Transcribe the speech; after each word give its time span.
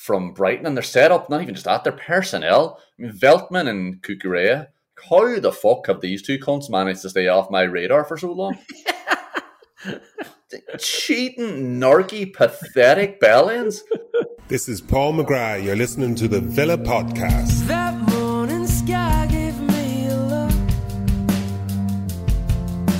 from 0.00 0.32
Brighton 0.32 0.64
and 0.64 0.74
their 0.74 0.82
setup, 0.82 1.28
not 1.28 1.42
even 1.42 1.54
just 1.54 1.66
that, 1.66 1.84
their 1.84 1.92
personnel. 1.92 2.80
I 2.98 3.02
mean, 3.02 3.12
Veltman 3.12 3.68
and 3.68 4.02
Cucurella. 4.02 4.68
How 5.10 5.38
the 5.38 5.52
fuck 5.52 5.88
have 5.88 6.00
these 6.00 6.22
two 6.22 6.38
cunts 6.38 6.70
managed 6.70 7.02
to 7.02 7.10
stay 7.10 7.28
off 7.28 7.50
my 7.50 7.62
radar 7.62 8.04
for 8.04 8.16
so 8.16 8.32
long? 8.32 8.56
Cheating, 10.78 11.78
narky, 11.78 12.32
pathetic 12.32 13.20
bellends. 13.20 13.80
This 14.48 14.70
is 14.70 14.80
Paul 14.80 15.12
McGrath. 15.14 15.64
You're 15.64 15.76
listening 15.76 16.14
to 16.16 16.28
the 16.28 16.40
Villa 16.40 16.78
Podcast. 16.78 17.66
That 17.66 17.94
morning 18.10 18.66
sky 18.66 19.26
gave 19.30 19.60
me 19.60 20.06
a 20.08 20.16
look. 20.16 20.52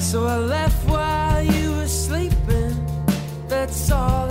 So 0.00 0.26
I 0.26 0.36
left 0.36 0.86
while 0.86 1.42
you 1.42 1.70
were 1.72 1.88
sleeping. 1.88 2.76
That's 3.48 3.90
all 3.90 4.29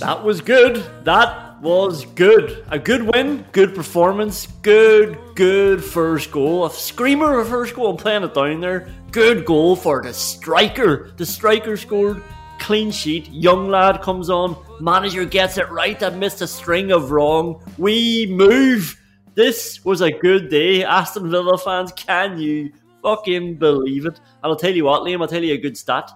that 0.00 0.22
was 0.24 0.40
good. 0.40 0.84
That 1.04 1.60
was 1.60 2.04
good. 2.04 2.64
A 2.70 2.78
good 2.78 3.02
win, 3.02 3.44
good 3.52 3.74
performance, 3.74 4.46
good, 4.62 5.18
good 5.34 5.82
first 5.82 6.30
goal. 6.30 6.66
A 6.66 6.70
screamer 6.70 7.40
of 7.40 7.48
first 7.48 7.74
goal. 7.74 7.90
I'm 7.90 7.96
playing 7.96 8.22
it 8.22 8.34
down 8.34 8.60
there. 8.60 8.88
Good 9.10 9.44
goal 9.44 9.74
for 9.74 10.02
the 10.02 10.12
striker. 10.12 11.12
The 11.16 11.26
striker 11.26 11.76
scored. 11.76 12.22
Clean 12.60 12.90
sheet. 12.90 13.28
Young 13.30 13.68
lad 13.68 14.02
comes 14.02 14.30
on. 14.30 14.56
Manager 14.80 15.24
gets 15.24 15.58
it 15.58 15.68
right. 15.70 16.00
I 16.02 16.10
missed 16.10 16.42
a 16.42 16.46
string 16.46 16.92
of 16.92 17.10
wrong. 17.10 17.62
We 17.76 18.26
move. 18.26 19.00
This 19.34 19.84
was 19.84 20.00
a 20.00 20.10
good 20.10 20.48
day. 20.48 20.84
Aston 20.84 21.30
Villa 21.30 21.58
fans, 21.58 21.92
can 21.92 22.38
you 22.38 22.72
fucking 23.02 23.56
believe 23.56 24.06
it? 24.06 24.18
And 24.18 24.44
I'll 24.44 24.56
tell 24.56 24.74
you 24.74 24.84
what, 24.84 25.02
Liam, 25.02 25.20
I'll 25.20 25.28
tell 25.28 25.42
you 25.42 25.54
a 25.54 25.58
good 25.58 25.76
stat. 25.76 26.10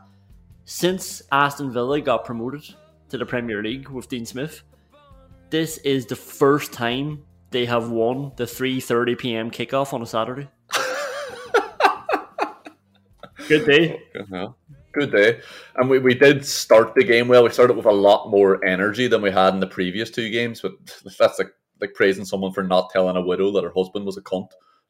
Since 0.64 1.22
Aston 1.32 1.72
Villa 1.72 2.00
got 2.00 2.24
promoted 2.24 2.62
to 3.12 3.18
the 3.18 3.26
Premier 3.26 3.62
League 3.62 3.88
with 3.90 4.08
Dean 4.08 4.24
Smith, 4.24 4.62
this 5.50 5.76
is 5.78 6.06
the 6.06 6.16
first 6.16 6.72
time 6.72 7.22
they 7.50 7.66
have 7.66 7.90
won 7.90 8.32
the 8.36 8.44
3:30 8.44 9.18
p.m. 9.18 9.50
kickoff 9.50 9.92
on 9.92 10.00
a 10.00 10.06
Saturday. 10.06 10.48
Good 13.48 13.66
day. 13.66 14.00
Yeah, 14.32 14.48
Good 14.92 15.12
day. 15.12 15.40
And 15.76 15.90
we, 15.90 15.98
we 15.98 16.14
did 16.14 16.46
start 16.46 16.94
the 16.94 17.04
game 17.04 17.28
well. 17.28 17.44
We 17.44 17.50
started 17.50 17.76
with 17.76 17.84
a 17.84 17.92
lot 17.92 18.30
more 18.30 18.64
energy 18.64 19.08
than 19.08 19.20
we 19.20 19.30
had 19.30 19.52
in 19.52 19.60
the 19.60 19.66
previous 19.66 20.10
two 20.10 20.30
games, 20.30 20.62
but 20.62 20.72
that's 21.18 21.38
like 21.38 21.52
like 21.82 21.92
praising 21.92 22.24
someone 22.24 22.54
for 22.54 22.62
not 22.62 22.88
telling 22.90 23.16
a 23.16 23.20
widow 23.20 23.50
that 23.52 23.64
her 23.64 23.72
husband 23.76 24.06
was 24.06 24.16
a 24.16 24.22
cunt 24.22 24.48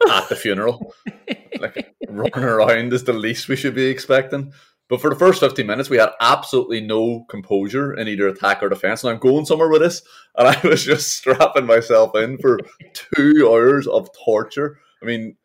at 0.09 0.29
the 0.29 0.37
funeral. 0.37 0.95
like 1.61 1.93
running 2.09 2.45
around 2.45 2.93
is 2.93 3.03
the 3.03 3.13
least 3.13 3.49
we 3.49 3.57
should 3.57 3.75
be 3.75 3.87
expecting. 3.87 4.53
But 4.89 5.01
for 5.01 5.11
the 5.11 5.17
first 5.17 5.41
15 5.41 5.67
minutes, 5.67 5.89
we 5.89 5.97
had 5.97 6.11
absolutely 6.21 6.81
no 6.81 7.25
composure 7.29 7.95
in 7.95 8.09
either 8.09 8.29
attack 8.29 8.63
or 8.63 8.69
defence. 8.69 9.03
And 9.03 9.13
I'm 9.13 9.19
going 9.19 9.47
somewhere 9.47 9.69
with 9.69 9.83
this. 9.83 10.03
And 10.37 10.49
I 10.57 10.61
was 10.67 10.85
just 10.85 11.17
strapping 11.17 11.67
myself 11.67 12.15
in 12.15 12.39
for 12.39 12.59
two 12.93 13.49
hours 13.51 13.87
of 13.87 14.11
torture. 14.13 14.81
I 15.03 15.07
mean, 15.07 15.37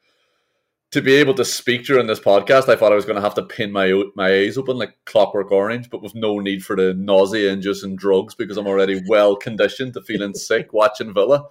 to 0.91 1.01
be 1.01 1.15
able 1.15 1.33
to 1.33 1.43
speak 1.43 1.85
during 1.85 2.07
this 2.07 2.19
podcast, 2.19 2.69
I 2.69 2.75
thought 2.75 2.93
I 2.93 2.95
was 2.95 3.05
going 3.05 3.17
to 3.17 3.21
have 3.21 3.35
to 3.35 3.43
pin 3.43 3.71
my 3.71 4.03
my 4.15 4.29
eyes 4.29 4.57
open 4.57 4.77
like 4.77 4.95
Clockwork 5.05 5.51
Orange, 5.51 5.89
but 5.89 6.01
with 6.01 6.15
no 6.15 6.39
need 6.39 6.63
for 6.63 6.75
the 6.75 6.93
nausea 6.93 7.51
inducing 7.51 7.97
drugs 7.97 8.35
because 8.35 8.57
I'm 8.57 8.67
already 8.67 9.01
well 9.07 9.35
conditioned 9.35 9.93
to 9.93 10.01
feeling 10.01 10.33
sick 10.33 10.71
watching 10.71 11.13
Villa. 11.13 11.45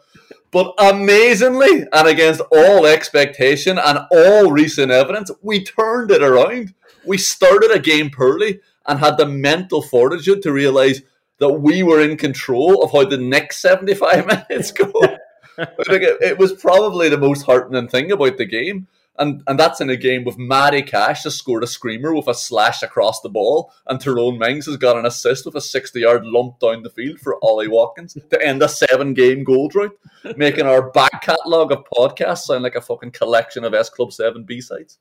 But 0.52 0.72
amazingly, 0.78 1.84
and 1.92 2.08
against 2.08 2.40
all 2.50 2.86
expectation 2.86 3.78
and 3.78 4.00
all 4.10 4.50
recent 4.50 4.90
evidence, 4.90 5.30
we 5.42 5.62
turned 5.62 6.10
it 6.10 6.22
around. 6.22 6.72
We 7.06 7.18
started 7.18 7.70
a 7.70 7.78
game 7.78 8.10
poorly 8.10 8.60
and 8.86 8.98
had 8.98 9.16
the 9.16 9.26
mental 9.26 9.82
fortitude 9.82 10.42
to 10.42 10.52
realise 10.52 11.02
that 11.38 11.52
we 11.52 11.82
were 11.82 12.00
in 12.00 12.16
control 12.16 12.82
of 12.82 12.92
how 12.92 13.04
the 13.04 13.18
next 13.18 13.58
75 13.58 14.26
minutes 14.50 14.70
go. 14.70 14.90
like 15.58 16.02
it, 16.02 16.20
it 16.20 16.38
was 16.38 16.52
probably 16.52 17.08
the 17.08 17.18
most 17.18 17.42
heartening 17.42 17.88
thing 17.88 18.10
about 18.12 18.36
the 18.36 18.46
game. 18.46 18.86
And 19.18 19.42
and 19.46 19.58
that's 19.58 19.80
in 19.80 19.88
a 19.88 19.96
game 19.96 20.24
with 20.24 20.36
Matty 20.36 20.82
Cash 20.82 21.24
has 21.24 21.34
scored 21.34 21.64
a 21.64 21.66
screamer 21.66 22.14
with 22.14 22.28
a 22.28 22.34
slash 22.34 22.82
across 22.82 23.22
the 23.22 23.30
ball, 23.30 23.72
and 23.86 23.98
Tyrone 23.98 24.38
Mings 24.38 24.66
has 24.66 24.76
got 24.76 24.98
an 24.98 25.06
assist 25.06 25.46
with 25.46 25.54
a 25.54 25.60
60 25.62 26.00
yard 26.00 26.26
lump 26.26 26.58
down 26.58 26.82
the 26.82 26.90
field 26.90 27.18
for 27.20 27.42
Ollie 27.42 27.66
Watkins 27.66 28.18
to 28.28 28.46
end 28.46 28.62
a 28.62 28.68
seven 28.68 29.14
game 29.14 29.42
goal 29.42 29.68
drought, 29.68 29.96
making 30.36 30.66
our 30.66 30.90
back 30.90 31.22
catalogue 31.22 31.72
of 31.72 31.84
podcasts 31.96 32.40
sound 32.40 32.62
like 32.62 32.74
a 32.74 32.80
fucking 32.82 33.12
collection 33.12 33.64
of 33.64 33.72
S 33.72 33.88
Club 33.88 34.12
7 34.12 34.44
B 34.44 34.60
sides. 34.60 34.98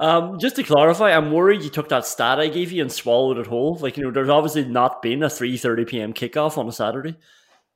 Um, 0.00 0.38
just 0.38 0.56
to 0.56 0.62
clarify, 0.62 1.14
I'm 1.14 1.30
worried 1.30 1.62
you 1.62 1.68
took 1.68 1.90
that 1.90 2.06
stat 2.06 2.40
I 2.40 2.48
gave 2.48 2.72
you 2.72 2.80
and 2.80 2.90
swallowed 2.90 3.36
it 3.36 3.46
whole. 3.46 3.76
Like 3.76 3.98
you 3.98 4.04
know, 4.04 4.10
there's 4.10 4.30
obviously 4.30 4.64
not 4.64 5.02
been 5.02 5.22
a 5.22 5.26
3:30 5.26 5.86
p.m. 5.86 6.14
kickoff 6.14 6.56
on 6.56 6.66
a 6.66 6.72
Saturday. 6.72 7.16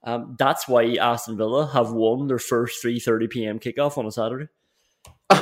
Um, 0.03 0.35
that's 0.39 0.67
why 0.67 0.95
Aston 0.95 1.37
Villa 1.37 1.67
have 1.67 1.93
won 1.93 2.27
their 2.27 2.39
first 2.39 2.83
3:30 2.83 3.31
p.m. 3.31 3.59
kickoff 3.59 3.99
on 3.99 4.07
a 4.07 4.11
Saturday. 4.11 4.49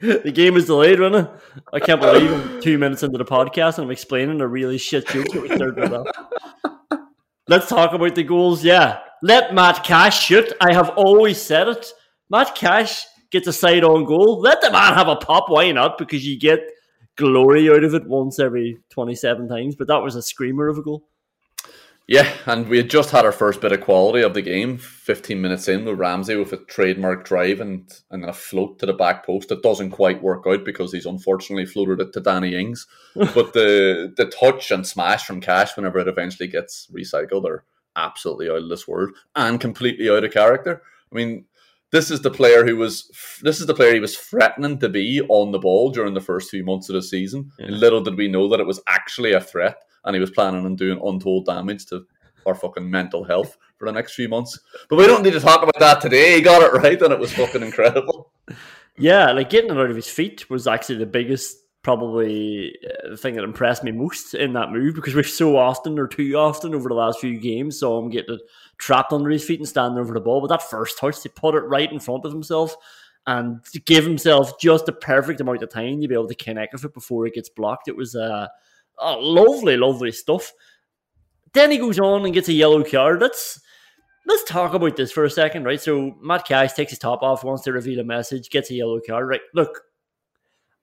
the 0.00 0.32
game 0.32 0.58
is 0.58 0.66
delayed, 0.66 1.00
wasn't 1.00 1.26
it? 1.26 1.34
I 1.72 1.80
can't 1.80 2.02
believe 2.02 2.30
I'm 2.30 2.60
two 2.60 2.76
minutes 2.76 3.02
into 3.02 3.16
the 3.16 3.24
podcast 3.24 3.78
and 3.78 3.86
I'm 3.86 3.90
explaining 3.90 4.42
a 4.42 4.46
really 4.46 4.76
shit 4.76 5.08
joke 5.08 5.28
that 5.28 5.40
we 5.40 5.48
started 5.48 5.76
with 5.76 5.90
that. 5.90 7.06
Let's 7.48 7.68
talk 7.68 7.94
about 7.94 8.14
the 8.14 8.24
goals. 8.24 8.62
Yeah, 8.62 9.00
let 9.22 9.54
Matt 9.54 9.84
Cash 9.84 10.26
shoot. 10.26 10.52
I 10.60 10.74
have 10.74 10.90
always 10.90 11.40
said 11.40 11.68
it. 11.68 11.90
Matt 12.28 12.54
Cash 12.54 13.06
gets 13.30 13.46
a 13.46 13.52
side 13.52 13.84
on 13.84 14.04
goal. 14.04 14.40
Let 14.40 14.60
the 14.60 14.70
man 14.70 14.94
have 14.94 15.08
a 15.08 15.16
pop. 15.16 15.48
Why 15.48 15.70
not? 15.72 15.98
Because 15.98 16.26
you 16.26 16.38
get 16.38 16.60
glory 17.16 17.70
out 17.70 17.84
of 17.84 17.94
it 17.94 18.06
once 18.06 18.38
every 18.38 18.78
27 18.90 19.48
times. 19.48 19.76
But 19.76 19.88
that 19.88 20.02
was 20.02 20.16
a 20.16 20.22
screamer 20.22 20.68
of 20.68 20.78
a 20.78 20.82
goal. 20.82 21.06
Yeah, 22.10 22.28
and 22.46 22.68
we 22.68 22.78
had 22.78 22.90
just 22.90 23.10
had 23.10 23.24
our 23.24 23.30
first 23.30 23.60
bit 23.60 23.70
of 23.70 23.82
quality 23.82 24.22
of 24.22 24.34
the 24.34 24.42
game, 24.42 24.78
15 24.78 25.40
minutes 25.40 25.68
in 25.68 25.84
with 25.84 25.96
Ramsey 25.96 26.34
with 26.34 26.52
a 26.52 26.56
trademark 26.56 27.24
drive 27.24 27.60
and, 27.60 27.88
and 28.10 28.24
a 28.24 28.32
float 28.32 28.80
to 28.80 28.86
the 28.86 28.92
back 28.92 29.24
post. 29.24 29.52
It 29.52 29.62
doesn't 29.62 29.92
quite 29.92 30.20
work 30.20 30.42
out 30.44 30.64
because 30.64 30.92
he's 30.92 31.06
unfortunately 31.06 31.66
floated 31.66 32.00
it 32.00 32.12
to 32.14 32.20
Danny 32.20 32.56
Ings. 32.56 32.88
but 33.14 33.52
the 33.52 34.12
the 34.16 34.26
touch 34.26 34.72
and 34.72 34.84
smash 34.84 35.24
from 35.24 35.40
Cash 35.40 35.76
whenever 35.76 36.00
it 36.00 36.08
eventually 36.08 36.48
gets 36.48 36.88
recycled 36.92 37.44
are, 37.44 37.64
absolutely 37.94 38.48
out 38.48 38.62
of 38.62 38.68
this 38.68 38.88
world 38.88 39.10
and 39.36 39.60
completely 39.60 40.10
out 40.10 40.24
of 40.24 40.32
character. 40.32 40.82
I 41.12 41.14
mean, 41.14 41.44
this 41.92 42.10
is 42.10 42.22
the 42.22 42.30
player 42.30 42.64
who 42.64 42.76
was 42.76 43.10
this 43.42 43.60
is 43.60 43.66
the 43.66 43.74
player 43.74 43.94
he 43.94 44.00
was 44.00 44.16
threatening 44.16 44.78
to 44.78 44.88
be 44.88 45.20
on 45.28 45.52
the 45.52 45.58
ball 45.58 45.90
during 45.90 46.14
the 46.14 46.20
first 46.20 46.50
few 46.50 46.64
months 46.64 46.88
of 46.88 46.94
the 46.94 47.02
season. 47.02 47.50
Yeah. 47.58 47.68
Little 47.70 48.00
did 48.00 48.16
we 48.16 48.28
know 48.28 48.48
that 48.48 48.60
it 48.60 48.66
was 48.66 48.80
actually 48.86 49.32
a 49.32 49.40
threat, 49.40 49.76
and 50.04 50.14
he 50.14 50.20
was 50.20 50.30
planning 50.30 50.64
on 50.64 50.76
doing 50.76 51.00
untold 51.04 51.46
damage 51.46 51.86
to 51.86 52.06
our 52.46 52.54
fucking 52.54 52.90
mental 52.90 53.24
health 53.24 53.56
for 53.76 53.86
the 53.86 53.92
next 53.92 54.14
few 54.14 54.28
months. 54.28 54.58
But 54.88 54.96
we 54.96 55.06
don't 55.06 55.22
need 55.22 55.32
to 55.32 55.40
talk 55.40 55.62
about 55.62 55.78
that 55.78 56.00
today. 56.00 56.36
He 56.36 56.42
got 56.42 56.62
it 56.62 56.72
right, 56.72 57.00
and 57.00 57.12
it 57.12 57.18
was 57.18 57.32
fucking 57.32 57.62
incredible. 57.62 58.32
Yeah, 59.00 59.32
like 59.32 59.48
getting 59.48 59.70
it 59.70 59.78
out 59.78 59.88
of 59.88 59.96
his 59.96 60.10
feet 60.10 60.50
was 60.50 60.66
actually 60.66 60.98
the 60.98 61.06
biggest, 61.06 61.56
probably 61.82 62.76
uh, 62.84 63.16
thing 63.16 63.34
that 63.34 63.44
impressed 63.44 63.82
me 63.82 63.92
most 63.92 64.34
in 64.34 64.52
that 64.52 64.70
move 64.70 64.94
because 64.94 65.14
we've 65.14 65.26
so 65.26 65.56
often 65.56 65.98
or 65.98 66.06
too 66.06 66.34
often 66.34 66.74
over 66.74 66.90
the 66.90 66.94
last 66.94 67.18
few 67.18 67.40
games 67.40 67.78
saw 67.78 67.98
him 67.98 68.10
get 68.10 68.28
it 68.28 68.40
trapped 68.80 69.12
under 69.12 69.30
his 69.30 69.44
feet 69.44 69.60
and 69.60 69.68
standing 69.68 69.98
over 69.98 70.14
the 70.14 70.20
ball. 70.20 70.40
But 70.40 70.48
that 70.48 70.68
first 70.68 70.98
touch, 70.98 71.22
he 71.22 71.28
put 71.28 71.54
it 71.54 71.60
right 71.60 71.90
in 71.90 72.00
front 72.00 72.24
of 72.24 72.32
himself 72.32 72.74
and 73.26 73.62
to 73.66 73.78
give 73.80 74.04
himself 74.04 74.58
just 74.58 74.86
the 74.86 74.92
perfect 74.92 75.40
amount 75.40 75.62
of 75.62 75.70
time 75.70 76.00
to 76.00 76.08
be 76.08 76.14
able 76.14 76.26
to 76.26 76.34
connect 76.34 76.72
with 76.72 76.84
it 76.84 76.94
before 76.94 77.26
it 77.26 77.34
gets 77.34 77.48
blocked. 77.48 77.88
It 77.88 77.96
was 77.96 78.16
uh, 78.16 78.48
lovely, 79.00 79.76
lovely 79.76 80.10
stuff. 80.10 80.52
Then 81.52 81.70
he 81.70 81.78
goes 81.78 81.98
on 81.98 82.24
and 82.24 82.34
gets 82.34 82.48
a 82.48 82.52
yellow 82.52 82.82
card. 82.82 83.20
Let's 83.20 83.60
let's 84.26 84.44
talk 84.44 84.74
about 84.74 84.96
this 84.96 85.12
for 85.12 85.24
a 85.24 85.30
second, 85.30 85.64
right? 85.64 85.80
So 85.80 86.16
Matt 86.22 86.46
Cash 86.46 86.72
takes 86.72 86.92
his 86.92 86.98
top 86.98 87.22
off, 87.22 87.44
wants 87.44 87.64
to 87.64 87.72
reveal 87.72 88.00
a 88.00 88.04
message, 88.04 88.50
gets 88.50 88.70
a 88.70 88.74
yellow 88.74 89.00
card, 89.06 89.28
right? 89.28 89.40
Look, 89.54 89.80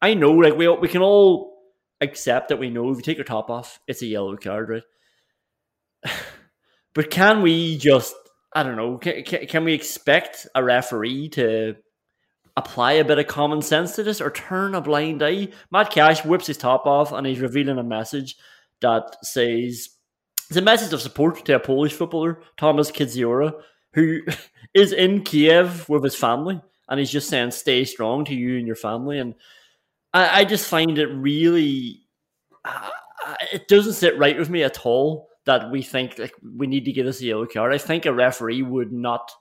I 0.02 0.14
know, 0.14 0.32
like 0.32 0.56
we 0.56 0.68
we 0.68 0.88
can 0.88 1.02
all 1.02 1.58
accept 2.02 2.50
that 2.50 2.60
we 2.60 2.70
know 2.70 2.92
if 2.92 2.98
you 2.98 3.04
take 3.04 3.18
your 3.18 3.24
top 3.24 3.50
off, 3.50 3.80
it's 3.88 4.04
a 4.04 4.06
yellow 4.06 4.38
card, 4.38 4.70
right? 4.70 4.84
but 6.98 7.12
can 7.12 7.44
we 7.44 7.78
just, 7.78 8.16
I 8.56 8.64
don't 8.64 8.76
know, 8.76 8.98
can, 8.98 9.24
can, 9.24 9.64
we 9.64 9.74
expect 9.74 10.48
a 10.56 10.64
referee 10.64 11.30
to 11.30 11.76
apply 12.58 12.94
a 12.94 13.06
bit 13.06 13.20
of 13.20 13.28
common 13.28 13.62
sense 13.62 13.96
to 13.96 14.04
this 14.04 14.20
or 14.20 14.32
turn 14.32 14.74
a 14.74 14.82
blind 14.82 15.22
eye? 15.22 15.50
Matt 15.72 15.92
Cash 15.92 16.26
whips 16.26 16.48
his 16.48 16.58
top 16.58 16.88
off 16.88 17.12
and 17.12 17.28
he's 17.28 17.40
revealing 17.40 17.78
a 17.78 17.84
message 17.84 18.36
that 18.82 19.16
says 19.22 19.90
it's 20.50 20.58
a 20.58 20.62
message 20.62 20.92
of 20.92 21.00
support 21.00 21.46
to 21.46 21.56
a 21.58 21.60
Polish 21.60 21.94
footballer, 21.94 22.42
Thomas 22.58 22.90
Kędziora, 22.90 23.54
who 23.94 24.22
is 24.74 24.92
in 24.92 25.24
Kiev 25.24 25.88
with 25.88 26.04
his 26.04 26.16
family, 26.16 26.60
and 26.90 27.00
he's 27.00 27.12
just 27.12 27.30
saying, 27.30 27.52
"Stay 27.52 27.86
strong 27.86 28.26
to 28.26 28.34
you 28.34 28.58
and 28.58 28.66
your 28.66 28.76
family." 28.76 29.20
And 29.20 29.36
I, 30.16 30.40
I 30.40 30.46
just 30.46 30.68
find 30.68 30.98
it 30.98 31.08
really, 31.08 32.08
uh, 32.66 32.90
it 33.54 33.68
doesn't 33.68 33.94
sit 33.94 34.18
right 34.18 34.38
with 34.38 34.50
me 34.50 34.64
at 34.64 34.84
all 34.84 35.28
that 35.48 35.72
we 35.72 35.82
think 35.82 36.20
like 36.20 36.36
we 36.56 36.68
need 36.68 36.86
to 36.86 36.94
give 36.94 37.08
us 37.08 37.22
a 37.22 37.26
yellow 37.26 37.48
card. 37.48 37.74
I 37.74 37.80
think 37.80 38.06
a 38.06 38.14
referee 38.14 38.62
would 38.62 38.92
not 38.92 39.32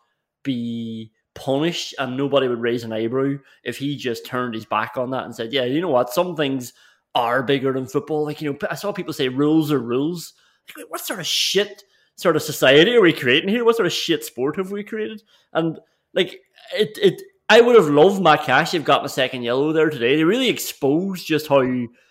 be 0.42 1.12
punished, 1.34 1.94
and 1.98 2.16
nobody 2.16 2.48
would 2.48 2.62
raise 2.62 2.82
an 2.82 2.92
eyebrow 2.92 3.34
if 3.62 3.76
he 3.76 3.96
just 3.96 4.24
turned 4.24 4.54
his 4.54 4.64
back 4.64 4.96
on 4.96 5.10
that 5.10 5.24
and 5.24 5.34
said, 5.34 5.52
"Yeah, 5.52 5.64
you 5.64 5.80
know 5.80 5.90
what? 5.90 6.10
Some 6.10 6.34
things 6.34 6.72
are 7.14 7.42
bigger 7.42 7.72
than 7.72 7.86
football." 7.86 8.24
Like 8.24 8.40
you 8.40 8.50
know, 8.50 8.58
I 8.70 8.74
saw 8.76 8.92
people 8.92 9.12
say 9.12 9.28
rules 9.28 9.70
are 9.70 9.78
rules 9.78 10.32
like, 10.76 10.90
what 10.90 11.00
sort 11.00 11.20
of 11.20 11.26
shit 11.26 11.84
sort 12.16 12.36
of 12.36 12.42
society 12.42 12.94
are 12.96 13.02
we 13.02 13.12
creating 13.12 13.48
here? 13.48 13.64
What 13.64 13.76
sort 13.76 13.86
of 13.86 13.92
shit 13.92 14.24
sport 14.24 14.56
have 14.56 14.70
we 14.70 14.82
created? 14.82 15.22
And 15.52 15.78
like 16.14 16.40
it, 16.74 16.98
it. 17.00 17.22
I 17.48 17.60
would 17.60 17.76
have 17.76 17.88
loved 17.88 18.20
Matt 18.20 18.42
Cash 18.42 18.72
have 18.72 18.84
gotten 18.84 19.06
a 19.06 19.10
second 19.10 19.42
yellow 19.42 19.72
there 19.72 19.90
today. 19.90 20.16
They 20.16 20.24
really 20.24 20.48
exposed 20.48 21.26
just 21.26 21.46
how 21.46 21.64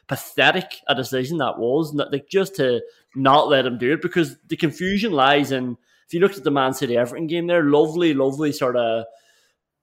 pathetic 0.07 0.79
a 0.87 0.95
decision 0.95 1.39
that 1.39 1.57
was. 1.57 1.93
Like 1.93 2.29
just 2.29 2.55
to 2.55 2.81
not 3.15 3.47
let 3.47 3.65
him 3.65 3.77
do 3.77 3.93
it 3.93 4.01
because 4.01 4.37
the 4.47 4.57
confusion 4.57 5.11
lies 5.11 5.51
in. 5.51 5.77
If 6.07 6.13
you 6.13 6.19
looked 6.19 6.37
at 6.37 6.43
the 6.43 6.51
Man 6.51 6.73
City 6.73 6.97
Everton 6.97 7.27
game 7.27 7.47
there, 7.47 7.63
lovely, 7.63 8.13
lovely 8.13 8.51
sort 8.51 8.75
of 8.77 9.05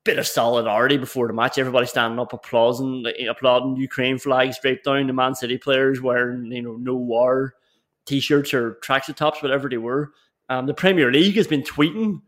bit 0.04 0.18
of 0.18 0.26
solidarity 0.26 0.96
before 0.96 1.26
the 1.26 1.32
match. 1.32 1.58
Everybody 1.58 1.86
standing 1.86 2.18
up, 2.18 2.32
applauding, 2.32 3.04
applauding 3.28 3.76
Ukraine 3.76 4.18
flags 4.18 4.56
straight 4.56 4.84
down. 4.84 5.06
The 5.06 5.12
Man 5.12 5.34
City 5.34 5.58
players 5.58 6.00
wearing, 6.00 6.50
you 6.50 6.62
know, 6.62 6.76
no 6.76 6.94
war 6.94 7.54
t-shirts 8.06 8.52
or 8.52 8.78
tracksuit 8.84 9.16
tops, 9.16 9.42
whatever 9.42 9.68
they 9.68 9.76
were. 9.76 10.12
Um, 10.48 10.66
the 10.66 10.74
Premier 10.74 11.10
League 11.12 11.36
has 11.36 11.46
been 11.46 11.62
tweeting 11.62 12.20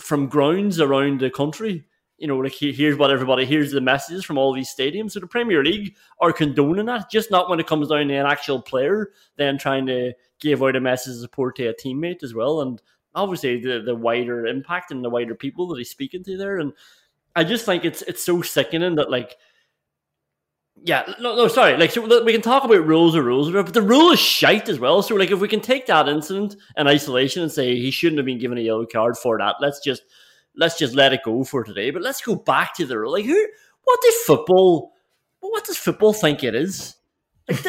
from 0.00 0.28
grounds 0.28 0.80
around 0.80 1.20
the 1.20 1.30
country. 1.30 1.84
You 2.24 2.28
know, 2.28 2.38
like 2.38 2.54
here's 2.54 2.96
what 2.96 3.10
everybody 3.10 3.44
here's 3.44 3.70
the 3.70 3.82
messages 3.82 4.24
from 4.24 4.38
all 4.38 4.54
these 4.54 4.74
stadiums. 4.74 5.10
So 5.10 5.20
the 5.20 5.26
Premier 5.26 5.62
League 5.62 5.94
are 6.20 6.32
condoning 6.32 6.86
that, 6.86 7.10
just 7.10 7.30
not 7.30 7.50
when 7.50 7.60
it 7.60 7.66
comes 7.66 7.88
down 7.88 8.08
to 8.08 8.14
an 8.14 8.24
actual 8.24 8.62
player, 8.62 9.10
then 9.36 9.58
trying 9.58 9.84
to 9.88 10.14
give 10.40 10.62
out 10.62 10.74
a 10.74 10.80
message 10.80 11.16
of 11.16 11.20
support 11.20 11.56
to 11.56 11.66
a 11.66 11.74
teammate 11.74 12.22
as 12.22 12.32
well. 12.32 12.62
And 12.62 12.80
obviously 13.14 13.60
the 13.60 13.82
the 13.82 13.94
wider 13.94 14.46
impact 14.46 14.90
and 14.90 15.04
the 15.04 15.10
wider 15.10 15.34
people 15.34 15.68
that 15.68 15.76
he's 15.76 15.90
speaking 15.90 16.24
to 16.24 16.38
there. 16.38 16.56
And 16.56 16.72
I 17.36 17.44
just 17.44 17.66
think 17.66 17.84
it's 17.84 18.00
it's 18.00 18.24
so 18.24 18.40
sickening 18.40 18.94
that 18.94 19.10
like 19.10 19.36
yeah, 20.82 21.12
no, 21.20 21.36
no, 21.36 21.46
sorry. 21.48 21.76
Like, 21.76 21.90
so 21.90 22.24
we 22.24 22.32
can 22.32 22.40
talk 22.40 22.64
about 22.64 22.86
rules 22.86 23.14
or 23.14 23.22
rules, 23.22 23.50
but 23.50 23.74
the 23.74 23.82
rule 23.82 24.12
is 24.12 24.18
shite 24.18 24.70
as 24.70 24.80
well. 24.80 25.02
So, 25.02 25.14
like, 25.14 25.30
if 25.30 25.40
we 25.40 25.48
can 25.48 25.60
take 25.60 25.86
that 25.86 26.08
incident 26.08 26.56
in 26.76 26.88
isolation 26.88 27.42
and 27.42 27.52
say 27.52 27.76
he 27.76 27.90
shouldn't 27.90 28.18
have 28.18 28.26
been 28.26 28.40
given 28.40 28.58
a 28.58 28.62
yellow 28.62 28.86
card 28.86 29.16
for 29.16 29.38
that, 29.38 29.56
let's 29.60 29.80
just 29.82 30.02
let's 30.56 30.78
just 30.78 30.94
let 30.94 31.12
it 31.12 31.20
go 31.24 31.44
for 31.44 31.64
today. 31.64 31.90
But 31.90 32.02
let's 32.02 32.22
go 32.22 32.34
back 32.34 32.74
to 32.76 32.86
the 32.86 32.98
rule. 32.98 33.12
Like, 33.12 33.24
who? 33.24 33.46
What 33.84 34.00
does 34.02 34.14
football? 34.26 34.92
What 35.40 35.64
does 35.64 35.76
football 35.76 36.12
think 36.12 36.42
it 36.42 36.54
is? 36.54 36.96
Like, 37.48 37.62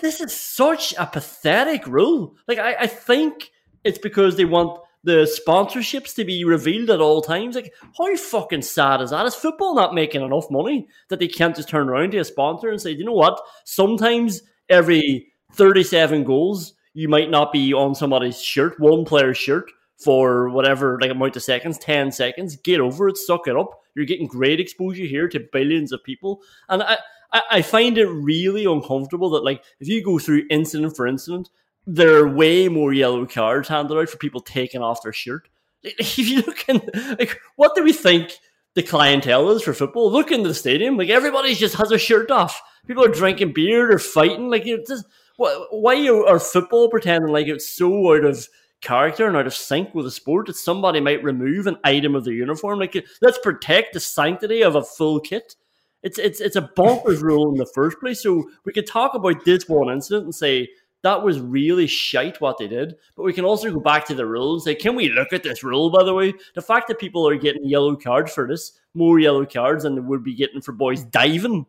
this 0.00 0.20
is 0.20 0.34
such 0.34 0.94
a 0.96 1.06
pathetic 1.06 1.86
rule. 1.86 2.36
Like, 2.46 2.58
I, 2.58 2.74
I 2.80 2.86
think 2.86 3.50
it's 3.84 3.98
because 3.98 4.36
they 4.36 4.46
want 4.46 4.80
the 5.04 5.28
sponsorships 5.46 6.14
to 6.14 6.24
be 6.24 6.44
revealed 6.44 6.90
at 6.90 7.00
all 7.00 7.22
times. 7.22 7.54
Like, 7.54 7.72
how 7.96 8.16
fucking 8.16 8.62
sad 8.62 9.00
is 9.00 9.10
that? 9.10 9.26
Is 9.26 9.34
football 9.34 9.74
not 9.74 9.94
making 9.94 10.22
enough 10.22 10.50
money 10.50 10.88
that 11.08 11.18
they 11.18 11.28
can't 11.28 11.54
just 11.54 11.68
turn 11.68 11.88
around 11.88 12.12
to 12.12 12.18
a 12.18 12.24
sponsor 12.24 12.68
and 12.68 12.80
say, 12.80 12.90
you 12.92 13.04
know 13.04 13.12
what? 13.12 13.40
Sometimes 13.64 14.42
every 14.68 15.32
37 15.52 16.24
goals, 16.24 16.74
you 16.94 17.08
might 17.08 17.30
not 17.30 17.52
be 17.52 17.72
on 17.72 17.94
somebody's 17.94 18.42
shirt, 18.42 18.78
one 18.80 19.04
player's 19.04 19.38
shirt, 19.38 19.70
for 19.98 20.48
whatever 20.50 20.98
like 21.00 21.10
amount 21.10 21.36
of 21.36 21.42
seconds, 21.42 21.78
10 21.78 22.12
seconds. 22.12 22.56
Get 22.56 22.80
over 22.80 23.08
it, 23.08 23.16
suck 23.16 23.48
it 23.48 23.56
up. 23.56 23.82
You're 23.94 24.06
getting 24.06 24.28
great 24.28 24.60
exposure 24.60 25.04
here 25.04 25.28
to 25.28 25.40
billions 25.52 25.92
of 25.92 26.04
people. 26.04 26.40
And 26.68 26.82
I, 26.82 26.98
I, 27.32 27.62
find 27.62 27.98
it 27.98 28.06
really 28.06 28.64
uncomfortable 28.64 29.30
that 29.30 29.44
like 29.44 29.64
if 29.80 29.88
you 29.88 30.02
go 30.02 30.18
through 30.18 30.44
incident 30.50 30.96
for 30.96 31.06
incident, 31.06 31.50
there 31.86 32.16
are 32.16 32.28
way 32.28 32.68
more 32.68 32.92
yellow 32.92 33.26
cards 33.26 33.68
handed 33.68 33.98
out 33.98 34.08
for 34.08 34.18
people 34.18 34.40
taking 34.40 34.82
off 34.82 35.02
their 35.02 35.12
shirt. 35.12 35.48
If 35.82 36.18
you 36.18 36.42
look 36.42 36.68
in, 36.68 36.82
like, 37.18 37.40
what 37.56 37.74
do 37.74 37.84
we 37.84 37.92
think 37.92 38.32
the 38.74 38.82
clientele 38.82 39.50
is 39.50 39.62
for 39.62 39.72
football? 39.72 40.10
Look 40.10 40.30
in 40.30 40.42
the 40.42 40.52
stadium, 40.52 40.96
like 40.96 41.08
everybody 41.08 41.54
just 41.54 41.76
has 41.76 41.88
their 41.88 41.98
shirt 41.98 42.30
off. 42.30 42.60
People 42.86 43.04
are 43.04 43.08
drinking 43.08 43.52
beer, 43.52 43.92
or 43.92 43.98
fighting. 43.98 44.50
Like, 44.50 44.66
it's 44.66 44.88
just, 44.88 45.04
why 45.36 46.08
are 46.08 46.40
football 46.40 46.90
pretending 46.90 47.32
like 47.32 47.46
it's 47.46 47.72
so 47.72 48.14
out 48.14 48.24
of 48.24 48.48
character 48.80 49.26
and 49.26 49.36
out 49.36 49.46
of 49.46 49.54
sync 49.54 49.94
with 49.94 50.04
the 50.04 50.10
sport 50.10 50.46
that 50.46 50.56
somebody 50.56 51.00
might 51.00 51.22
remove 51.22 51.66
an 51.66 51.76
item 51.84 52.14
of 52.14 52.24
their 52.24 52.34
uniform? 52.34 52.78
Like, 52.78 53.04
let's 53.22 53.38
protect 53.38 53.92
the 53.92 54.00
sanctity 54.00 54.62
of 54.62 54.76
a 54.76 54.82
full 54.82 55.20
kit. 55.20 55.56
It's 56.02 56.18
it's 56.18 56.40
it's 56.40 56.56
a 56.56 56.70
bonkers 56.76 57.22
rule 57.22 57.50
in 57.50 57.56
the 57.56 57.70
first 57.74 57.98
place. 57.98 58.22
So 58.22 58.48
we 58.64 58.72
could 58.72 58.86
talk 58.86 59.14
about 59.14 59.44
this 59.44 59.68
one 59.68 59.90
incident 59.90 60.24
and 60.24 60.34
say 60.34 60.68
that 61.02 61.22
was 61.22 61.40
really 61.40 61.86
shite 61.86 62.40
what 62.40 62.58
they 62.58 62.66
did. 62.66 62.94
But 63.16 63.24
we 63.24 63.32
can 63.32 63.44
also 63.44 63.70
go 63.72 63.80
back 63.80 64.04
to 64.06 64.14
the 64.14 64.26
rules. 64.26 64.66
Like, 64.66 64.78
can 64.78 64.96
we 64.96 65.10
look 65.10 65.32
at 65.32 65.42
this 65.42 65.62
rule, 65.62 65.90
by 65.90 66.04
the 66.04 66.14
way? 66.14 66.34
The 66.54 66.62
fact 66.62 66.88
that 66.88 66.98
people 66.98 67.28
are 67.28 67.36
getting 67.36 67.64
yellow 67.64 67.94
cards 67.96 68.32
for 68.32 68.48
this, 68.48 68.72
more 68.94 69.18
yellow 69.18 69.46
cards 69.46 69.84
than 69.84 69.94
they 69.94 70.00
would 70.00 70.24
be 70.24 70.34
getting 70.34 70.60
for 70.60 70.72
boys 70.72 71.04
diving. 71.04 71.66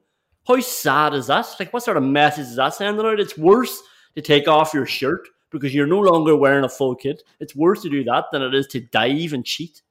How 0.47 0.59
sad 0.61 1.13
is 1.13 1.27
that? 1.27 1.47
Like, 1.59 1.73
what 1.73 1.83
sort 1.83 1.97
of 1.97 2.03
message 2.03 2.47
is 2.47 2.55
that 2.55 2.73
sending 2.73 3.05
out? 3.05 3.19
It's 3.19 3.37
worse 3.37 3.81
to 4.15 4.21
take 4.21 4.47
off 4.47 4.73
your 4.73 4.87
shirt 4.87 5.27
because 5.51 5.73
you're 5.73 5.87
no 5.87 5.99
longer 5.99 6.35
wearing 6.35 6.63
a 6.63 6.69
full 6.69 6.95
kit. 6.95 7.23
It's 7.39 7.55
worse 7.55 7.81
to 7.83 7.89
do 7.89 8.03
that 8.05 8.25
than 8.31 8.41
it 8.41 8.53
is 8.53 8.67
to 8.67 8.79
dive 8.79 9.33
and 9.33 9.45
cheat. 9.45 9.81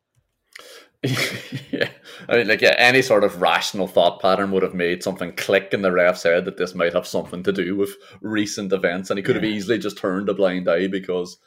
yeah, 1.70 1.88
I 2.28 2.36
mean, 2.36 2.48
like, 2.48 2.60
yeah, 2.60 2.74
any 2.76 3.02
sort 3.02 3.22
of 3.22 3.40
rational 3.40 3.86
thought 3.86 4.20
pattern 4.20 4.50
would 4.50 4.64
have 4.64 4.74
made 4.74 5.02
something 5.02 5.32
click 5.32 5.72
in 5.72 5.82
the 5.82 5.92
ref's 5.92 6.24
head 6.24 6.44
that 6.44 6.56
this 6.56 6.74
might 6.74 6.92
have 6.92 7.06
something 7.06 7.44
to 7.44 7.52
do 7.52 7.76
with 7.76 7.94
recent 8.20 8.72
events, 8.72 9.08
and 9.08 9.18
he 9.18 9.22
could 9.22 9.36
have 9.36 9.44
easily 9.44 9.78
just 9.78 9.98
turned 9.98 10.28
a 10.28 10.34
blind 10.34 10.68
eye 10.68 10.88
because, 10.88 11.38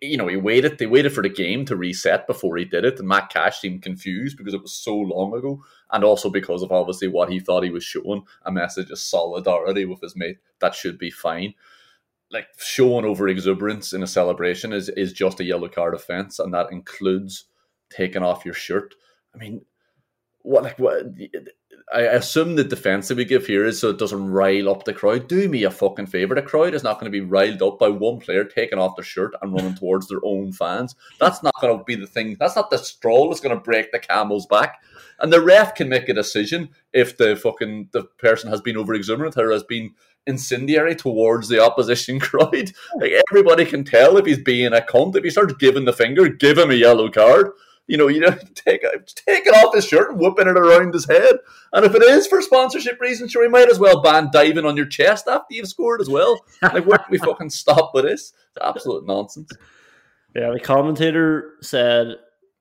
you 0.00 0.16
know, 0.16 0.28
he 0.28 0.36
waited. 0.36 0.78
They 0.78 0.86
waited 0.86 1.12
for 1.12 1.22
the 1.22 1.28
game 1.28 1.66
to 1.66 1.76
reset 1.76 2.26
before 2.26 2.56
he 2.56 2.64
did 2.64 2.86
it, 2.86 2.98
and 2.98 3.06
Matt 3.06 3.28
Cash 3.28 3.60
seemed 3.60 3.82
confused 3.82 4.38
because 4.38 4.54
it 4.54 4.62
was 4.62 4.72
so 4.72 4.96
long 4.96 5.34
ago, 5.34 5.62
and 5.92 6.02
also 6.02 6.30
because 6.30 6.62
of 6.62 6.72
obviously 6.72 7.08
what 7.08 7.30
he 7.30 7.38
thought 7.38 7.64
he 7.64 7.70
was 7.70 7.84
showing 7.84 8.22
a 8.46 8.52
message 8.52 8.90
of 8.90 8.98
solidarity 8.98 9.84
with 9.84 10.00
his 10.00 10.16
mate. 10.16 10.38
That 10.60 10.74
should 10.74 10.96
be 10.98 11.10
fine. 11.10 11.52
Like 12.30 12.48
showing 12.58 13.04
over 13.04 13.28
exuberance 13.28 13.92
in 13.92 14.02
a 14.02 14.06
celebration 14.06 14.72
is 14.72 14.88
is 14.88 15.12
just 15.12 15.40
a 15.40 15.44
yellow 15.44 15.68
card 15.68 15.94
offense, 15.94 16.38
and 16.38 16.52
that 16.54 16.72
includes 16.72 17.44
taking 17.88 18.22
off 18.22 18.44
your 18.44 18.54
shirt. 18.54 18.94
I 19.34 19.38
mean, 19.38 19.64
what 20.42 20.62
like 20.64 20.78
what 20.78 21.04
I 21.92 22.00
assume 22.00 22.56
the 22.56 22.64
defense 22.64 23.08
that 23.08 23.16
we 23.16 23.24
give 23.24 23.46
here 23.46 23.64
is 23.64 23.80
so 23.80 23.90
it 23.90 23.98
doesn't 23.98 24.30
rile 24.30 24.68
up 24.68 24.84
the 24.84 24.92
crowd. 24.92 25.28
Do 25.28 25.48
me 25.48 25.64
a 25.64 25.70
fucking 25.70 26.06
favor. 26.06 26.34
The 26.34 26.42
crowd 26.42 26.74
is 26.74 26.82
not 26.82 26.98
going 26.98 27.10
to 27.10 27.16
be 27.16 27.24
riled 27.24 27.62
up 27.62 27.78
by 27.78 27.88
one 27.88 28.18
player 28.18 28.44
taking 28.44 28.78
off 28.78 28.96
their 28.96 29.04
shirt 29.04 29.34
and 29.40 29.52
running 29.52 29.74
towards 29.74 30.08
their 30.08 30.20
own 30.24 30.52
fans. 30.52 30.96
That's 31.20 31.42
not 31.42 31.54
going 31.60 31.78
to 31.78 31.84
be 31.84 31.94
the 31.94 32.06
thing. 32.06 32.36
That's 32.40 32.56
not 32.56 32.70
the 32.70 32.78
straw 32.78 33.28
that's 33.28 33.40
going 33.40 33.56
to 33.56 33.62
break 33.62 33.92
the 33.92 34.00
camel's 34.00 34.46
back. 34.46 34.80
And 35.20 35.32
the 35.32 35.40
ref 35.40 35.74
can 35.74 35.88
make 35.88 36.08
a 36.08 36.14
decision 36.14 36.70
if 36.92 37.16
the 37.16 37.36
fucking 37.36 37.90
the 37.92 38.04
person 38.18 38.50
has 38.50 38.60
been 38.60 38.76
over 38.76 38.94
exuberant 38.94 39.36
or 39.36 39.52
has 39.52 39.62
been 39.64 39.94
incendiary 40.26 40.94
towards 40.94 41.48
the 41.48 41.62
opposition 41.62 42.20
crowd. 42.20 42.72
Like 42.96 43.12
everybody 43.30 43.64
can 43.64 43.84
tell 43.84 44.16
if 44.16 44.26
he's 44.26 44.42
being 44.42 44.72
a 44.72 44.80
cunt. 44.80 45.16
If 45.16 45.24
he 45.24 45.30
starts 45.30 45.54
giving 45.54 45.84
the 45.84 45.92
finger, 45.92 46.28
give 46.28 46.58
him 46.58 46.70
a 46.70 46.74
yellow 46.74 47.10
card. 47.10 47.52
You 47.86 47.96
know, 47.96 48.08
you 48.08 48.20
know, 48.20 48.36
take 48.54 48.84
taking 49.06 49.52
off 49.52 49.74
his 49.74 49.86
shirt 49.86 50.10
and 50.10 50.18
whooping 50.20 50.48
it 50.48 50.56
around 50.56 50.92
his 50.92 51.06
head. 51.06 51.36
And 51.72 51.84
if 51.84 51.94
it 51.94 52.02
is 52.02 52.26
for 52.26 52.42
sponsorship 52.42 53.00
reasons, 53.00 53.30
sure, 53.30 53.42
we 53.42 53.48
might 53.48 53.70
as 53.70 53.78
well 53.78 54.02
ban 54.02 54.30
diving 54.32 54.64
on 54.64 54.76
your 54.76 54.86
chest 54.86 55.28
after 55.28 55.54
you've 55.54 55.68
scored 55.68 56.00
as 56.00 56.08
well. 56.08 56.40
Like, 56.62 56.86
where 56.86 56.98
can 56.98 57.10
we 57.10 57.18
fucking 57.24 57.50
stop 57.50 57.92
with 57.94 58.04
this? 58.04 58.32
It's 58.48 58.64
absolute 58.64 59.06
nonsense. 59.06 59.52
Yeah, 60.34 60.50
the 60.50 60.60
commentator 60.60 61.54
said 61.62 62.16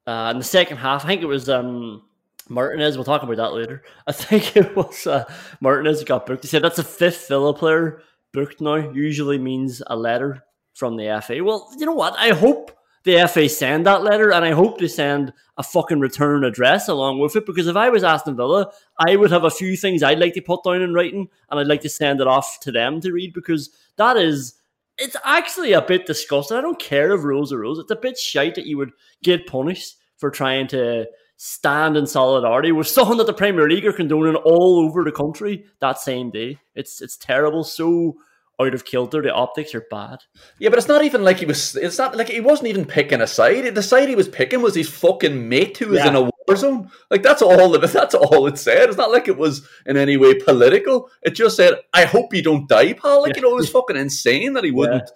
uh, 0.08 0.30
in 0.32 0.38
the 0.38 0.46
second 0.46 0.78
half, 0.78 1.04
I 1.04 1.08
think 1.08 1.22
it 1.22 1.28
was 1.28 1.50
um, 1.50 2.04
Martinez. 2.50 2.98
We'll 2.98 3.06
talk 3.06 3.24
about 3.24 3.38
that 3.38 3.54
later. 3.54 3.84
I 4.08 4.12
think 4.12 4.56
it 4.56 4.76
was 4.76 5.08
uh, 5.08 5.26
Martinez 5.62 6.04
got 6.04 6.26
booked. 6.26 6.44
He 6.44 6.48
said 6.48 6.62
that's 6.62 6.78
the 6.78 6.84
fifth 6.84 7.28
Villa 7.28 7.54
player 7.54 8.02
booked 8.34 8.62
now. 8.62 8.76
Usually 8.76 9.38
means 9.38 9.82
a 9.88 9.96
letter 9.96 10.44
from 10.74 10.98
the 10.98 11.22
FA. 11.26 11.44
Well, 11.44 11.70
you 11.78 11.86
know 11.86 11.94
what? 11.94 12.16
I 12.18 12.30
hope 12.30 12.72
the 13.04 13.28
FA 13.28 13.48
send 13.48 13.86
that 13.86 14.04
letter, 14.04 14.32
and 14.32 14.44
I 14.44 14.52
hope 14.52 14.80
they 14.80 14.88
send 14.88 15.32
a 15.58 15.64
fucking 15.64 16.00
return 16.00 16.44
address 16.44 16.90
along 16.90 17.20
with 17.20 17.36
it. 17.36 17.46
Because 17.46 17.68
if 17.68 17.76
I 17.76 17.90
was 17.90 18.04
Aston 18.04 18.36
Villa, 18.36 18.72
I 19.00 19.16
would 19.16 19.32
have 19.32 19.44
a 19.44 19.52
few 19.52 19.78
things 19.78 20.04
I'd 20.04 20.20
like 20.20 20.34
to 20.34 20.42
put 20.42 20.64
down 20.64 20.82
in 20.82 20.94
writing, 20.94 21.30
and 21.50 21.60
I'd 21.60 21.68
like 21.68 21.82
to 21.82 21.90
send 21.90 22.20
it 22.20 22.28
off 22.28 22.60
to 22.62 22.72
them 22.72 23.00
to 23.02 23.12
read 23.12 23.34
because 23.34 23.70
that 23.98 24.18
is. 24.18 24.56
It's 24.98 25.18
actually 25.26 25.74
a 25.74 25.82
bit 25.82 26.06
disgusting. 26.06 26.56
I 26.56 26.62
don't 26.62 26.80
care 26.80 27.14
if 27.14 27.24
rules 27.24 27.52
are 27.52 27.60
rules. 27.60 27.80
It's 27.80 27.92
a 27.92 27.98
bit 27.98 28.18
shite 28.18 28.56
that 28.56 28.66
you 28.66 28.78
would 28.78 28.92
get 29.24 29.46
punished 29.46 29.98
for 30.16 30.32
trying 30.32 30.68
to 30.68 31.06
stand 31.38 31.98
in 31.98 32.08
solidarity 32.08 32.72
with 32.72 32.88
someone 32.88 33.18
that 33.18 33.28
the 33.28 33.34
Premier 33.34 33.68
League 33.68 33.86
are 33.86 33.94
condoning 33.94 34.36
all 34.36 34.80
over 34.80 35.04
the 35.04 35.12
country 35.12 35.66
that 35.80 36.00
same 36.00 36.32
day. 36.32 36.60
It's 36.76 37.02
it's 37.02 37.18
terrible. 37.18 37.64
So 37.64 38.16
out 38.60 38.74
of 38.74 38.86
kilter. 38.86 39.22
The 39.22 39.34
optics 39.34 39.76
are 39.76 39.86
bad. 39.92 40.20
Yeah, 40.60 40.70
but 40.70 40.78
it's 40.80 40.88
not 40.88 41.04
even 41.04 41.24
like 41.24 41.40
he 41.40 41.46
was. 41.46 41.76
It's 41.76 41.98
not 41.98 42.16
like 42.16 42.30
he 42.30 42.40
wasn't 42.40 42.70
even 42.70 42.86
picking 42.86 43.22
a 43.22 43.28
side. 43.28 43.76
The 43.76 43.84
side 43.84 44.10
he 44.10 44.16
was 44.16 44.30
picking 44.30 44.62
was 44.62 44.76
his 44.76 44.90
fucking 44.90 45.50
mate 45.50 45.78
who 45.78 45.88
was 45.90 45.98
Yeah. 46.00 46.08
in 46.10 46.16
a 46.16 46.22
war 46.22 46.56
zone. 46.56 46.90
Like 47.12 47.24
that's 47.24 47.42
all. 47.42 47.76
It, 47.76 47.80
that's 47.92 48.16
all 48.16 48.48
it 48.48 48.58
said. 48.58 48.90
It's 48.90 48.98
not 48.98 49.12
like 49.12 49.28
it 49.28 49.38
was 49.38 49.68
in 49.86 49.98
any 49.98 50.18
way 50.18 50.36
political. 50.36 51.10
It 51.24 51.32
just 51.32 51.58
said, 51.58 51.74
"I 51.94 52.06
hope 52.06 52.34
you 52.34 52.42
don't 52.42 52.68
die, 52.70 52.94
pal." 52.94 53.22
Like 53.24 53.36
you 53.36 53.42
know, 53.42 53.52
it 53.52 53.56
was 53.56 53.70
fucking 53.70 53.98
insane 53.98 54.54
that 54.54 54.64
he 54.64 54.72
wouldn't. 54.72 55.10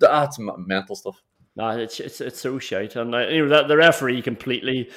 That's 0.00 0.38
mental 0.40 0.96
stuff. 0.96 1.22
Nah, 1.56 1.76
it's 1.76 2.00
it's, 2.00 2.20
it's 2.20 2.40
so 2.40 2.58
shite. 2.58 2.96
And 2.96 3.14
uh, 3.14 3.28
you 3.28 3.48
that 3.48 3.68
the 3.68 3.76
referee 3.76 4.22
completely 4.22 4.90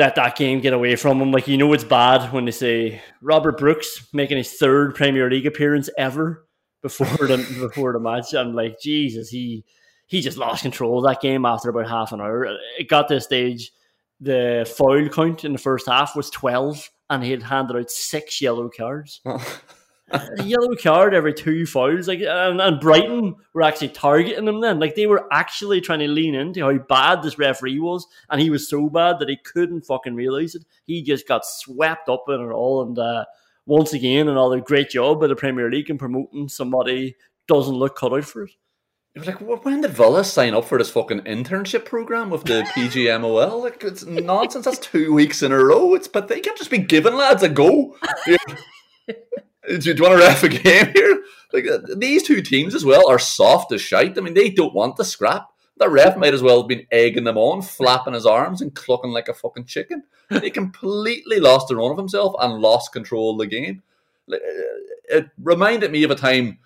let 0.00 0.14
that 0.14 0.34
game 0.34 0.60
get 0.60 0.72
away 0.72 0.96
from 0.96 1.20
him. 1.20 1.30
Like 1.30 1.46
you 1.46 1.58
know 1.58 1.72
it's 1.74 1.84
bad 1.84 2.32
when 2.32 2.46
they 2.46 2.50
say 2.50 3.02
Robert 3.20 3.58
Brooks 3.58 4.08
making 4.12 4.38
his 4.38 4.54
third 4.54 4.94
Premier 4.94 5.30
League 5.30 5.46
appearance 5.46 5.90
ever 5.96 6.46
before 6.82 7.06
the 7.26 7.36
before 7.60 7.92
the 7.92 8.00
match. 8.00 8.34
I'm 8.34 8.54
like 8.54 8.80
Jesus, 8.80 9.28
he 9.28 9.64
he 10.06 10.22
just 10.22 10.38
lost 10.38 10.62
control 10.62 10.98
of 10.98 11.04
that 11.04 11.20
game 11.20 11.44
after 11.44 11.68
about 11.68 11.88
half 11.88 12.12
an 12.12 12.20
hour. 12.20 12.56
It 12.78 12.88
got 12.88 13.08
to 13.08 13.16
a 13.16 13.20
stage. 13.20 13.70
The 14.22 14.70
foul 14.76 15.08
count 15.08 15.44
in 15.44 15.52
the 15.52 15.58
first 15.58 15.86
half 15.86 16.16
was 16.16 16.30
twelve, 16.30 16.90
and 17.10 17.22
he 17.22 17.30
had 17.30 17.42
handed 17.42 17.76
out 17.76 17.90
six 17.90 18.40
yellow 18.40 18.70
cards. 18.74 19.20
a 20.10 20.42
yellow 20.44 20.74
card 20.74 21.14
every 21.14 21.32
two 21.32 21.66
fouls. 21.66 22.08
Like 22.08 22.20
and, 22.20 22.60
and 22.60 22.80
Brighton 22.80 23.36
were 23.52 23.62
actually 23.62 23.88
targeting 23.88 24.48
him 24.48 24.60
then. 24.60 24.78
Like 24.78 24.94
they 24.94 25.06
were 25.06 25.26
actually 25.32 25.80
trying 25.80 26.00
to 26.00 26.08
lean 26.08 26.34
into 26.34 26.60
how 26.60 26.76
bad 26.78 27.22
this 27.22 27.38
referee 27.38 27.78
was, 27.78 28.06
and 28.28 28.40
he 28.40 28.50
was 28.50 28.68
so 28.68 28.88
bad 28.88 29.18
that 29.18 29.28
he 29.28 29.36
couldn't 29.36 29.86
fucking 29.86 30.14
realize 30.14 30.54
it. 30.54 30.64
He 30.86 31.02
just 31.02 31.28
got 31.28 31.44
swept 31.44 32.08
up 32.08 32.24
in 32.28 32.40
it 32.40 32.52
all. 32.52 32.82
And 32.82 32.98
uh, 32.98 33.24
once 33.66 33.92
again, 33.92 34.28
another 34.28 34.60
great 34.60 34.90
job 34.90 35.20
by 35.20 35.26
the 35.26 35.36
Premier 35.36 35.70
League 35.70 35.90
in 35.90 35.98
promoting 35.98 36.48
somebody 36.48 37.16
doesn't 37.46 37.74
look 37.74 37.96
cut 37.96 38.12
out 38.12 38.24
for 38.24 38.44
it. 38.44 38.50
It 39.14 39.18
was 39.18 39.26
like, 39.26 39.38
"Wh- 39.38 39.64
when 39.64 39.80
did 39.80 39.90
Villa 39.90 40.22
sign 40.22 40.54
up 40.54 40.64
for 40.66 40.78
this 40.78 40.90
fucking 40.90 41.22
internship 41.22 41.84
program 41.84 42.30
with 42.30 42.44
the 42.44 42.62
PGMOL? 42.74 43.60
Like, 43.60 43.82
it's 43.82 44.06
nonsense. 44.06 44.66
That's 44.66 44.78
two 44.78 45.12
weeks 45.12 45.42
in 45.42 45.50
a 45.50 45.58
row. 45.58 45.94
It's 45.94 46.06
but 46.06 46.28
they 46.28 46.38
can't 46.38 46.56
just 46.56 46.70
be 46.70 46.78
giving 46.78 47.14
lads 47.14 47.42
a 47.42 47.48
go. 47.48 47.96
Do, 49.68 49.78
do 49.78 49.90
you 49.92 50.02
want 50.02 50.18
to 50.18 50.26
ref 50.26 50.42
a 50.42 50.48
game 50.48 50.92
here? 50.94 51.22
Like 51.52 51.66
uh, 51.66 51.78
these 51.96 52.22
two 52.22 52.42
teams 52.42 52.74
as 52.74 52.84
well 52.84 53.08
are 53.08 53.18
soft 53.18 53.72
as 53.72 53.80
shite. 53.80 54.16
I 54.16 54.20
mean, 54.20 54.34
they 54.34 54.50
don't 54.50 54.74
want 54.74 54.96
the 54.96 55.04
scrap. 55.04 55.48
That 55.78 55.90
ref 55.90 56.16
might 56.16 56.34
as 56.34 56.42
well 56.42 56.60
have 56.60 56.68
been 56.68 56.86
egging 56.90 57.24
them 57.24 57.38
on, 57.38 57.62
flapping 57.62 58.14
his 58.14 58.26
arms 58.26 58.60
and 58.60 58.74
clucking 58.74 59.12
like 59.12 59.28
a 59.28 59.34
fucking 59.34 59.64
chicken. 59.64 60.02
He 60.42 60.50
completely 60.50 61.40
lost 61.40 61.68
the 61.68 61.76
run 61.76 61.90
of 61.90 61.96
himself 61.96 62.34
and 62.38 62.60
lost 62.60 62.92
control 62.92 63.32
of 63.32 63.38
the 63.38 63.46
game. 63.46 63.82
Uh, 64.30 64.36
It 65.08 65.30
reminded 65.42 65.90
me 65.90 66.04
of 66.04 66.10
a 66.10 66.14
time 66.14 66.58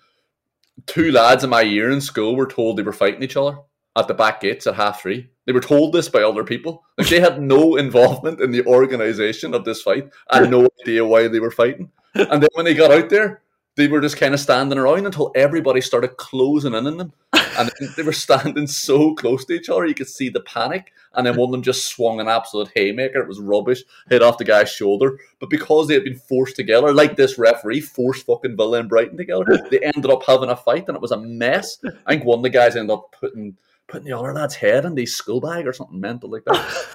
two 0.85 1.11
lads 1.11 1.43
in 1.43 1.49
my 1.49 1.61
year 1.61 1.89
in 1.89 2.01
school 2.01 2.35
were 2.35 2.45
told 2.47 2.77
they 2.77 2.83
were 2.83 2.91
fighting 2.93 3.23
each 3.23 3.37
other 3.37 3.57
at 3.95 4.07
the 4.07 4.13
back 4.13 4.41
gates 4.41 4.67
at 4.67 4.75
half 4.75 5.01
three. 5.01 5.29
They 5.45 5.53
were 5.53 5.61
told 5.61 5.93
this 5.93 6.09
by 6.09 6.21
other 6.21 6.43
people. 6.43 6.83
Like 6.97 7.07
they 7.07 7.19
had 7.19 7.41
no 7.41 7.77
involvement 7.77 8.41
in 8.41 8.51
the 8.51 8.65
organisation 8.65 9.53
of 9.53 9.63
this 9.63 9.81
fight 9.81 10.09
and 10.29 10.51
no 10.51 10.67
idea 10.81 11.05
why 11.05 11.27
they 11.27 11.39
were 11.39 11.51
fighting. 11.51 11.91
And 12.15 12.41
then 12.41 12.49
when 12.53 12.65
they 12.65 12.73
got 12.73 12.91
out 12.91 13.09
there, 13.09 13.41
they 13.75 13.87
were 13.87 14.01
just 14.01 14.17
kind 14.17 14.33
of 14.33 14.39
standing 14.39 14.79
around 14.79 15.05
until 15.05 15.31
everybody 15.35 15.81
started 15.81 16.17
closing 16.17 16.73
in 16.73 16.87
on 16.87 16.97
them. 16.97 17.13
And 17.57 17.69
they 17.95 18.03
were 18.03 18.13
standing 18.13 18.67
so 18.67 19.13
close 19.15 19.45
to 19.45 19.53
each 19.53 19.69
other, 19.69 19.85
you 19.85 19.93
could 19.93 20.09
see 20.09 20.29
the 20.29 20.41
panic. 20.41 20.93
And 21.13 21.25
then 21.25 21.37
one 21.37 21.49
of 21.49 21.51
them 21.51 21.61
just 21.61 21.87
swung 21.87 22.19
an 22.19 22.27
absolute 22.27 22.71
haymaker. 22.73 23.21
It 23.21 23.27
was 23.27 23.39
rubbish, 23.39 23.83
hit 24.09 24.21
off 24.21 24.37
the 24.37 24.43
guy's 24.43 24.69
shoulder. 24.69 25.17
But 25.39 25.49
because 25.49 25.87
they 25.87 25.93
had 25.93 26.03
been 26.03 26.17
forced 26.17 26.55
together, 26.55 26.93
like 26.93 27.15
this 27.15 27.37
referee 27.37 27.81
forced 27.81 28.25
fucking 28.25 28.57
Villa 28.57 28.79
and 28.79 28.89
Brighton 28.89 29.17
together, 29.17 29.45
they 29.69 29.79
ended 29.79 30.11
up 30.11 30.23
having 30.25 30.49
a 30.49 30.55
fight 30.55 30.85
and 30.87 30.95
it 30.95 31.01
was 31.01 31.11
a 31.11 31.19
mess. 31.19 31.77
I 32.05 32.13
think 32.13 32.25
one 32.25 32.39
of 32.39 32.43
the 32.43 32.49
guys 32.49 32.75
ended 32.75 32.93
up 32.93 33.15
putting 33.17 33.57
putting 33.87 34.07
the 34.07 34.17
other 34.17 34.33
lad's 34.33 34.55
head 34.55 34.83
in 34.85 34.95
the 34.95 35.05
school 35.05 35.39
bag 35.39 35.67
or 35.67 35.73
something 35.73 35.99
mental 35.99 36.29
like 36.29 36.43
that. 36.45 36.85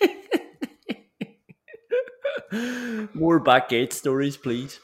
More 3.14 3.40
backgate 3.40 3.92
stories, 3.92 4.36
please. 4.36 4.80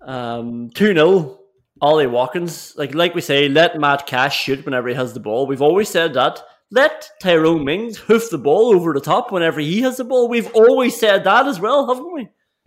Um, 0.00 0.70
2 0.74 0.94
0. 0.94 1.38
Ollie 1.80 2.06
Watkins. 2.06 2.74
Like 2.76 2.94
like 2.94 3.14
we 3.14 3.20
say, 3.20 3.48
let 3.48 3.78
Matt 3.78 4.06
Cash 4.06 4.42
shoot 4.42 4.64
whenever 4.64 4.88
he 4.88 4.94
has 4.94 5.12
the 5.12 5.20
ball. 5.20 5.46
We've 5.46 5.62
always 5.62 5.88
said 5.88 6.14
that. 6.14 6.42
Let 6.70 7.10
Tyrone 7.20 7.64
Mings 7.64 7.98
hoof 7.98 8.30
the 8.30 8.38
ball 8.38 8.74
over 8.74 8.92
the 8.92 9.00
top 9.00 9.30
whenever 9.30 9.60
he 9.60 9.82
has 9.82 9.96
the 9.96 10.04
ball. 10.04 10.28
We've 10.28 10.52
always 10.54 10.98
said 10.98 11.24
that 11.24 11.46
as 11.46 11.60
well, 11.60 11.86
haven't 11.86 12.12
we? 12.12 12.28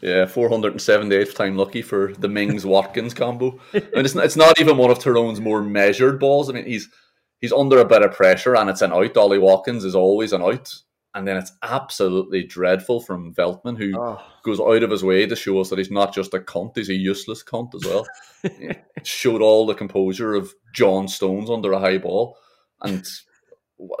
yeah, 0.00 0.24
478th 0.24 1.34
time 1.34 1.56
lucky 1.56 1.82
for 1.82 2.14
the 2.14 2.28
Mings 2.28 2.64
Watkins 2.64 3.12
combo. 3.12 3.60
I 3.74 3.80
mean, 3.80 4.06
it's 4.06 4.14
not, 4.14 4.24
it's 4.24 4.36
not 4.36 4.58
even 4.58 4.78
one 4.78 4.90
of 4.90 4.98
Tyrone's 4.98 5.40
more 5.40 5.62
measured 5.62 6.18
balls. 6.18 6.48
I 6.48 6.54
mean, 6.54 6.64
he's 6.64 6.88
he's 7.40 7.52
under 7.52 7.78
a 7.78 7.84
bit 7.84 8.02
of 8.02 8.12
pressure 8.12 8.56
and 8.56 8.70
it's 8.70 8.82
an 8.82 8.92
out. 8.92 9.16
Ollie 9.16 9.38
Watkins 9.38 9.84
is 9.84 9.94
always 9.94 10.32
an 10.32 10.42
out. 10.42 10.74
And 11.14 11.26
then 11.26 11.36
it's 11.38 11.52
absolutely 11.62 12.44
dreadful 12.44 13.00
from 13.00 13.34
Veltman, 13.34 13.76
who 13.78 13.98
Oh. 13.98 14.22
goes 14.44 14.60
out 14.60 14.82
of 14.82 14.90
his 14.90 15.02
way 15.02 15.26
to 15.26 15.34
show 15.34 15.58
us 15.60 15.70
that 15.70 15.78
he's 15.78 15.90
not 15.90 16.14
just 16.14 16.34
a 16.34 16.38
cunt, 16.38 16.76
he's 16.76 16.90
a 16.90 16.94
useless 16.94 17.42
cunt 17.42 17.74
as 17.74 17.84
well. 17.84 18.06
Showed 19.04 19.40
all 19.42 19.66
the 19.66 19.74
composure 19.74 20.34
of 20.34 20.54
John 20.74 21.08
Stones 21.08 21.50
under 21.50 21.72
a 21.72 21.80
high 21.80 21.98
ball. 21.98 22.36
And 22.82 23.06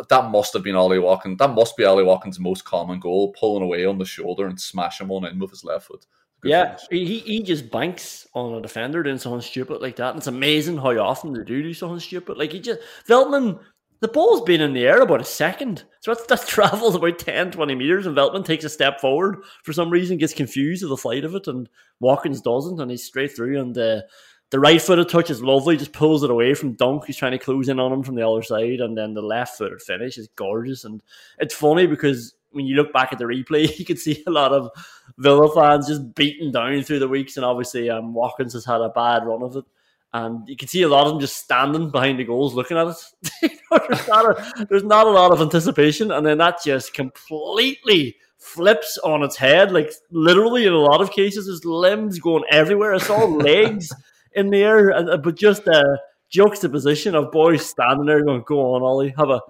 that 0.08 0.30
must 0.30 0.52
have 0.52 0.62
been 0.62 0.76
Ollie 0.76 0.98
Watkins. 0.98 1.38
That 1.38 1.54
must 1.54 1.76
be 1.76 1.84
Ollie 1.84 2.04
Watkins' 2.04 2.38
most 2.38 2.64
common 2.64 3.00
goal, 3.00 3.32
pulling 3.32 3.62
away 3.62 3.84
on 3.86 3.98
the 3.98 4.04
shoulder 4.04 4.46
and 4.46 4.60
smashing 4.60 5.08
one 5.08 5.24
in 5.24 5.38
with 5.38 5.50
his 5.50 5.64
left 5.64 5.86
foot. 5.86 6.04
Good 6.40 6.50
yeah, 6.50 6.76
finish. 6.76 7.08
he, 7.08 7.18
he 7.20 7.42
just 7.42 7.70
banks 7.70 8.28
on 8.34 8.54
a 8.54 8.60
defender 8.60 9.02
doing 9.02 9.18
something 9.18 9.40
stupid 9.40 9.80
like 9.80 9.96
that. 9.96 10.10
And 10.10 10.18
it's 10.18 10.26
amazing 10.28 10.76
how 10.78 10.96
often 10.98 11.32
they 11.32 11.42
do 11.42 11.62
do 11.62 11.74
something 11.74 11.98
stupid. 12.00 12.36
Like 12.38 12.52
he 12.52 12.60
just 12.60 12.80
Veltman, 13.08 13.58
the 14.00 14.08
ball's 14.08 14.42
been 14.42 14.60
in 14.60 14.72
the 14.72 14.86
air 14.86 15.00
about 15.00 15.20
a 15.20 15.24
second, 15.24 15.84
so 16.00 16.14
that's 16.14 16.26
that's 16.26 16.46
travels 16.48 16.94
about 16.94 17.18
10, 17.18 17.52
20 17.52 17.74
meters, 17.74 18.06
and 18.06 18.16
Veltman 18.16 18.44
takes 18.44 18.64
a 18.64 18.68
step 18.68 19.00
forward 19.00 19.42
for 19.64 19.72
some 19.72 19.90
reason, 19.90 20.18
gets 20.18 20.34
confused 20.34 20.82
with 20.82 20.90
the 20.90 20.96
flight 20.96 21.24
of 21.24 21.34
it, 21.34 21.46
and 21.46 21.68
Watkins 22.00 22.40
doesn't, 22.40 22.80
and 22.80 22.90
he's 22.90 23.04
straight 23.04 23.34
through. 23.34 23.60
And 23.60 23.74
the 23.74 24.06
the 24.50 24.60
right 24.60 24.80
footed 24.80 25.08
touch 25.08 25.30
is 25.30 25.42
lovely, 25.42 25.76
just 25.76 25.92
pulls 25.92 26.22
it 26.22 26.30
away 26.30 26.54
from 26.54 26.72
Dunk, 26.72 27.04
who's 27.04 27.16
trying 27.16 27.32
to 27.32 27.38
close 27.38 27.68
in 27.68 27.78
on 27.78 27.92
him 27.92 28.02
from 28.02 28.14
the 28.14 28.26
other 28.26 28.42
side, 28.42 28.80
and 28.80 28.96
then 28.96 29.14
the 29.14 29.22
left 29.22 29.58
footed 29.58 29.82
finish 29.82 30.16
is 30.16 30.28
gorgeous. 30.36 30.84
And 30.84 31.02
it's 31.38 31.54
funny 31.54 31.86
because 31.86 32.34
when 32.50 32.66
you 32.66 32.76
look 32.76 32.92
back 32.92 33.12
at 33.12 33.18
the 33.18 33.24
replay, 33.24 33.68
you 33.78 33.84
can 33.84 33.96
see 33.96 34.22
a 34.26 34.30
lot 34.30 34.52
of 34.52 34.70
Villa 35.18 35.52
fans 35.54 35.88
just 35.88 36.14
beaten 36.14 36.50
down 36.50 36.82
through 36.82 37.00
the 37.00 37.08
weeks, 37.08 37.36
and 37.36 37.44
obviously 37.44 37.90
um, 37.90 38.14
Watkins 38.14 38.54
has 38.54 38.64
had 38.64 38.80
a 38.80 38.88
bad 38.90 39.26
run 39.26 39.42
of 39.42 39.56
it. 39.56 39.64
And 40.12 40.48
you 40.48 40.56
can 40.56 40.68
see 40.68 40.82
a 40.82 40.88
lot 40.88 41.06
of 41.06 41.12
them 41.12 41.20
just 41.20 41.36
standing 41.36 41.90
behind 41.90 42.18
the 42.18 42.24
goals 42.24 42.54
looking 42.54 42.76
at 42.76 42.88
it. 42.88 42.96
You 43.70 43.76
know, 43.78 43.86
there's, 43.88 44.08
not 44.08 44.24
a, 44.24 44.66
there's 44.70 44.84
not 44.84 45.06
a 45.06 45.10
lot 45.10 45.30
of 45.30 45.42
anticipation, 45.42 46.10
and 46.10 46.24
then 46.24 46.38
that 46.38 46.62
just 46.64 46.94
completely 46.94 48.16
flips 48.38 48.96
on 49.04 49.22
its 49.22 49.36
head. 49.36 49.72
Like 49.72 49.92
literally, 50.10 50.64
in 50.66 50.72
a 50.72 50.78
lot 50.78 51.02
of 51.02 51.10
cases, 51.10 51.46
there's 51.46 51.66
limbs 51.66 52.18
going 52.18 52.44
everywhere. 52.50 52.94
I 52.94 52.98
saw 52.98 53.24
legs 53.26 53.92
in 54.32 54.48
the 54.48 54.62
air, 54.62 54.88
and- 54.88 55.10
uh, 55.10 55.16
but 55.18 55.36
just 55.36 55.66
a 55.66 55.98
juxtaposition 56.30 57.14
of 57.14 57.30
boys 57.30 57.66
standing 57.66 58.06
there 58.06 58.24
going, 58.24 58.42
"Go 58.46 58.74
on, 58.74 58.82
Ollie, 58.82 59.14
have 59.16 59.30
a." 59.30 59.40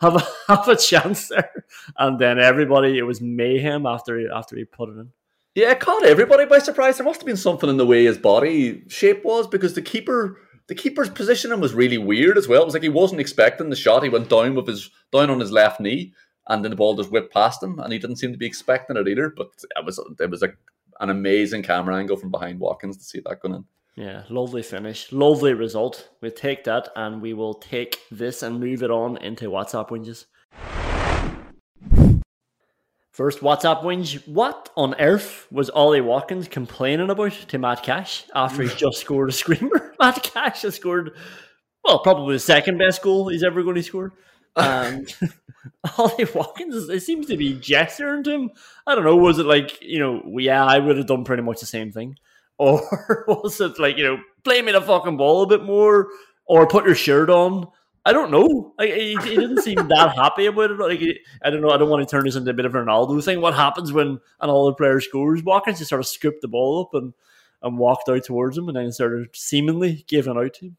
Have 0.00 0.16
a 0.16 0.26
have 0.48 0.68
a 0.68 0.76
chance 0.76 1.28
there, 1.28 1.64
and 1.98 2.18
then 2.18 2.40
everybody 2.40 2.98
it 2.98 3.04
was 3.04 3.20
mayhem 3.20 3.86
after 3.86 4.18
he 4.18 4.26
after 4.26 4.56
he 4.56 4.64
put 4.64 4.88
it 4.88 4.98
in. 4.98 5.12
Yeah, 5.54 5.70
it 5.70 5.80
caught 5.80 6.04
everybody 6.04 6.46
by 6.46 6.58
surprise. 6.58 6.96
There 6.96 7.06
must 7.06 7.20
have 7.20 7.26
been 7.26 7.36
something 7.36 7.70
in 7.70 7.76
the 7.76 7.86
way 7.86 8.04
his 8.04 8.18
body 8.18 8.82
shape 8.88 9.24
was 9.24 9.46
because 9.46 9.74
the 9.74 9.82
keeper, 9.82 10.40
the 10.66 10.74
keeper's 10.74 11.10
positioning 11.10 11.60
was 11.60 11.74
really 11.74 11.98
weird 11.98 12.36
as 12.36 12.48
well. 12.48 12.62
It 12.62 12.64
was 12.64 12.74
like 12.74 12.82
he 12.82 12.88
wasn't 12.88 13.20
expecting 13.20 13.70
the 13.70 13.76
shot. 13.76 14.02
He 14.02 14.08
went 14.08 14.28
down 14.28 14.56
with 14.56 14.66
his 14.66 14.90
down 15.12 15.30
on 15.30 15.38
his 15.38 15.52
left 15.52 15.80
knee, 15.80 16.12
and 16.48 16.64
then 16.64 16.70
the 16.70 16.76
ball 16.76 16.96
just 16.96 17.12
whipped 17.12 17.32
past 17.32 17.62
him, 17.62 17.78
and 17.78 17.92
he 17.92 17.98
didn't 18.00 18.16
seem 18.16 18.32
to 18.32 18.38
be 18.38 18.46
expecting 18.46 18.96
it 18.96 19.06
either. 19.06 19.32
But 19.36 19.50
it 19.76 19.84
was 19.84 20.00
it 20.18 20.30
was 20.30 20.42
like 20.42 20.56
an 21.00 21.10
amazing 21.10 21.62
camera 21.62 21.96
angle 21.96 22.16
from 22.16 22.30
behind 22.30 22.58
Watkins 22.58 22.96
to 22.96 23.04
see 23.04 23.20
that 23.24 23.40
going 23.40 23.54
in. 23.54 23.64
Yeah, 23.96 24.24
lovely 24.28 24.62
finish, 24.62 25.12
lovely 25.12 25.54
result. 25.54 26.08
We'll 26.20 26.32
take 26.32 26.64
that 26.64 26.88
and 26.96 27.22
we 27.22 27.32
will 27.32 27.54
take 27.54 28.00
this 28.10 28.42
and 28.42 28.58
move 28.58 28.82
it 28.82 28.90
on 28.90 29.18
into 29.18 29.50
WhatsApp 29.50 29.88
whinges. 29.88 30.26
First 33.14 33.42
WhatsApp 33.42 33.82
whinge. 33.84 34.26
What 34.26 34.70
on 34.76 34.96
earth 34.98 35.46
was 35.48 35.70
Ollie 35.70 36.00
Watkins 36.00 36.48
complaining 36.48 37.10
about 37.10 37.30
to 37.30 37.58
Matt 37.58 37.84
Cash 37.84 38.24
after 38.34 38.62
he's 38.62 38.74
just 38.74 38.98
scored 39.00 39.28
a 39.28 39.32
screamer? 39.32 39.94
Matt 40.00 40.24
Cash 40.24 40.62
has 40.62 40.74
scored, 40.74 41.12
well, 41.84 42.00
probably 42.00 42.34
the 42.34 42.40
second 42.40 42.76
best 42.76 43.02
goal 43.02 43.28
he's 43.28 43.44
ever 43.44 43.62
going 43.62 43.76
to 43.76 43.84
score. 43.84 44.14
Um, 44.56 44.66
and 44.66 45.14
Ollie 45.96 46.26
Watkins, 46.34 46.88
it 46.88 47.04
seems 47.04 47.26
to 47.26 47.36
be 47.36 47.54
gesturing 47.54 48.24
to 48.24 48.32
him. 48.32 48.50
I 48.84 48.96
don't 48.96 49.04
know, 49.04 49.14
was 49.14 49.38
it 49.38 49.46
like, 49.46 49.80
you 49.80 50.00
know, 50.00 50.36
yeah, 50.40 50.64
I 50.64 50.80
would 50.80 50.96
have 50.96 51.06
done 51.06 51.22
pretty 51.22 51.44
much 51.44 51.60
the 51.60 51.66
same 51.66 51.92
thing? 51.92 52.16
Or 52.58 52.80
was 53.28 53.60
it 53.60 53.78
like, 53.78 53.96
you 53.96 54.02
know, 54.02 54.18
play 54.42 54.60
me 54.60 54.72
the 54.72 54.82
fucking 54.82 55.18
ball 55.18 55.44
a 55.44 55.46
bit 55.46 55.62
more 55.62 56.08
or 56.46 56.66
put 56.66 56.84
your 56.84 56.96
shirt 56.96 57.30
on? 57.30 57.68
I 58.06 58.12
don't 58.12 58.30
know. 58.30 58.74
Like, 58.78 58.92
he, 58.92 59.16
he 59.16 59.36
didn't 59.36 59.62
seem 59.62 59.76
that 59.76 60.14
happy 60.14 60.46
about 60.46 60.70
it. 60.70 60.78
Like, 60.78 60.98
he- 60.98 61.20
I 61.42 61.50
don't 61.50 61.62
know. 61.62 61.70
I 61.70 61.78
don't 61.78 61.88
want 61.88 62.06
to 62.06 62.10
turn 62.10 62.24
this 62.24 62.36
into 62.36 62.50
a 62.50 62.54
bit 62.54 62.66
of 62.66 62.74
a 62.74 62.78
Ronaldo 62.78 63.22
thing. 63.24 63.40
What 63.40 63.54
happens 63.54 63.92
when 63.92 64.18
an 64.40 64.50
older 64.50 64.74
player 64.74 65.00
scores? 65.00 65.42
Watkins 65.42 65.78
just 65.78 65.88
sort 65.88 66.00
of 66.00 66.06
scooped 66.06 66.42
the 66.42 66.48
ball 66.48 66.82
up 66.82 66.94
and, 67.00 67.14
and 67.62 67.78
walked 67.78 68.08
out 68.08 68.24
towards 68.24 68.58
him 68.58 68.68
and 68.68 68.76
then 68.76 68.92
started 68.92 69.28
seemingly 69.34 70.04
giving 70.06 70.36
out 70.36 70.52
to 70.54 70.66
him. 70.66 70.76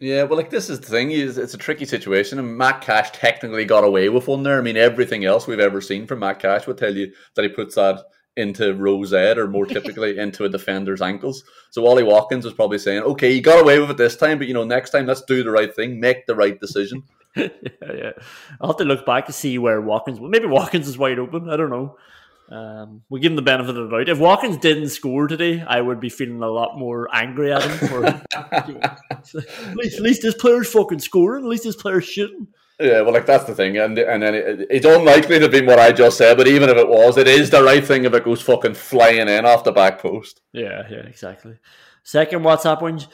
Yeah, 0.00 0.24
well, 0.24 0.36
like 0.36 0.50
this 0.50 0.70
is 0.70 0.80
the 0.80 0.86
thing. 0.86 1.12
Is 1.12 1.38
it's 1.38 1.54
a 1.54 1.58
tricky 1.58 1.84
situation, 1.84 2.38
and 2.40 2.58
Matt 2.58 2.80
Cash 2.80 3.12
technically 3.12 3.64
got 3.64 3.84
away 3.84 4.08
with 4.08 4.26
one 4.26 4.42
there. 4.42 4.58
I 4.58 4.62
mean, 4.62 4.76
everything 4.76 5.24
else 5.24 5.46
we've 5.46 5.60
ever 5.60 5.80
seen 5.80 6.06
from 6.06 6.18
Matt 6.18 6.40
Cash 6.40 6.66
would 6.66 6.78
tell 6.78 6.94
you 6.94 7.12
that 7.34 7.42
he 7.42 7.48
puts 7.48 7.76
that 7.76 8.00
into 8.36 8.74
Rosette 8.74 9.38
or 9.38 9.48
more 9.48 9.66
typically 9.66 10.18
into 10.18 10.44
a 10.44 10.48
defender's 10.48 11.02
ankles. 11.02 11.44
So 11.70 11.86
Ollie 11.86 12.02
Watkins 12.02 12.44
was 12.44 12.54
probably 12.54 12.78
saying, 12.78 13.02
"Okay, 13.02 13.32
you 13.32 13.40
got 13.40 13.62
away 13.62 13.78
with 13.78 13.90
it 13.90 13.96
this 13.96 14.16
time, 14.16 14.38
but 14.38 14.46
you 14.46 14.54
know, 14.54 14.64
next 14.64 14.90
time 14.90 15.06
let's 15.06 15.22
do 15.22 15.42
the 15.42 15.50
right 15.50 15.74
thing, 15.74 16.00
make 16.00 16.26
the 16.26 16.34
right 16.34 16.58
decision." 16.58 17.02
yeah, 17.36 17.48
yeah. 17.82 18.12
I'll 18.60 18.70
have 18.70 18.76
to 18.78 18.84
look 18.84 19.04
back 19.04 19.26
to 19.26 19.32
see 19.32 19.58
where 19.58 19.80
Watkins. 19.80 20.20
Well, 20.20 20.30
maybe 20.30 20.46
Watkins 20.46 20.88
is 20.88 20.98
wide 20.98 21.18
open. 21.18 21.48
I 21.48 21.56
don't 21.56 21.70
know. 21.70 21.96
Um, 22.50 23.02
we 23.08 23.20
give 23.20 23.32
him 23.32 23.36
the 23.36 23.42
benefit 23.42 23.76
of 23.76 23.88
the 23.88 23.96
doubt. 23.96 24.08
If 24.08 24.18
Watkins 24.18 24.58
didn't 24.58 24.90
score 24.90 25.26
today, 25.26 25.62
I 25.66 25.80
would 25.80 25.98
be 25.98 26.10
feeling 26.10 26.42
a 26.42 26.48
lot 26.48 26.78
more 26.78 27.08
angry 27.12 27.52
at 27.52 27.62
him. 27.62 27.88
For, 27.88 28.06
at, 28.34 28.68
least, 29.76 29.96
at 29.96 30.02
least 30.02 30.22
this 30.22 30.34
player's 30.34 30.70
fucking 30.70 30.98
scoring. 30.98 31.44
At 31.44 31.48
least 31.48 31.64
this 31.64 31.76
player's 31.76 32.04
shooting. 32.04 32.48
Yeah, 32.80 33.02
well, 33.02 33.12
like 33.12 33.26
that's 33.26 33.44
the 33.44 33.54
thing, 33.54 33.78
and 33.78 33.96
and 33.98 34.22
then 34.22 34.34
it, 34.34 34.66
it's 34.68 34.86
unlikely 34.86 35.38
to 35.38 35.48
be 35.48 35.62
what 35.62 35.78
I 35.78 35.92
just 35.92 36.18
said. 36.18 36.36
But 36.36 36.48
even 36.48 36.68
if 36.68 36.76
it 36.76 36.88
was, 36.88 37.16
it 37.16 37.28
is 37.28 37.48
the 37.50 37.62
right 37.62 37.84
thing 37.84 38.04
if 38.04 38.14
it 38.14 38.24
goes 38.24 38.42
fucking 38.42 38.74
flying 38.74 39.28
in 39.28 39.46
off 39.46 39.62
the 39.62 39.70
back 39.70 40.00
post. 40.00 40.40
Yeah, 40.52 40.82
yeah, 40.90 41.06
exactly. 41.06 41.58
Second 42.02 42.42
WhatsApp 42.42 42.80
whinge. 42.80 43.06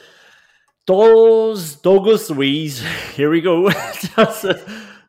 Does 0.85 1.75
Douglas 1.75 2.29
Luiz, 2.29 2.83
here 3.15 3.29
we 3.29 3.41
go. 3.41 3.69
does, 4.15 4.45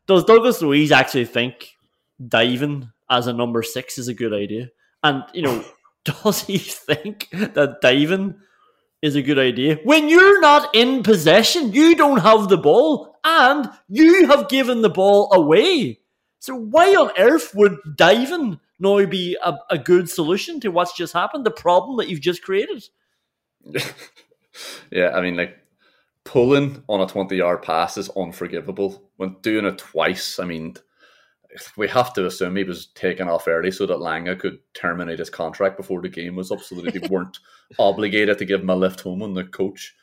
does 0.06 0.24
Douglas 0.24 0.62
Luiz 0.62 0.92
actually 0.92 1.24
think 1.24 1.70
diving 2.28 2.90
as 3.10 3.26
a 3.26 3.32
number 3.32 3.62
six 3.62 3.98
is 3.98 4.08
a 4.08 4.14
good 4.14 4.32
idea? 4.32 4.68
And, 5.02 5.24
you 5.32 5.42
know, 5.42 5.64
does 6.04 6.42
he 6.42 6.58
think 6.58 7.28
that 7.30 7.80
diving 7.80 8.36
is 9.00 9.16
a 9.16 9.22
good 9.22 9.38
idea? 9.38 9.78
When 9.82 10.08
you're 10.08 10.40
not 10.40 10.74
in 10.74 11.02
possession, 11.02 11.72
you 11.72 11.96
don't 11.96 12.20
have 12.20 12.48
the 12.48 12.58
ball, 12.58 13.11
and 13.24 13.68
you 13.88 14.26
have 14.26 14.48
given 14.48 14.82
the 14.82 14.90
ball 14.90 15.32
away. 15.32 16.00
So 16.38 16.54
why 16.54 16.94
on 16.94 17.10
earth 17.18 17.54
would 17.54 17.78
diving 17.96 18.58
now 18.78 19.04
be 19.06 19.36
a, 19.42 19.54
a 19.70 19.78
good 19.78 20.10
solution 20.10 20.58
to 20.60 20.68
what's 20.68 20.96
just 20.96 21.12
happened, 21.12 21.46
the 21.46 21.50
problem 21.50 21.96
that 21.98 22.08
you've 22.08 22.20
just 22.20 22.42
created? 22.42 22.84
Yeah, 24.90 25.10
I 25.14 25.20
mean, 25.20 25.36
like 25.36 25.58
pulling 26.24 26.82
on 26.88 27.00
a 27.00 27.06
twenty-yard 27.06 27.62
pass 27.62 27.96
is 27.96 28.10
unforgivable. 28.10 29.10
When 29.16 29.36
doing 29.42 29.64
it 29.64 29.78
twice, 29.78 30.38
I 30.38 30.44
mean, 30.44 30.76
we 31.76 31.88
have 31.88 32.12
to 32.14 32.26
assume 32.26 32.56
he 32.56 32.64
was 32.64 32.86
taken 32.86 33.28
off 33.28 33.48
early 33.48 33.70
so 33.70 33.86
that 33.86 33.98
Langa 33.98 34.38
could 34.38 34.58
terminate 34.74 35.18
his 35.18 35.30
contract 35.30 35.76
before 35.76 36.02
the 36.02 36.08
game 36.08 36.36
was 36.36 36.50
up, 36.50 36.60
so 36.60 36.76
that 36.76 36.92
they 36.92 37.08
weren't 37.10 37.38
obligated 37.78 38.38
to 38.38 38.44
give 38.44 38.60
him 38.60 38.70
a 38.70 38.76
lift 38.76 39.00
home 39.00 39.22
on 39.22 39.34
the 39.34 39.44
coach. 39.44 39.94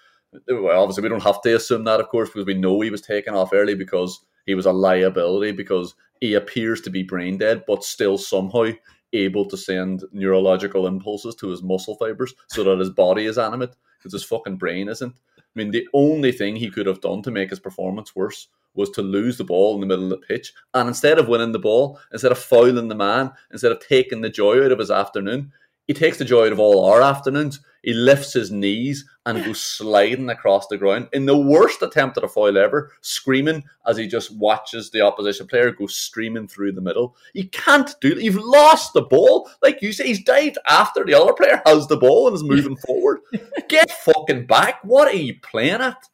Well, 0.47 0.81
obviously, 0.81 1.03
we 1.03 1.09
don't 1.09 1.23
have 1.23 1.41
to 1.41 1.55
assume 1.55 1.83
that, 1.85 1.99
of 1.99 2.09
course, 2.09 2.29
because 2.29 2.45
we 2.45 2.53
know 2.53 2.79
he 2.81 2.91
was 2.91 3.01
taken 3.01 3.33
off 3.33 3.53
early 3.53 3.75
because 3.75 4.23
he 4.45 4.55
was 4.55 4.65
a 4.65 4.71
liability 4.71 5.51
because 5.51 5.95
he 6.21 6.33
appears 6.33 6.81
to 6.81 6.89
be 6.89 7.03
brain 7.03 7.37
dead, 7.37 7.63
but 7.67 7.83
still 7.83 8.17
somehow 8.17 8.71
able 9.13 9.45
to 9.45 9.57
send 9.57 10.03
neurological 10.11 10.85
impulses 10.85 11.35
to 11.35 11.49
his 11.49 11.63
muscle 11.63 11.95
fibers 11.95 12.33
so 12.47 12.63
that 12.63 12.79
his 12.79 12.91
body 12.91 13.25
is 13.25 13.37
animate 13.37 13.75
because 13.97 14.13
his 14.13 14.23
fucking 14.23 14.57
brain 14.57 14.87
isn't. 14.87 15.15
I 15.37 15.41
mean, 15.55 15.71
the 15.71 15.87
only 15.93 16.31
thing 16.31 16.55
he 16.55 16.69
could 16.69 16.85
have 16.85 17.01
done 17.01 17.23
to 17.23 17.31
make 17.31 17.49
his 17.49 17.59
performance 17.59 18.15
worse 18.15 18.49
was 18.75 18.91
to 18.91 19.01
lose 19.01 19.37
the 19.37 19.43
ball 19.43 19.73
in 19.75 19.81
the 19.81 19.87
middle 19.87 20.05
of 20.05 20.11
the 20.11 20.27
pitch. 20.27 20.53
And 20.75 20.87
instead 20.87 21.17
of 21.17 21.27
winning 21.27 21.53
the 21.53 21.59
ball, 21.59 21.99
instead 22.13 22.31
of 22.31 22.37
fouling 22.37 22.87
the 22.87 22.95
man, 22.95 23.31
instead 23.51 23.71
of 23.71 23.79
taking 23.79 24.21
the 24.21 24.29
joy 24.29 24.63
out 24.63 24.71
of 24.71 24.79
his 24.79 24.91
afternoon, 24.91 25.51
he 25.89 25.93
takes 25.95 26.19
the 26.19 26.23
joy 26.23 26.45
out 26.45 26.51
of 26.51 26.59
all 26.59 26.85
our 26.85 27.01
afternoons. 27.01 27.61
He 27.81 27.93
lifts 27.93 28.31
his 28.31 28.51
knees 28.51 29.09
and 29.25 29.43
goes 29.43 29.59
sliding 29.59 30.29
across 30.29 30.67
the 30.67 30.77
ground 30.77 31.09
in 31.13 31.25
the 31.25 31.35
worst 31.35 31.81
attempt 31.81 32.15
at 32.15 32.23
a 32.23 32.27
foul 32.27 32.59
ever, 32.59 32.91
screaming 33.01 33.63
as 33.87 33.97
he 33.97 34.05
just 34.05 34.29
watches 34.37 34.91
the 34.91 35.01
opposition 35.01 35.47
player 35.47 35.71
go 35.71 35.87
streaming 35.87 36.47
through 36.47 36.73
the 36.73 36.81
middle. 36.81 37.15
He 37.33 37.45
can't 37.45 37.89
do 38.01 38.13
that. 38.13 38.23
You've 38.23 38.35
lost 38.35 38.93
the 38.93 39.01
ball. 39.01 39.49
Like 39.63 39.81
you 39.81 39.91
say, 39.91 40.05
he's 40.05 40.23
dived 40.23 40.59
after 40.67 41.03
the 41.03 41.15
other 41.15 41.33
player 41.33 41.59
has 41.65 41.87
the 41.87 41.97
ball 41.97 42.27
and 42.27 42.35
is 42.35 42.43
moving 42.43 42.77
forward. 42.85 43.21
Get 43.67 43.89
fucking 43.89 44.45
back. 44.45 44.83
What 44.83 45.07
are 45.07 45.17
you 45.17 45.39
playing 45.41 45.81
at? 45.81 46.07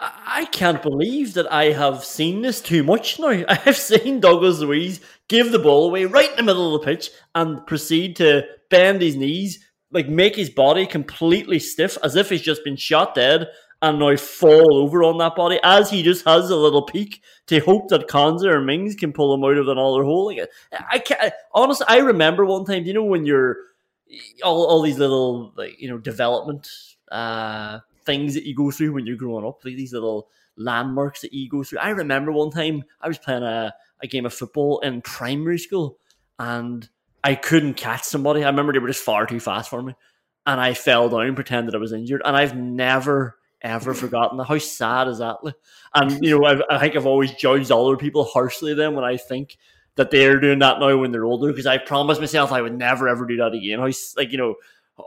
I 0.00 0.46
can't 0.52 0.82
believe 0.82 1.34
that 1.34 1.50
I 1.52 1.72
have 1.72 2.04
seen 2.04 2.42
this 2.42 2.60
too 2.60 2.84
much 2.84 3.18
now. 3.18 3.28
I 3.48 3.54
have 3.64 3.76
seen 3.76 4.20
Douglas 4.20 4.60
Luiz 4.60 5.00
give 5.28 5.50
the 5.50 5.58
ball 5.58 5.88
away 5.88 6.04
right 6.04 6.30
in 6.30 6.36
the 6.36 6.42
middle 6.42 6.74
of 6.74 6.80
the 6.80 6.86
pitch 6.86 7.10
and 7.34 7.66
proceed 7.66 8.16
to 8.16 8.44
bend 8.70 9.02
his 9.02 9.16
knees, 9.16 9.64
like 9.90 10.08
make 10.08 10.36
his 10.36 10.50
body 10.50 10.86
completely 10.86 11.58
stiff 11.58 11.98
as 12.04 12.14
if 12.14 12.30
he's 12.30 12.42
just 12.42 12.62
been 12.64 12.76
shot 12.76 13.14
dead 13.14 13.48
and 13.80 13.98
now 13.98 14.16
fall 14.16 14.76
over 14.76 15.04
on 15.04 15.18
that 15.18 15.36
body 15.36 15.58
as 15.62 15.90
he 15.90 16.02
just 16.02 16.24
has 16.26 16.50
a 16.50 16.56
little 16.56 16.82
peek 16.82 17.22
to 17.46 17.60
hope 17.60 17.88
that 17.88 18.08
Konsa 18.08 18.46
or 18.52 18.60
Mings 18.60 18.94
can 18.94 19.12
pull 19.12 19.32
him 19.34 19.44
out 19.44 19.56
of 19.56 19.68
another 19.68 20.02
hole. 20.02 20.26
Like, 20.26 20.48
I 20.90 20.98
can't, 20.98 21.32
honestly, 21.54 21.86
I 21.88 21.98
remember 21.98 22.44
one 22.44 22.64
time, 22.64 22.84
you 22.84 22.92
know, 22.92 23.04
when 23.04 23.24
you're 23.24 23.56
all, 24.42 24.66
all 24.66 24.82
these 24.82 24.98
little, 24.98 25.52
like, 25.56 25.80
you 25.80 25.88
know, 25.88 25.98
development, 25.98 26.68
uh, 27.12 27.78
things 28.08 28.32
that 28.32 28.44
you 28.44 28.54
go 28.54 28.70
through 28.70 28.94
when 28.94 29.04
you're 29.04 29.16
growing 29.16 29.44
up, 29.44 29.62
like 29.62 29.76
these 29.76 29.92
little 29.92 30.30
landmarks 30.56 31.20
that 31.20 31.34
you 31.34 31.46
go 31.46 31.62
through. 31.62 31.78
I 31.78 31.90
remember 31.90 32.32
one 32.32 32.50
time 32.50 32.82
I 33.02 33.06
was 33.06 33.18
playing 33.18 33.42
a, 33.42 33.74
a 34.02 34.06
game 34.06 34.24
of 34.24 34.32
football 34.32 34.80
in 34.80 35.02
primary 35.02 35.58
school 35.58 35.98
and 36.38 36.88
I 37.22 37.34
couldn't 37.34 37.74
catch 37.74 38.04
somebody. 38.04 38.42
I 38.42 38.48
remember 38.48 38.72
they 38.72 38.78
were 38.78 38.88
just 38.88 39.04
far 39.04 39.26
too 39.26 39.40
fast 39.40 39.68
for 39.68 39.82
me. 39.82 39.94
And 40.46 40.58
I 40.58 40.72
fell 40.72 41.10
down, 41.10 41.34
pretended 41.34 41.74
I 41.74 41.78
was 41.78 41.92
injured. 41.92 42.22
And 42.24 42.34
I've 42.34 42.56
never, 42.56 43.36
ever 43.60 43.92
forgotten 44.04 44.38
that. 44.38 44.44
How 44.44 44.56
sad 44.56 45.06
is 45.08 45.18
that? 45.18 45.36
And, 45.94 46.24
you 46.24 46.38
know, 46.38 46.46
I've, 46.46 46.62
I 46.70 46.78
think 46.78 46.96
I've 46.96 47.06
always 47.06 47.32
judged 47.32 47.70
other 47.70 47.98
people 47.98 48.24
harshly 48.24 48.72
then 48.72 48.94
when 48.94 49.04
I 49.04 49.18
think 49.18 49.58
that 49.96 50.10
they're 50.10 50.40
doing 50.40 50.60
that 50.60 50.80
now 50.80 50.96
when 50.96 51.12
they're 51.12 51.26
older 51.26 51.48
because 51.48 51.66
I 51.66 51.76
promised 51.76 52.20
myself 52.20 52.52
I 52.52 52.62
would 52.62 52.78
never, 52.78 53.06
ever 53.06 53.26
do 53.26 53.36
that 53.36 53.52
again. 53.52 53.80
How, 53.80 53.90
like, 54.16 54.32
you 54.32 54.38
know, 54.38 54.54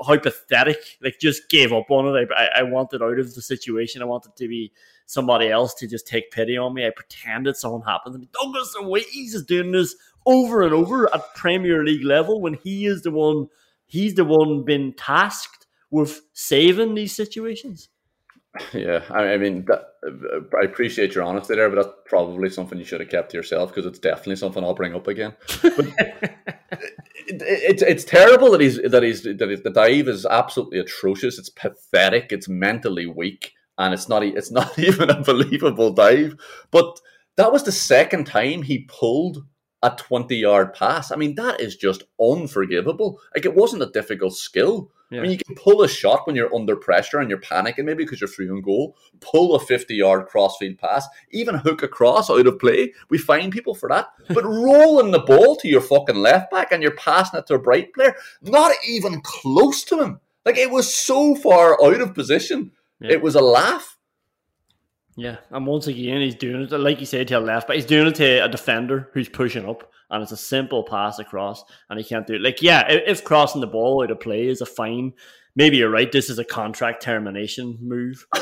how 0.05 0.17
pathetic. 0.17 0.77
Like, 1.01 1.19
just 1.19 1.49
gave 1.49 1.73
up 1.73 1.89
on 1.89 2.15
it. 2.15 2.29
I, 2.31 2.43
I, 2.43 2.59
I 2.59 2.63
wanted 2.63 3.01
out 3.01 3.19
of 3.19 3.35
the 3.35 3.41
situation. 3.41 4.01
I 4.01 4.05
wanted 4.05 4.35
to 4.35 4.47
be 4.47 4.71
somebody 5.05 5.49
else 5.49 5.73
to 5.75 5.87
just 5.87 6.07
take 6.07 6.31
pity 6.31 6.57
on 6.57 6.73
me. 6.73 6.85
I 6.85 6.91
pretended 6.91 7.57
something 7.57 7.83
happened 7.85 8.13
to 8.13 8.19
me. 8.19 8.29
Douglas 8.33 8.75
Luiz 8.81 9.33
is 9.33 9.45
doing 9.45 9.71
this 9.71 9.95
over 10.25 10.61
and 10.61 10.73
over 10.73 11.13
at 11.13 11.35
Premier 11.35 11.83
League 11.83 12.03
level 12.03 12.41
when 12.41 12.53
he 12.53 12.85
is 12.85 13.01
the 13.01 13.11
one, 13.11 13.47
he's 13.85 14.15
the 14.15 14.25
one 14.25 14.63
been 14.63 14.93
tasked 14.93 15.67
with 15.89 16.21
saving 16.33 16.95
these 16.95 17.15
situations. 17.15 17.89
Yeah, 18.73 19.03
I 19.09 19.33
I 19.33 19.37
mean, 19.37 19.65
that, 19.65 19.93
uh, 20.05 20.57
I 20.59 20.65
appreciate 20.65 21.15
your 21.15 21.23
honesty 21.23 21.55
there, 21.55 21.69
but 21.69 21.75
that's 21.75 21.95
probably 22.05 22.49
something 22.49 22.77
you 22.77 22.83
should 22.83 22.99
have 22.99 23.09
kept 23.09 23.31
to 23.31 23.37
yourself 23.37 23.69
because 23.69 23.85
it's 23.85 23.99
definitely 23.99 24.35
something 24.35 24.61
I'll 24.61 24.73
bring 24.73 24.93
up 24.93 25.07
again. 25.07 25.35
But 25.61 25.87
it's 27.27 27.81
it's 27.81 28.03
terrible 28.03 28.51
that 28.51 28.61
he's 28.61 28.81
that 28.81 29.03
he's 29.03 29.23
that 29.23 29.47
he's, 29.49 29.63
the 29.63 29.69
dive 29.69 30.07
is 30.07 30.25
absolutely 30.25 30.79
atrocious. 30.79 31.37
It's 31.37 31.49
pathetic. 31.49 32.31
It's 32.31 32.49
mentally 32.49 33.05
weak, 33.05 33.53
and 33.77 33.93
it's 33.93 34.09
not 34.09 34.23
it's 34.23 34.51
not 34.59 34.77
even 34.77 35.09
a 35.09 35.23
believable 35.23 35.91
dive. 35.91 36.35
But 36.71 36.99
that 37.37 37.51
was 37.51 37.63
the 37.63 37.71
second 37.71 38.25
time 38.25 38.61
he 38.61 38.85
pulled 38.87 39.45
a 39.83 39.91
twenty 39.97 40.37
yard 40.37 40.73
pass. 40.73 41.11
I 41.11 41.15
mean, 41.15 41.35
that 41.35 41.59
is 41.59 41.75
just 41.75 42.03
unforgivable. 42.19 43.19
Like 43.35 43.45
it 43.45 43.55
wasn't 43.55 43.83
a 43.83 43.91
difficult 43.91 44.35
skill. 44.35 44.91
I 45.13 45.19
mean, 45.19 45.31
you 45.31 45.37
can 45.37 45.55
pull 45.55 45.81
a 45.81 45.89
shot 45.89 46.25
when 46.25 46.37
you're 46.37 46.53
under 46.55 46.75
pressure 46.75 47.19
and 47.19 47.29
you're 47.29 47.41
panicking, 47.41 47.83
maybe 47.83 48.05
because 48.05 48.21
you're 48.21 48.29
through 48.29 48.55
on 48.55 48.61
goal. 48.61 48.95
Pull 49.19 49.55
a 49.55 49.59
50 49.59 49.93
yard 49.93 50.27
crossfield 50.27 50.77
pass, 50.77 51.05
even 51.31 51.55
hook 51.55 51.83
a 51.83 51.89
cross 51.89 52.29
out 52.29 52.47
of 52.47 52.59
play. 52.59 52.93
We 53.09 53.17
find 53.17 53.51
people 53.51 53.75
for 53.75 53.89
that. 53.89 54.07
But 54.33 54.45
rolling 54.45 55.11
the 55.11 55.19
ball 55.19 55.57
to 55.57 55.67
your 55.67 55.81
fucking 55.81 56.15
left 56.15 56.51
back 56.51 56.71
and 56.71 56.81
you're 56.81 56.95
passing 56.95 57.39
it 57.39 57.47
to 57.47 57.55
a 57.55 57.59
bright 57.59 57.93
player, 57.93 58.15
not 58.41 58.71
even 58.87 59.19
close 59.21 59.83
to 59.85 60.01
him. 60.01 60.21
Like 60.45 60.57
it 60.57 60.71
was 60.71 60.95
so 60.95 61.35
far 61.35 61.77
out 61.83 61.99
of 61.99 62.13
position. 62.13 62.71
Yeah. 63.01 63.13
It 63.13 63.21
was 63.21 63.35
a 63.35 63.41
laugh. 63.41 63.97
Yeah, 65.17 65.37
and 65.49 65.67
once 65.67 65.87
again, 65.87 66.21
he's 66.21 66.35
doing 66.35 66.61
it 66.61 66.71
like 66.71 66.99
you 66.99 67.05
said 67.05 67.27
to 67.27 67.37
a 67.37 67.39
left, 67.39 67.67
but 67.67 67.75
he's 67.75 67.85
doing 67.85 68.07
it 68.07 68.15
to 68.15 68.45
a 68.45 68.49
defender 68.49 69.09
who's 69.13 69.27
pushing 69.27 69.67
up, 69.67 69.91
and 70.09 70.23
it's 70.23 70.31
a 70.31 70.37
simple 70.37 70.83
pass 70.83 71.19
across, 71.19 71.65
and 71.89 71.99
he 71.99 72.05
can't 72.05 72.25
do 72.25 72.35
it. 72.35 72.41
Like, 72.41 72.61
yeah, 72.61 72.89
if, 72.89 73.23
crossing 73.23 73.61
the 73.61 73.67
ball 73.67 74.03
out 74.03 74.11
of 74.11 74.19
play 74.21 74.47
is 74.47 74.61
a 74.61 74.65
fine, 74.65 75.13
maybe 75.55 75.77
you're 75.77 75.89
right. 75.89 76.11
This 76.11 76.29
is 76.29 76.39
a 76.39 76.45
contract 76.45 77.03
termination 77.03 77.77
move. 77.81 78.25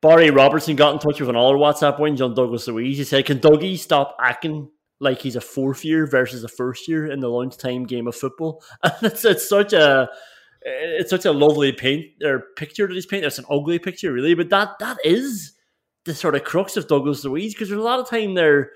Barry 0.00 0.30
Robertson 0.30 0.76
got 0.76 0.94
in 0.94 0.98
touch 0.98 1.20
with 1.20 1.28
another 1.28 1.56
WhatsApp 1.56 2.00
win 2.00 2.20
on 2.22 2.34
Douglas 2.34 2.66
Luiz. 2.66 2.96
He 2.98 3.04
said, 3.04 3.26
"Can 3.26 3.38
Dougie 3.38 3.78
stop 3.78 4.16
acting 4.18 4.70
like 4.98 5.20
he's 5.20 5.36
a 5.36 5.40
fourth 5.40 5.84
year 5.84 6.06
versus 6.06 6.42
a 6.42 6.48
first 6.48 6.88
year 6.88 7.06
in 7.06 7.20
the 7.20 7.28
lunchtime 7.28 7.84
game 7.84 8.08
of 8.08 8.16
football?" 8.16 8.64
And 8.82 8.94
it's, 9.02 9.24
it's 9.24 9.48
such 9.48 9.74
a 9.74 10.08
it's 10.62 11.10
such 11.10 11.24
a 11.24 11.32
lovely 11.32 11.72
paint 11.72 12.06
or 12.22 12.44
picture 12.56 12.86
that 12.86 12.94
he's 12.94 13.06
painted. 13.06 13.26
It's 13.26 13.38
an 13.38 13.46
ugly 13.50 13.78
picture, 13.78 14.12
really, 14.12 14.34
but 14.34 14.50
that 14.50 14.78
that 14.80 14.98
is 15.04 15.52
the 16.04 16.14
sort 16.14 16.34
of 16.34 16.44
crux 16.44 16.76
of 16.76 16.88
Douglas 16.88 17.24
Luiz 17.24 17.54
because 17.54 17.68
there's 17.68 17.80
a 17.80 17.84
lot 17.84 18.00
of 18.00 18.08
time 18.08 18.34
there 18.34 18.72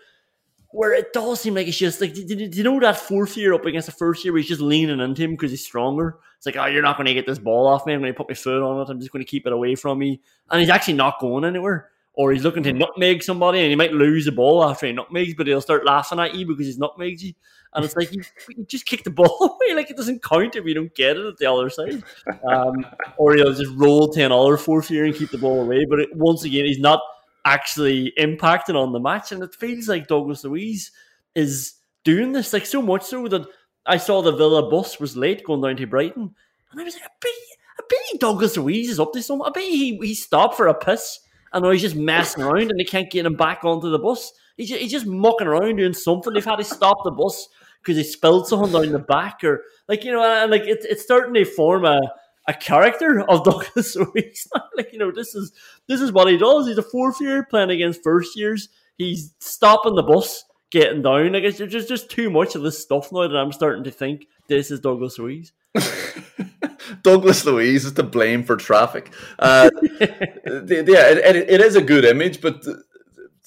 where 0.70 0.92
it 0.92 1.12
does 1.12 1.40
seem 1.40 1.54
like 1.54 1.68
it's 1.68 1.78
just 1.78 2.00
like, 2.00 2.14
do, 2.14 2.24
do- 2.26 2.48
do 2.48 2.58
you 2.58 2.64
know 2.64 2.80
that 2.80 2.96
fourth 2.98 3.36
year 3.36 3.54
up 3.54 3.64
against 3.64 3.86
the 3.86 3.92
first 3.92 4.24
year 4.24 4.32
where 4.32 4.40
he's 4.40 4.48
just 4.48 4.60
leaning 4.60 4.98
into 4.98 5.22
him 5.22 5.30
because 5.30 5.52
he's 5.52 5.64
stronger? 5.64 6.18
It's 6.36 6.46
like, 6.46 6.56
oh, 6.56 6.66
you're 6.66 6.82
not 6.82 6.96
going 6.96 7.06
to 7.06 7.14
get 7.14 7.26
this 7.26 7.38
ball 7.38 7.68
off 7.68 7.86
me. 7.86 7.92
I'm 7.92 8.00
going 8.00 8.12
to 8.12 8.16
put 8.16 8.28
my 8.28 8.34
foot 8.34 8.60
on 8.60 8.80
it. 8.80 8.90
I'm 8.90 8.98
just 8.98 9.12
going 9.12 9.24
to 9.24 9.30
keep 9.30 9.46
it 9.46 9.52
away 9.52 9.76
from 9.76 10.00
me. 10.00 10.20
And 10.50 10.60
he's 10.60 10.70
actually 10.70 10.94
not 10.94 11.20
going 11.20 11.44
anywhere. 11.44 11.90
Or 12.16 12.32
he's 12.32 12.44
looking 12.44 12.62
to 12.62 12.72
nutmeg 12.72 13.24
somebody 13.24 13.58
and 13.58 13.70
he 13.70 13.74
might 13.74 13.92
lose 13.92 14.24
the 14.24 14.32
ball 14.32 14.64
after 14.64 14.86
he 14.86 14.92
nutmegs, 14.92 15.34
but 15.34 15.48
he'll 15.48 15.60
start 15.60 15.84
laughing 15.84 16.20
at 16.20 16.34
you 16.34 16.46
because 16.46 16.66
he's 16.66 16.78
nutmegs 16.78 17.24
you. 17.24 17.34
And 17.74 17.84
it's 17.84 17.96
like, 17.96 18.12
you, 18.12 18.22
you 18.56 18.64
just 18.66 18.86
kick 18.86 19.02
the 19.02 19.10
ball 19.10 19.36
away. 19.40 19.74
Like, 19.74 19.90
it 19.90 19.96
doesn't 19.96 20.22
count 20.22 20.54
if 20.54 20.64
you 20.64 20.74
don't 20.74 20.94
get 20.94 21.16
it 21.16 21.26
at 21.26 21.38
the 21.38 21.50
other 21.50 21.68
side. 21.70 22.04
Um, 22.48 22.86
or 23.16 23.34
he'll 23.34 23.52
just 23.52 23.74
roll 23.74 24.08
to 24.12 24.22
another 24.22 24.56
fourth 24.56 24.92
year 24.92 25.04
and 25.04 25.14
keep 25.14 25.30
the 25.30 25.38
ball 25.38 25.62
away. 25.62 25.84
But 25.84 26.00
it, 26.00 26.14
once 26.14 26.44
again, 26.44 26.66
he's 26.66 26.78
not 26.78 27.00
actually 27.44 28.12
impacting 28.16 28.76
on 28.76 28.92
the 28.92 29.00
match. 29.00 29.32
And 29.32 29.42
it 29.42 29.54
feels 29.54 29.88
like 29.88 30.06
Douglas 30.06 30.44
Luiz 30.44 30.92
is 31.34 31.74
doing 32.04 32.30
this, 32.30 32.52
like 32.52 32.66
so 32.66 32.80
much 32.80 33.02
so 33.02 33.26
that 33.26 33.44
I 33.86 33.96
saw 33.96 34.22
the 34.22 34.32
Villa 34.32 34.70
bus 34.70 35.00
was 35.00 35.16
late 35.16 35.44
going 35.44 35.62
down 35.62 35.76
to 35.76 35.86
Brighton. 35.86 36.32
And 36.70 36.80
I 36.80 36.84
was 36.84 36.94
like, 36.94 37.02
I 37.02 37.08
bet, 37.20 37.32
I 37.80 37.82
bet 37.88 38.20
Douglas 38.20 38.56
Luiz 38.56 38.88
is 38.88 39.00
up 39.00 39.12
to 39.14 39.22
something. 39.22 39.46
I 39.46 39.50
bet 39.50 39.64
he, 39.64 39.98
he 39.98 40.14
stopped 40.14 40.56
for 40.56 40.68
a 40.68 40.74
piss 40.74 41.18
and 41.54 41.64
he's 41.72 41.82
just 41.82 41.96
messing 41.96 42.42
around 42.42 42.70
and 42.70 42.78
they 42.78 42.84
can't 42.84 43.10
get 43.10 43.26
him 43.26 43.36
back 43.36 43.64
onto 43.64 43.90
the 43.90 43.98
bus. 43.98 44.32
He's 44.56 44.68
just, 44.68 44.80
he's 44.80 44.92
just 44.92 45.06
mucking 45.06 45.46
around 45.46 45.76
doing 45.76 45.94
something. 45.94 46.32
They've 46.32 46.44
had 46.44 46.56
to 46.56 46.64
stop 46.64 46.98
the 47.04 47.10
bus 47.10 47.48
because 47.80 47.96
he 47.96 48.04
spilled 48.04 48.48
something 48.48 48.72
down 48.72 48.92
the 48.92 48.98
back 48.98 49.44
or 49.44 49.62
like, 49.88 50.04
you 50.04 50.12
know, 50.12 50.22
and 50.22 50.50
like 50.50 50.62
it, 50.62 50.84
it's 50.88 51.02
starting 51.02 51.34
to 51.34 51.44
form 51.44 51.84
a, 51.84 52.00
a 52.48 52.54
character 52.54 53.20
of 53.28 53.44
Douglas 53.44 53.96
Luiz. 53.96 54.48
like, 54.76 54.92
you 54.92 54.98
know, 54.98 55.10
this 55.10 55.34
is 55.34 55.52
this 55.86 56.00
is 56.00 56.12
what 56.12 56.28
he 56.28 56.36
does. 56.36 56.66
He's 56.66 56.78
a 56.78 56.82
fourth 56.82 57.20
year 57.20 57.46
playing 57.48 57.70
against 57.70 58.02
first 58.02 58.36
years. 58.36 58.68
He's 58.96 59.34
stopping 59.38 59.94
the 59.94 60.02
bus, 60.02 60.44
getting 60.74 61.02
down. 61.02 61.32
Like 61.32 61.44
it's 61.44 61.58
just 61.58 61.88
just 61.88 62.10
too 62.10 62.28
much 62.28 62.56
of 62.56 62.62
this 62.62 62.82
stuff 62.82 63.12
now 63.12 63.28
that 63.28 63.36
I'm 63.36 63.52
starting 63.52 63.84
to 63.84 63.92
think 63.92 64.26
this 64.48 64.70
is 64.70 64.80
Douglas 64.80 65.18
Luiz. 65.18 65.52
Douglas 67.02 67.46
Luiz 67.46 67.84
is 67.84 67.92
to 67.92 68.02
blame 68.02 68.42
for 68.42 68.56
traffic. 68.56 69.12
Uh, 69.38 69.70
yeah, 70.00 70.06
it, 70.44 71.18
it, 71.18 71.36
it 71.48 71.60
is 71.60 71.76
a 71.76 71.80
good 71.80 72.04
image, 72.04 72.40
but 72.40 72.62
the, 72.62 72.82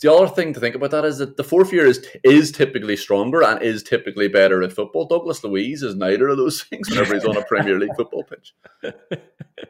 the 0.01 0.11
other 0.11 0.27
thing 0.27 0.53
to 0.53 0.59
think 0.61 0.73
about 0.73 0.91
that 0.91 1.03
is 1.03 1.17
that 1.17 1.35
the 1.35 1.43
fourth 1.43 1.73
year 1.73 1.85
is 1.85 2.07
is 2.23 2.49
typically 2.49 2.95
stronger 2.95 3.43
and 3.43 3.61
is 3.61 3.83
typically 3.83 4.29
better 4.29 4.63
at 4.63 4.71
football. 4.71 5.05
Douglas 5.05 5.43
Luiz 5.43 5.83
is 5.83 5.95
neither 5.95 6.29
of 6.29 6.37
those 6.37 6.63
things 6.69 6.89
whenever 6.89 7.13
he's 7.13 7.25
on 7.25 7.35
a 7.35 7.43
Premier 7.43 7.77
League 7.77 7.95
football 7.97 8.23
pitch. 8.23 8.55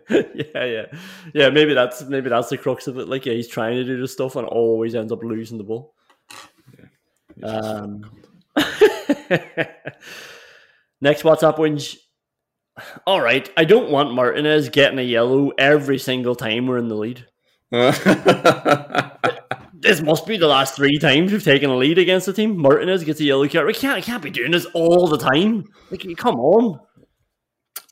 yeah, 0.10 0.64
yeah, 0.64 0.86
yeah. 1.34 1.50
Maybe 1.50 1.74
that's 1.74 2.04
maybe 2.04 2.30
that's 2.30 2.50
the 2.50 2.58
crux 2.60 2.86
of 2.86 3.00
it. 3.00 3.08
Like, 3.08 3.26
yeah, 3.26 3.34
he's 3.34 3.48
trying 3.48 3.78
to 3.78 3.84
do 3.84 4.00
this 4.00 4.14
stuff 4.14 4.36
and 4.36 4.48
always 4.48 4.94
ends 4.94 5.12
up 5.12 5.24
losing 5.24 5.58
the 5.58 5.64
ball. 5.64 5.96
Um, 7.44 8.04
next 11.02 11.24
WhatsApp 11.24 11.58
whinge. 11.58 11.98
All 13.06 13.22
right, 13.22 13.50
I 13.58 13.66
don't 13.66 13.90
want 13.90 14.14
Martinez 14.14 14.70
getting 14.70 15.00
a 15.00 15.04
yellow 15.04 15.52
every 15.58 15.98
single 15.98 16.36
time 16.36 16.68
we're 16.68 16.78
in 16.78 16.90
the 16.90 16.96
lead. 16.96 17.26
This 19.80 20.02
must 20.02 20.26
be 20.26 20.38
the 20.38 20.48
last 20.48 20.76
three 20.76 20.98
times 20.98 21.32
we've 21.32 21.44
taken 21.44 21.70
a 21.70 21.78
lead 21.78 22.00
against 22.00 22.26
the 22.26 22.34
team. 22.34 22.60
Martinez 22.60 23.04
gets 23.04 23.20
a 23.20 23.26
yellow 23.26 23.48
card. 23.48 23.68
We 23.68 23.74
can't, 23.74 24.04
can't 24.04 24.24
be 24.24 24.32
doing 24.32 24.52
this 24.52 24.66
all 24.74 25.08
the 25.08 25.20
time. 25.20 25.66
Like, 25.92 26.06
come 26.18 26.40
on. 26.40 26.80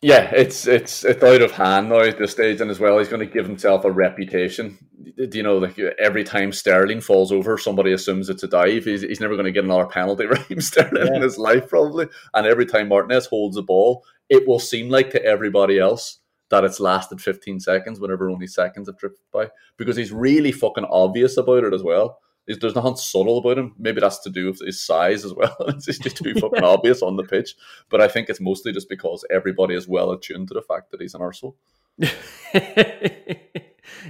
Yeah, 0.01 0.31
it's 0.36 0.67
it's 0.67 1.05
it's 1.05 1.23
out 1.23 1.41
of 1.41 1.51
hand 1.51 1.89
now 1.89 2.01
at 2.01 2.17
this 2.17 2.31
stage, 2.31 2.60
and 2.60 2.69
as 2.69 2.79
well, 2.79 2.97
he's 2.97 3.08
going 3.08 3.25
to 3.25 3.34
give 3.34 3.45
himself 3.45 3.86
a 3.86 3.91
reputation. 3.91 4.77
Do 5.17 5.38
you 5.38 5.43
know, 5.43 5.58
like 5.58 5.80
every 5.80 6.23
time 6.23 6.51
Sterling 6.51 6.99
falls 6.99 7.32
over, 7.32 7.58
somebody 7.58 7.93
assumes 7.93 8.30
it's 8.30 8.43
a 8.43 8.47
dive. 8.47 8.84
He's, 8.84 9.01
he's 9.01 9.21
never 9.21 9.36
going 9.36 9.45
to 9.45 9.51
get 9.51 9.63
another 9.63 9.86
penalty, 9.86 10.25
Raheem 10.28 10.60
Sterling, 10.60 11.15
in 11.15 11.21
his 11.21 11.38
life 11.38 11.69
probably. 11.69 12.08
And 12.34 12.45
every 12.45 12.65
time 12.65 12.89
Martinez 12.89 13.25
holds 13.25 13.56
the 13.56 13.63
ball, 13.63 14.04
it 14.30 14.47
will 14.47 14.60
seem 14.60 14.89
like 14.89 15.12
to 15.12 15.23
everybody 15.23 15.80
else 15.80 16.19
that 16.49 16.63
it's 16.63 16.80
lasted 16.80 17.21
15 17.21 17.60
seconds, 17.60 17.99
whenever 17.99 18.30
only 18.30 18.47
seconds 18.47 18.88
have 18.88 18.97
drifted 18.97 19.23
by, 19.32 19.49
because 19.78 19.95
he's 19.95 20.12
really 20.12 20.51
fucking 20.51 20.86
obvious 20.86 21.38
about 21.38 21.63
it 21.63 21.73
as 21.73 21.82
well. 21.82 22.19
There's, 22.45 22.60
there's 22.60 22.75
nothing 22.75 22.95
subtle 22.95 23.39
about 23.39 23.58
him. 23.58 23.73
Maybe 23.80 24.01
that's 24.01 24.19
to 24.19 24.30
do 24.30 24.47
with 24.47 24.60
his 24.60 24.86
size 24.86 25.25
as 25.25 25.34
well. 25.34 25.56
it's 25.67 25.86
just 25.86 26.17
too 26.17 26.34
fucking 26.39 26.63
obvious 26.63 27.01
on 27.01 27.15
the 27.15 27.23
pitch. 27.23 27.56
But 27.89 28.01
I 28.01 28.08
think 28.08 28.30
it's 28.30 28.41
mostly 28.41 28.71
just 28.71 28.89
because 28.89 29.25
everybody 29.32 29.75
is 29.75 29.88
well 29.88 30.12
attuned 30.12 30.49
to 30.49 30.54
the 30.54 30.62
fact 30.62 30.91
that 30.91 31.01
he's 31.01 31.15
an 31.15 31.21
arsehole. 31.21 31.56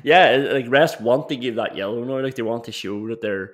Yeah, 0.03 0.49
like 0.51 0.65
rest 0.69 1.01
want 1.01 1.29
to 1.29 1.35
give 1.35 1.55
that 1.55 1.75
yellow 1.75 2.03
now. 2.03 2.19
Like 2.19 2.35
they 2.35 2.43
want 2.43 2.65
to 2.65 2.71
show 2.71 3.07
that 3.09 3.21
they're 3.21 3.53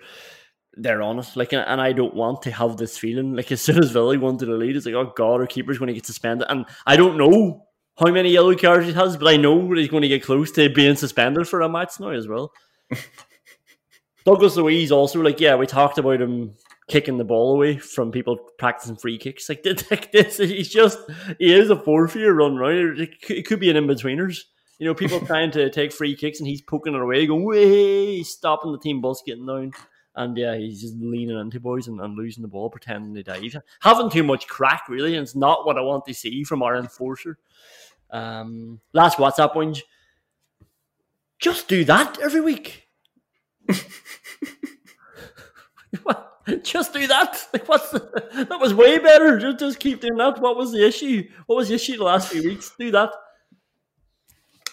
they're 0.73 1.01
honest. 1.01 1.35
Like, 1.35 1.53
and 1.53 1.81
I 1.81 1.91
don't 1.91 2.15
want 2.15 2.41
to 2.43 2.51
have 2.51 2.77
this 2.77 2.97
feeling. 2.97 3.35
Like 3.35 3.51
as 3.51 3.61
soon 3.65 3.83
as 3.83 3.91
Villa 3.91 4.17
wanted 4.19 4.39
to 4.39 4.45
the 4.47 4.57
lead, 4.57 4.75
it's 4.75 4.85
like, 4.85 4.95
oh 4.95 5.13
god, 5.15 5.41
our 5.41 5.47
keeper's 5.47 5.77
going 5.77 5.87
to 5.87 5.93
get 5.93 6.05
suspended. 6.05 6.47
And 6.49 6.65
I 6.85 6.95
don't 6.95 7.17
know 7.17 7.65
how 7.99 8.11
many 8.11 8.31
yellow 8.31 8.55
cards 8.55 8.87
he 8.87 8.93
has, 8.93 9.17
but 9.17 9.27
I 9.27 9.37
know 9.37 9.67
that 9.69 9.77
he's 9.77 9.89
going 9.89 10.01
to 10.01 10.07
get 10.07 10.23
close 10.23 10.51
to 10.51 10.69
being 10.69 10.95
suspended 10.95 11.47
for 11.47 11.61
a 11.61 11.69
match 11.69 11.99
now 11.99 12.09
as 12.09 12.27
well. 12.27 12.51
Douglas 14.25 14.55
Luiz 14.55 14.91
also 14.91 15.21
like, 15.21 15.39
yeah, 15.39 15.55
we 15.55 15.65
talked 15.65 15.97
about 15.97 16.21
him 16.21 16.55
kicking 16.87 17.17
the 17.17 17.23
ball 17.23 17.55
away 17.55 17.77
from 17.77 18.11
people 18.11 18.37
practicing 18.59 18.95
free 18.95 19.17
kicks. 19.17 19.49
Like, 19.49 19.65
like 19.91 20.11
this, 20.11 20.37
he's 20.37 20.69
just 20.69 20.99
he 21.39 21.53
is 21.53 21.69
a 21.69 21.75
fourth 21.75 22.15
year 22.15 22.33
run 22.33 22.55
right. 22.55 23.09
It 23.29 23.47
could 23.47 23.59
be 23.59 23.69
an 23.69 23.77
in 23.77 23.87
betweeners. 23.87 24.39
You 24.81 24.87
know, 24.87 24.95
people 24.95 25.19
trying 25.19 25.51
to 25.51 25.69
take 25.69 25.93
free 25.93 26.15
kicks 26.15 26.39
and 26.39 26.47
he's 26.47 26.63
poking 26.63 26.95
it 26.95 27.01
away, 27.01 27.27
going 27.27 27.45
way, 27.45 28.23
stopping 28.23 28.71
the 28.71 28.79
team 28.79 28.99
bus 28.99 29.21
getting 29.23 29.45
down. 29.45 29.73
And 30.15 30.35
yeah, 30.35 30.57
he's 30.57 30.81
just 30.81 30.95
leaning 30.95 31.37
into 31.37 31.59
boys 31.59 31.87
and, 31.87 32.01
and 32.01 32.17
losing 32.17 32.41
the 32.41 32.47
ball, 32.47 32.71
pretending 32.71 33.13
to 33.13 33.21
dive. 33.21 33.57
Having 33.81 34.09
too 34.09 34.23
much 34.23 34.47
crack, 34.47 34.89
really, 34.89 35.15
and 35.15 35.21
it's 35.21 35.35
not 35.35 35.67
what 35.67 35.77
I 35.77 35.81
want 35.81 36.07
to 36.07 36.15
see 36.15 36.43
from 36.43 36.63
our 36.63 36.75
enforcer. 36.77 37.37
Um, 38.09 38.81
last 38.91 39.19
WhatsApp 39.19 39.53
whinge. 39.53 39.83
Just 41.37 41.67
do 41.67 41.85
that 41.85 42.17
every 42.19 42.41
week. 42.41 42.87
Just 46.63 46.91
do 46.91 47.05
that. 47.05 47.39
Like, 47.53 47.69
what's 47.69 47.91
the, 47.91 47.99
that 48.49 48.59
was 48.59 48.73
way 48.73 48.97
better. 48.97 49.37
Just, 49.37 49.59
just 49.59 49.79
keep 49.79 50.01
doing 50.01 50.17
that. 50.17 50.41
What 50.41 50.57
was 50.57 50.71
the 50.71 50.83
issue? 50.83 51.29
What 51.45 51.57
was 51.57 51.69
the 51.69 51.75
issue 51.75 51.97
the 51.97 52.03
last 52.03 52.29
few 52.29 52.41
weeks? 52.41 52.73
Do 52.79 52.89
that. 52.89 53.11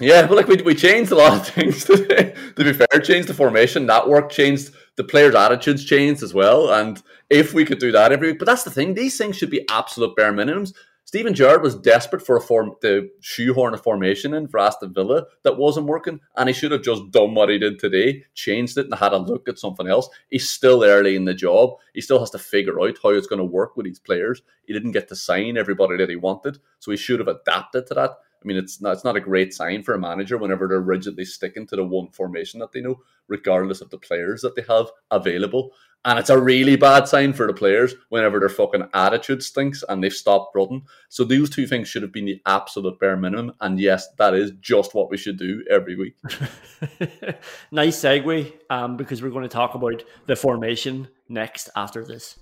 Yeah, 0.00 0.26
but 0.26 0.36
like 0.36 0.48
we, 0.48 0.56
we 0.62 0.74
changed 0.74 1.12
a 1.12 1.16
lot 1.16 1.32
of 1.32 1.48
things 1.48 1.84
today. 1.84 2.34
to 2.56 2.64
be 2.64 2.72
fair, 2.72 3.00
changed 3.00 3.28
the 3.28 3.34
formation, 3.34 3.86
that 3.86 4.08
worked, 4.08 4.32
changed 4.32 4.72
the 4.96 5.04
players' 5.04 5.34
attitudes, 5.34 5.84
changed 5.84 6.22
as 6.22 6.34
well. 6.34 6.72
And 6.72 7.02
if 7.30 7.54
we 7.54 7.64
could 7.64 7.78
do 7.78 7.92
that 7.92 8.12
every 8.12 8.28
week, 8.28 8.38
but 8.38 8.46
that's 8.46 8.64
the 8.64 8.70
thing, 8.70 8.94
these 8.94 9.16
things 9.16 9.36
should 9.36 9.50
be 9.50 9.66
absolute 9.70 10.16
bare 10.16 10.32
minimums. 10.32 10.72
Steven 11.04 11.32
Gerrard 11.32 11.62
was 11.62 11.74
desperate 11.74 12.20
for 12.20 12.36
a 12.36 12.40
form 12.40 12.74
to 12.82 13.08
shoehorn 13.20 13.72
a 13.72 13.78
formation 13.78 14.34
in 14.34 14.46
for 14.46 14.60
Aston 14.60 14.92
Villa 14.92 15.24
that 15.42 15.56
wasn't 15.56 15.86
working, 15.86 16.20
and 16.36 16.50
he 16.50 16.52
should 16.52 16.70
have 16.70 16.82
just 16.82 17.10
done 17.10 17.34
what 17.34 17.48
he 17.48 17.56
did 17.56 17.78
today, 17.78 18.24
changed 18.34 18.76
it, 18.76 18.84
and 18.84 18.94
had 18.94 19.14
a 19.14 19.16
look 19.16 19.48
at 19.48 19.58
something 19.58 19.88
else. 19.88 20.06
He's 20.28 20.50
still 20.50 20.84
early 20.84 21.16
in 21.16 21.24
the 21.24 21.32
job. 21.32 21.76
He 21.94 22.02
still 22.02 22.18
has 22.20 22.28
to 22.32 22.38
figure 22.38 22.78
out 22.78 22.98
how 23.02 23.08
it's 23.08 23.26
going 23.26 23.38
to 23.38 23.44
work 23.46 23.74
with 23.74 23.86
these 23.86 23.98
players. 23.98 24.42
He 24.66 24.74
didn't 24.74 24.92
get 24.92 25.08
to 25.08 25.16
sign 25.16 25.56
everybody 25.56 25.96
that 25.96 26.10
he 26.10 26.16
wanted, 26.16 26.58
so 26.78 26.90
he 26.90 26.98
should 26.98 27.20
have 27.20 27.28
adapted 27.28 27.86
to 27.86 27.94
that. 27.94 28.10
I 28.42 28.46
mean, 28.46 28.56
it's 28.56 28.80
not, 28.80 28.92
it's 28.92 29.04
not 29.04 29.16
a 29.16 29.20
great 29.20 29.52
sign 29.52 29.82
for 29.82 29.94
a 29.94 29.98
manager 29.98 30.38
whenever 30.38 30.68
they're 30.68 30.80
rigidly 30.80 31.24
sticking 31.24 31.66
to 31.66 31.76
the 31.76 31.84
one 31.84 32.08
formation 32.10 32.60
that 32.60 32.72
they 32.72 32.80
know, 32.80 33.00
regardless 33.26 33.80
of 33.80 33.90
the 33.90 33.98
players 33.98 34.42
that 34.42 34.54
they 34.54 34.62
have 34.68 34.86
available. 35.10 35.72
And 36.04 36.18
it's 36.18 36.30
a 36.30 36.40
really 36.40 36.76
bad 36.76 37.08
sign 37.08 37.32
for 37.32 37.48
the 37.48 37.52
players 37.52 37.94
whenever 38.08 38.38
their 38.38 38.48
fucking 38.48 38.88
attitude 38.94 39.42
stinks 39.42 39.82
and 39.88 40.02
they've 40.02 40.12
stopped 40.12 40.54
running. 40.54 40.86
So 41.08 41.24
those 41.24 41.50
two 41.50 41.66
things 41.66 41.88
should 41.88 42.02
have 42.02 42.12
been 42.12 42.26
the 42.26 42.40
absolute 42.46 43.00
bare 43.00 43.16
minimum. 43.16 43.52
And 43.60 43.80
yes, 43.80 44.06
that 44.18 44.34
is 44.34 44.52
just 44.60 44.94
what 44.94 45.10
we 45.10 45.16
should 45.16 45.38
do 45.38 45.64
every 45.68 45.96
week. 45.96 46.14
nice 47.72 48.00
segue, 48.00 48.52
um, 48.70 48.96
because 48.96 49.20
we're 49.20 49.30
going 49.30 49.42
to 49.42 49.48
talk 49.48 49.74
about 49.74 50.04
the 50.26 50.36
formation 50.36 51.08
next 51.28 51.68
after 51.74 52.04
this. 52.04 52.38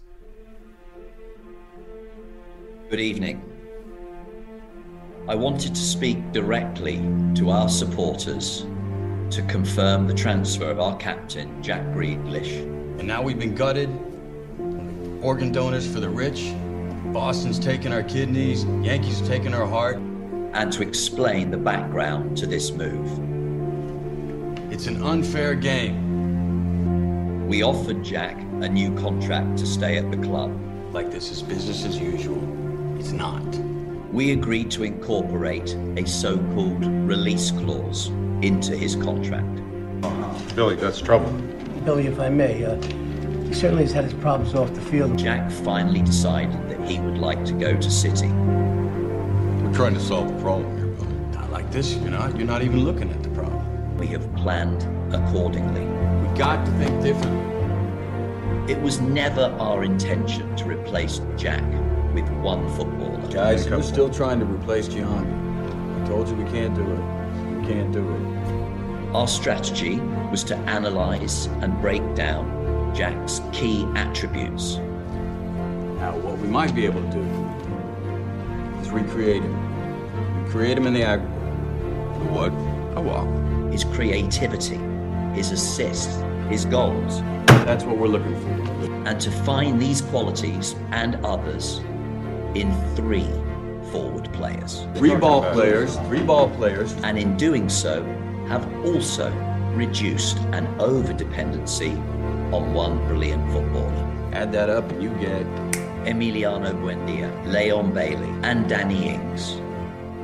Good 2.90 3.00
evening. 3.00 3.56
I 5.29 5.35
wanted 5.35 5.75
to 5.75 5.81
speak 5.81 6.31
directly 6.31 6.99
to 7.35 7.51
our 7.51 7.69
supporters 7.69 8.65
to 9.31 9.43
confirm 9.49 10.07
the 10.07 10.15
transfer 10.15 10.71
of 10.71 10.79
our 10.79 10.97
captain, 10.99 11.61
Jack 11.65 11.83
Grealish. 11.87 12.62
And 13.01 13.09
now 13.09 13.23
we've 13.23 13.39
been 13.39 13.57
gutted. 13.57 13.91
Organ 15.21 15.51
donors 15.51 15.85
for 15.93 15.99
the 15.99 16.09
rich. 16.09 16.55
Boston's 17.07 17.59
taking 17.59 17.93
our 17.93 18.05
kidneys. 18.05 18.65
Yankees 18.85 19.21
are 19.21 19.27
taking 19.27 19.53
our 19.53 19.67
heart. 19.67 19.97
And 19.97 20.73
to 20.73 20.83
explain 20.83 21.51
the 21.51 21.57
background 21.57 22.37
to 22.37 22.47
this 22.47 22.71
move. 22.71 23.11
It's 24.73 24.87
an 24.87 25.03
unfair 25.03 25.57
game. 25.57 27.49
We 27.49 27.65
offered 27.65 28.05
Jack 28.05 28.37
a 28.61 28.69
new 28.69 28.95
contract 28.95 29.59
to 29.59 29.67
stay 29.67 29.97
at 29.97 30.09
the 30.12 30.19
club. 30.19 30.57
Like 30.95 31.11
this 31.11 31.33
is 31.33 31.43
business 31.43 31.85
as 31.85 31.99
usual. 31.99 32.41
It's 32.97 33.11
not 33.11 33.43
we 34.16 34.33
agreed 34.33 34.70
to 34.70 34.83
incorporate 34.83 35.74
a 35.98 36.07
so 36.07 36.38
called 36.55 36.87
release 37.07 37.50
clause 37.50 38.07
into 38.40 38.74
his 38.74 38.96
contract. 38.96 39.61
Billy, 40.57 40.74
that's 40.74 41.02
trouble. 41.02 41.31
Billy, 41.85 42.07
if 42.07 42.18
I 42.18 42.31
may, 42.31 42.64
uh, 42.64 42.81
he 43.46 43.52
certainly 43.52 43.83
has 43.83 43.92
had 43.92 44.05
his 44.05 44.14
problems 44.14 44.55
off 44.55 44.72
the 44.72 44.81
field. 44.81 45.18
Jack 45.18 45.50
finally 45.50 46.00
decided 46.00 46.66
that 46.70 46.88
he 46.88 46.98
would 46.98 47.18
like 47.18 47.44
to 47.44 47.52
go 47.52 47.76
to 47.76 47.90
City. 47.90 48.29
We're 48.29 49.74
trying 49.74 49.92
to 49.92 50.00
solve 50.00 50.35
the 50.35 50.40
problem 50.40 50.79
here, 50.79 50.87
Billy. 50.87 51.14
Not 51.33 51.52
like 51.52 51.70
this, 51.70 51.94
you're 51.96 52.09
not. 52.09 52.38
You're 52.38 52.46
not 52.46 52.62
even 52.62 52.85
looking 52.85 53.11
at 53.11 53.22
the 53.22 53.29
problem. 53.29 53.98
We 53.98 54.07
have 54.07 54.35
planned 54.35 54.83
accordingly. 55.14 55.85
We 56.26 56.38
got 56.38 56.64
to 56.64 56.72
think 56.79 57.02
differently. 57.02 58.72
It 58.72 58.81
was 58.81 58.98
never 58.98 59.55
our 59.61 59.85
intention 59.85 60.57
to 60.57 60.64
replace 60.64 61.20
Jack 61.37 61.62
with 62.16 62.29
one 62.38 62.66
footballer. 62.76 63.20
Guys, 63.31 63.68
we're 63.68 63.83
still 63.83 64.09
trying 64.09 64.40
to 64.40 64.46
replace 64.46 64.88
Giambi. 64.88 66.02
I 66.02 66.09
told 66.09 66.29
you 66.29 66.35
we 66.35 66.50
can't 66.50 66.74
do 66.74 66.81
it. 66.81 67.61
We 67.61 67.66
can't 67.66 67.92
do 67.92 68.09
it. 68.09 69.14
Our 69.14 69.29
strategy 69.29 70.00
was 70.31 70.42
to 70.44 70.57
analyze 70.57 71.44
and 71.61 71.79
break 71.83 72.02
down 72.14 72.94
Jack's 72.94 73.42
key 73.52 73.87
attributes. 73.96 74.76
Now, 75.98 76.16
what 76.16 76.38
we 76.38 76.48
might 76.48 76.74
be 76.74 76.87
able 76.87 77.02
to 77.02 77.11
do 77.11 78.81
is 78.81 78.88
recreate 78.88 79.42
him. 79.42 80.44
Recreate 80.44 80.79
him 80.79 80.87
in 80.87 80.94
the 80.94 81.02
aggregate. 81.02 81.38
The 82.18 82.33
what? 82.33 82.52
A 82.96 83.00
what? 83.02 83.72
His 83.72 83.85
creativity, 83.85 84.79
his 85.35 85.50
assists, 85.50 86.16
his 86.48 86.64
goals. 86.64 87.20
That's 87.66 87.85
what 87.85 87.98
we're 87.98 88.09
looking 88.09 88.40
for. 88.40 89.07
And 89.07 89.20
to 89.20 89.31
find 89.31 89.79
these 89.79 90.00
qualities 90.00 90.74
and 90.92 91.16
others 91.16 91.83
in 92.61 92.73
three 92.95 93.29
forward 93.92 94.33
players. 94.33 94.87
Three 94.95 95.14
ball 95.14 95.42
players, 95.53 95.97
three 96.09 96.23
ball 96.23 96.49
players. 96.51 96.92
And 97.05 97.19
in 97.19 97.37
doing 97.37 97.69
so, 97.69 98.03
have 98.49 98.66
also 98.85 99.31
reduced 99.75 100.38
an 100.53 100.66
over 100.81 101.12
dependency 101.12 101.90
on 102.53 102.73
one 102.73 102.99
brilliant 103.07 103.45
footballer. 103.53 104.31
Add 104.33 104.53
that 104.53 104.71
up 104.71 104.90
and 104.90 105.03
you 105.03 105.11
get 105.21 105.45
Emiliano 106.07 106.73
Buendia, 106.81 107.29
Leon 107.47 107.92
Bailey, 107.92 108.33
and 108.42 108.69
Danny 108.69 109.09
Ings. 109.09 109.61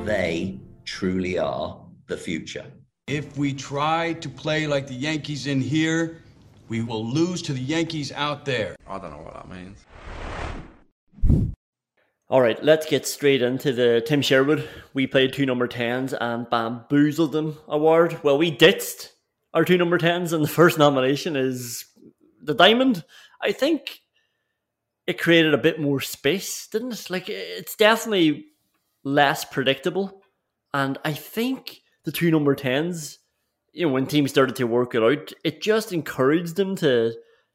They 0.05 0.59
truly 0.85 1.37
are 1.37 1.79
the 2.07 2.17
future. 2.17 2.65
If 3.07 3.37
we 3.37 3.53
try 3.53 4.13
to 4.13 4.29
play 4.29 4.65
like 4.65 4.87
the 4.87 4.95
Yankees 4.95 5.45
in 5.47 5.61
here, 5.61 6.21
we 6.69 6.81
will 6.81 7.05
lose 7.05 7.41
to 7.43 7.53
the 7.53 7.61
Yankees 7.61 8.11
out 8.13 8.45
there. 8.45 8.75
I 8.87 8.97
don't 8.97 9.11
know 9.11 9.17
what 9.17 9.33
that 9.33 9.49
means. 9.49 9.85
All 12.33 12.41
right, 12.41 12.57
let's 12.63 12.87
get 12.87 13.05
straight 13.05 13.43
into 13.43 13.71
the 13.71 14.03
Tim 14.03 14.23
Sherwood. 14.23 14.67
We 14.95 15.05
played 15.05 15.33
two 15.33 15.45
number 15.45 15.67
10s 15.67 16.17
and 16.19 16.49
bamboozled 16.49 17.31
them 17.31 17.59
award. 17.67 18.23
Well, 18.23 18.39
we 18.39 18.49
ditched 18.49 19.13
our 19.53 19.63
two 19.63 19.77
number 19.77 19.99
10s, 19.99 20.33
and 20.33 20.43
the 20.43 20.47
first 20.47 20.79
nomination 20.79 21.35
is 21.35 21.85
the 22.41 22.55
Diamond. 22.55 23.03
I 23.39 23.51
think 23.51 23.99
it 25.05 25.21
created 25.21 25.53
a 25.53 25.59
bit 25.59 25.79
more 25.79 26.01
space, 26.01 26.65
didn't 26.65 26.93
it? 26.93 27.11
Like, 27.11 27.29
it's 27.29 27.75
definitely 27.75 28.47
less 29.03 29.45
predictable. 29.45 30.23
And 30.73 30.97
I 31.05 31.13
think 31.13 31.81
the 32.03 32.11
two 32.11 32.31
number 32.31 32.55
10s, 32.55 33.19
you 33.73 33.85
know, 33.85 33.93
when 33.93 34.07
teams 34.07 34.31
started 34.31 34.55
to 34.55 34.63
work 34.63 34.95
it 34.95 35.03
out, 35.03 35.33
it 35.43 35.61
just 35.61 35.93
encouraged 35.93 36.55
them 36.55 36.75
to 36.77 37.13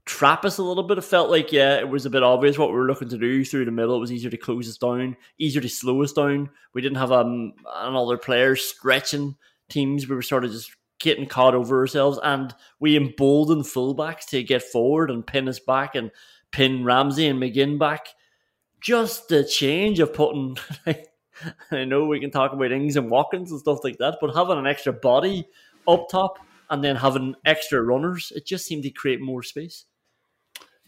trap 0.09 0.47
us 0.47 0.57
a 0.57 0.63
little 0.63 0.83
bit. 0.83 0.99
It 0.99 1.03
felt 1.03 1.31
like, 1.31 1.53
yeah, 1.53 1.79
it 1.79 1.89
was 1.89 2.07
a 2.07 2.11
bit 2.11 2.23
obvious 2.23 2.57
what 2.57 2.71
we 2.71 2.77
were 2.77 2.87
looking 2.87 3.11
to 3.11 3.19
do 3.19 3.45
through 3.45 3.67
the 3.67 3.71
middle. 3.71 3.95
It 3.95 4.01
was 4.01 4.11
easier 4.11 4.31
to 4.31 4.39
close 4.39 4.69
us 4.69 4.79
down, 4.79 5.17
easier 5.39 5.61
to 5.61 5.69
slow 5.69 6.03
us 6.03 6.13
down. 6.13 6.49
We 6.73 6.81
didn't 6.81 6.97
have 6.97 7.13
um, 7.13 7.53
another 7.77 8.17
player 8.17 8.57
stretching 8.57 9.37
teams. 9.69 10.09
We 10.09 10.17
were 10.17 10.23
sort 10.23 10.47
of 10.47 10.51
just 10.51 10.75
getting 10.99 11.27
caught 11.27 11.55
over 11.55 11.79
ourselves, 11.79 12.19
and 12.25 12.55
we 12.81 12.97
emboldened 12.97 13.65
fullbacks 13.65 14.25
to 14.31 14.43
get 14.43 14.63
forward 14.63 15.11
and 15.11 15.27
pin 15.27 15.47
us 15.47 15.61
back 15.61 15.95
and 15.95 16.11
pin 16.51 16.85
Ramsey 16.85 17.27
and 17.27 17.41
McGinn 17.41 17.79
back. 17.79 18.09
Just 18.81 19.29
the 19.29 19.45
change 19.45 20.01
of 20.01 20.15
putting. 20.15 20.57
I 21.71 21.85
know 21.85 22.07
we 22.07 22.19
can 22.19 22.31
talk 22.31 22.55
about 22.55 22.73
Ings 22.73 22.97
and 22.97 23.11
Watkins 23.11 23.53
and 23.53 23.61
stuff 23.61 23.85
like 23.85 23.99
that, 23.99 24.17
but 24.21 24.35
having 24.35 24.59
an 24.59 24.67
extra 24.67 24.93
body 24.93 25.47
up 25.87 26.09
top 26.09 26.39
and 26.71 26.83
then 26.83 26.97
having 26.97 27.35
extra 27.45 27.83
runners, 27.83 28.33
it 28.35 28.47
just 28.47 28.65
seemed 28.67 28.85
to 28.85 28.91
create 28.91 29.21
more 29.21 29.43
space. 29.43 29.85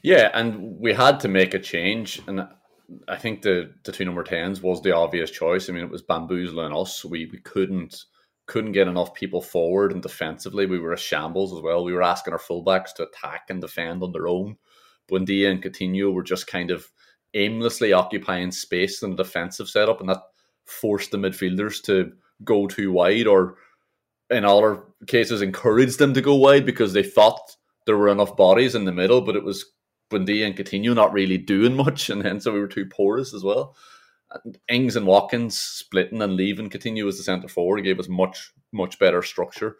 Yeah, 0.02 0.30
and 0.32 0.78
we 0.78 0.94
had 0.94 1.20
to 1.20 1.28
make 1.28 1.54
a 1.54 1.58
change, 1.58 2.22
and 2.26 2.46
I 3.06 3.16
think 3.16 3.42
the 3.42 3.74
the 3.84 3.92
two 3.92 4.04
number 4.04 4.22
tens 4.22 4.62
was 4.62 4.80
the 4.80 4.94
obvious 4.94 5.30
choice. 5.30 5.68
I 5.68 5.72
mean, 5.72 5.84
it 5.84 5.90
was 5.90 6.02
bamboozling 6.02 6.74
us. 6.74 7.04
We 7.04 7.26
we 7.26 7.38
couldn't 7.38 8.04
couldn't 8.46 8.72
get 8.72 8.88
enough 8.88 9.14
people 9.14 9.40
forward 9.40 9.92
and 9.92 10.02
defensively. 10.02 10.66
We 10.66 10.78
were 10.78 10.92
a 10.92 10.98
shambles 10.98 11.52
as 11.52 11.62
well. 11.62 11.84
We 11.84 11.92
were 11.92 12.02
asking 12.02 12.32
our 12.32 12.38
fullbacks 12.40 12.94
to 12.94 13.04
attack 13.04 13.46
and 13.48 13.60
defend 13.60 14.02
on 14.02 14.12
their 14.12 14.26
own. 14.26 14.56
Buendia 15.08 15.50
and 15.50 15.62
Coutinho 15.62 16.12
were 16.12 16.22
just 16.22 16.46
kind 16.46 16.70
of 16.70 16.90
aimlessly 17.34 17.92
occupying 17.92 18.50
space 18.50 19.02
in 19.02 19.10
the 19.10 19.22
defensive 19.22 19.68
setup, 19.68 20.00
and 20.00 20.08
that 20.08 20.22
forced 20.64 21.10
the 21.10 21.18
midfielders 21.18 21.82
to 21.84 22.12
go 22.42 22.66
too 22.66 22.90
wide, 22.90 23.26
or 23.26 23.56
in 24.30 24.44
other 24.44 24.84
cases, 25.06 25.42
encouraged 25.42 25.98
them 25.98 26.14
to 26.14 26.22
go 26.22 26.34
wide 26.36 26.64
because 26.64 26.92
they 26.92 27.02
thought 27.02 27.56
there 27.86 27.98
were 27.98 28.08
enough 28.08 28.36
bodies 28.36 28.74
in 28.74 28.84
the 28.84 28.92
middle, 28.92 29.20
but 29.20 29.36
it 29.36 29.44
was 29.44 29.64
Buendia 30.10 30.46
and 30.46 30.56
Coutinho 30.56 30.94
not 30.94 31.12
really 31.12 31.38
doing 31.38 31.76
much, 31.84 32.10
and 32.10 32.22
hence 32.22 32.44
so 32.44 32.52
we 32.52 32.60
were 32.60 32.68
too 32.68 32.86
porous 32.86 33.32
as 33.34 33.42
well. 33.42 33.76
And 34.44 34.58
Ings 34.68 34.96
and 34.96 35.06
Watkins 35.06 35.58
splitting 35.58 36.22
and 36.22 36.36
leaving 36.36 36.70
Coutinho 36.70 37.08
as 37.08 37.16
the 37.16 37.22
centre 37.22 37.48
forward 37.48 37.82
gave 37.82 37.98
us 37.98 38.08
much 38.08 38.52
much 38.72 38.98
better 38.98 39.22
structure, 39.22 39.76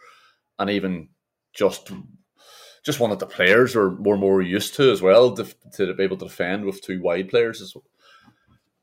and 0.58 0.70
even 0.70 1.08
just 1.52 1.90
just 2.84 2.98
one 3.00 3.10
that 3.10 3.18
the 3.18 3.26
players 3.26 3.74
were 3.74 3.90
more 3.90 4.16
more 4.16 4.42
used 4.42 4.74
to 4.74 4.90
as 4.90 5.02
well 5.02 5.34
to, 5.34 5.46
to 5.74 5.94
be 5.94 6.02
able 6.02 6.16
to 6.16 6.24
defend 6.26 6.64
with 6.64 6.82
two 6.82 7.00
wide 7.02 7.28
players. 7.28 7.60
As 7.60 7.74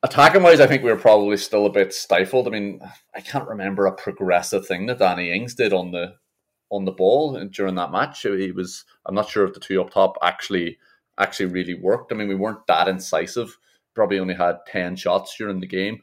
Attacking 0.03 0.43
wise, 0.43 0.59
I 0.59 0.67
think 0.67 0.83
we 0.83 0.91
were 0.91 0.97
probably 0.97 1.37
still 1.37 1.65
a 1.65 1.71
bit 1.71 1.91
stifled. 1.91 2.47
I 2.47 2.51
mean, 2.51 2.79
I 3.15 3.19
can't 3.19 3.47
remember 3.49 3.87
a 3.87 3.95
progressive 3.95 4.67
thing 4.67 4.85
that 4.85 4.99
Danny 4.99 5.33
Ings 5.33 5.55
did 5.55 5.73
on 5.73 5.91
the 5.91 6.15
on 6.69 6.85
the 6.85 6.91
ball 6.91 7.43
during 7.45 7.75
that 7.75 7.91
match. 7.91 8.21
He 8.21 8.51
was 8.51 8.85
I'm 9.05 9.15
not 9.15 9.29
sure 9.29 9.45
if 9.45 9.53
the 9.53 9.59
two 9.59 9.81
up 9.81 9.89
top 9.89 10.17
actually 10.21 10.77
actually 11.17 11.47
really 11.47 11.73
worked. 11.73 12.11
I 12.11 12.15
mean, 12.15 12.27
we 12.27 12.35
weren't 12.35 12.65
that 12.67 12.87
incisive. 12.87 13.57
Probably 13.93 14.19
only 14.19 14.35
had 14.35 14.57
10 14.67 14.95
shots 14.95 15.35
during 15.37 15.59
the 15.59 15.67
game. 15.67 16.01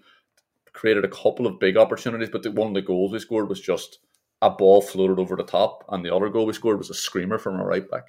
Created 0.72 1.04
a 1.04 1.08
couple 1.08 1.46
of 1.46 1.60
big 1.60 1.76
opportunities, 1.76 2.30
but 2.30 2.42
the, 2.42 2.50
one 2.50 2.68
of 2.68 2.74
the 2.74 2.82
goals 2.82 3.12
we 3.12 3.18
scored 3.20 3.48
was 3.48 3.60
just 3.60 4.00
a 4.42 4.50
ball 4.50 4.82
floated 4.82 5.18
over 5.18 5.36
the 5.36 5.44
top, 5.44 5.84
and 5.88 6.04
the 6.04 6.14
other 6.14 6.28
goal 6.28 6.46
we 6.46 6.52
scored 6.52 6.78
was 6.78 6.90
a 6.90 6.94
screamer 6.94 7.38
from 7.38 7.60
our 7.60 7.66
right 7.66 7.88
back. 7.90 8.08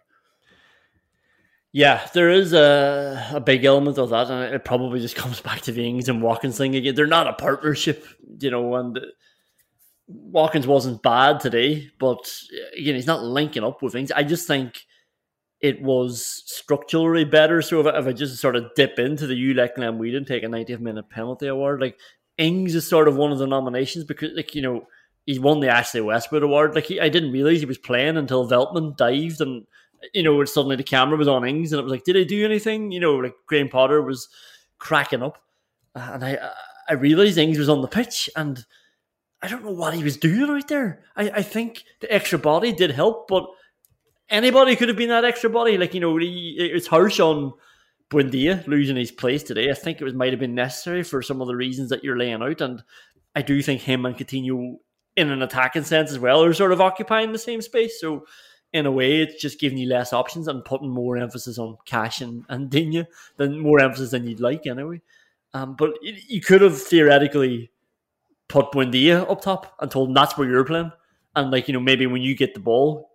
Yeah, 1.71 2.07
there 2.13 2.29
is 2.29 2.53
a, 2.53 3.31
a 3.33 3.39
big 3.39 3.65
element 3.65 3.97
of 3.97 4.09
that, 4.09 4.31
and 4.31 4.55
it 4.55 4.65
probably 4.65 4.99
just 4.99 5.15
comes 5.15 5.41
back 5.41 5.61
to 5.61 5.71
the 5.71 5.85
Ings 5.85 6.09
and 6.09 6.21
Watkins 6.21 6.57
thing 6.57 6.75
again. 6.75 6.95
They're 6.95 7.05
not 7.05 7.27
a 7.27 7.33
partnership, 7.33 8.05
you 8.39 8.49
know, 8.49 8.75
and 8.75 8.99
Watkins 10.07 10.67
wasn't 10.67 11.03
bad 11.03 11.39
today, 11.39 11.89
but 11.99 12.31
again, 12.77 12.95
he's 12.95 13.07
not 13.07 13.23
linking 13.23 13.63
up 13.63 13.81
with 13.81 13.93
things. 13.93 14.11
I 14.11 14.23
just 14.23 14.47
think 14.47 14.85
it 15.65 15.81
was 15.81 16.43
structurally 16.45 17.25
better. 17.25 17.59
So 17.59 17.79
if 17.79 17.87
I, 17.87 17.97
if 17.97 18.05
I 18.05 18.13
just 18.13 18.37
sort 18.37 18.55
of 18.55 18.65
dip 18.75 18.99
into 18.99 19.25
the 19.25 19.33
you 19.33 19.55
let 19.55 19.73
Glenn 19.73 19.97
Whelan 19.97 20.23
take 20.23 20.43
a 20.43 20.45
90th 20.45 20.79
minute 20.79 21.09
penalty 21.09 21.47
award, 21.47 21.81
like 21.81 21.97
Ings 22.37 22.75
is 22.75 22.87
sort 22.87 23.07
of 23.07 23.17
one 23.17 23.31
of 23.31 23.39
the 23.39 23.47
nominations 23.47 24.05
because, 24.05 24.29
like, 24.35 24.53
you 24.53 24.61
know, 24.61 24.85
he 25.25 25.39
won 25.39 25.61
the 25.61 25.69
Ashley 25.69 26.01
Westwood 26.01 26.43
award. 26.43 26.75
Like, 26.75 26.85
he, 26.85 26.99
I 26.99 27.09
didn't 27.09 27.31
realize 27.31 27.61
he 27.61 27.65
was 27.65 27.79
playing 27.79 28.15
until 28.15 28.47
Veltman 28.47 28.95
dived 28.95 29.41
and, 29.41 29.65
you 30.13 30.21
know, 30.21 30.45
suddenly 30.45 30.75
the 30.75 30.83
camera 30.83 31.17
was 31.17 31.27
on 31.27 31.47
Ings 31.47 31.73
and 31.73 31.79
it 31.79 31.83
was 31.83 31.91
like, 31.91 32.03
did 32.03 32.15
I 32.15 32.25
do 32.25 32.45
anything? 32.45 32.91
You 32.91 32.99
know, 32.99 33.15
like 33.15 33.33
Graham 33.47 33.69
Potter 33.69 34.03
was 34.03 34.29
cracking 34.77 35.23
up. 35.23 35.39
Uh, 35.95 36.11
and 36.13 36.23
I, 36.23 36.51
I 36.87 36.93
realized 36.93 37.39
Ings 37.39 37.57
was 37.57 37.69
on 37.69 37.81
the 37.81 37.87
pitch 37.87 38.29
and 38.35 38.63
I 39.41 39.47
don't 39.47 39.65
know 39.65 39.71
what 39.71 39.95
he 39.95 40.03
was 40.03 40.17
doing 40.17 40.47
right 40.51 40.67
there. 40.67 41.01
I, 41.15 41.31
I 41.37 41.41
think 41.41 41.85
the 42.01 42.13
extra 42.13 42.37
body 42.37 42.71
did 42.71 42.91
help, 42.91 43.27
but 43.27 43.47
anybody 44.29 44.75
could 44.75 44.89
have 44.89 44.97
been 44.97 45.09
that 45.09 45.25
extra 45.25 45.49
body. 45.49 45.77
Like, 45.77 45.93
you 45.93 45.99
know, 45.99 46.17
it's 46.21 46.87
harsh 46.87 47.19
on 47.19 47.53
Buendia 48.09 48.65
losing 48.67 48.95
his 48.95 49.11
place 49.11 49.43
today. 49.43 49.69
I 49.69 49.73
think 49.73 49.99
it 49.99 50.03
was 50.03 50.13
might 50.13 50.33
have 50.33 50.39
been 50.39 50.55
necessary 50.55 51.03
for 51.03 51.21
some 51.21 51.41
of 51.41 51.47
the 51.47 51.55
reasons 51.55 51.89
that 51.89 52.03
you're 52.03 52.17
laying 52.17 52.41
out. 52.41 52.61
And 52.61 52.83
I 53.35 53.41
do 53.41 53.61
think 53.61 53.81
him 53.81 54.05
and 54.05 54.15
Coutinho, 54.15 54.77
in 55.15 55.31
an 55.31 55.41
attacking 55.41 55.83
sense 55.83 56.11
as 56.11 56.19
well, 56.19 56.43
are 56.43 56.53
sort 56.53 56.71
of 56.71 56.81
occupying 56.81 57.31
the 57.31 57.39
same 57.39 57.61
space. 57.61 57.99
So, 57.99 58.25
in 58.73 58.85
a 58.85 58.91
way, 58.91 59.21
it's 59.21 59.41
just 59.41 59.59
giving 59.59 59.77
you 59.77 59.87
less 59.87 60.11
options 60.11 60.49
and 60.49 60.65
putting 60.65 60.89
more 60.89 61.15
emphasis 61.15 61.57
on 61.57 61.77
Cash 61.85 62.19
and, 62.19 62.43
and 62.49 62.69
Digne 62.69 63.05
than 63.37 63.59
more 63.59 63.79
emphasis 63.79 64.11
than 64.11 64.27
you'd 64.27 64.41
like 64.41 64.67
anyway. 64.67 65.01
Um, 65.53 65.75
but 65.75 65.93
you 66.01 66.41
could 66.41 66.61
have 66.61 66.81
theoretically 66.81 67.71
put 68.49 68.71
Buendia 68.71 69.29
up 69.31 69.41
top 69.41 69.75
and 69.79 69.89
told 69.89 70.09
him 70.09 70.13
that's 70.13 70.37
where 70.37 70.49
you're 70.49 70.65
playing. 70.65 70.91
And 71.37 71.51
like, 71.51 71.69
you 71.69 71.73
know, 71.73 71.79
maybe 71.79 72.05
when 72.05 72.21
you 72.21 72.35
get 72.35 72.53
the 72.53 72.59
ball, 72.59 73.14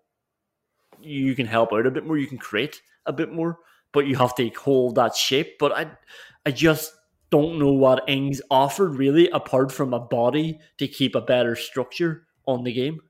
you 1.02 1.34
can 1.34 1.46
help 1.46 1.72
out 1.72 1.86
a 1.86 1.90
bit 1.90 2.06
more, 2.06 2.18
you 2.18 2.26
can 2.26 2.38
create 2.38 2.82
a 3.06 3.12
bit 3.12 3.32
more, 3.32 3.58
but 3.92 4.06
you 4.06 4.16
have 4.16 4.34
to 4.36 4.48
hold 4.50 4.96
that 4.96 5.16
shape. 5.16 5.58
But 5.58 5.72
I 5.72 5.90
I 6.46 6.50
just 6.50 6.92
don't 7.30 7.58
know 7.58 7.72
what 7.72 8.08
Ings 8.08 8.40
offered 8.50 8.96
really 8.96 9.28
apart 9.30 9.70
from 9.72 9.94
a 9.94 10.00
body 10.00 10.58
to 10.78 10.88
keep 10.88 11.14
a 11.14 11.20
better 11.20 11.54
structure 11.54 12.26
on 12.46 12.64
the 12.64 12.72
game. 12.72 13.00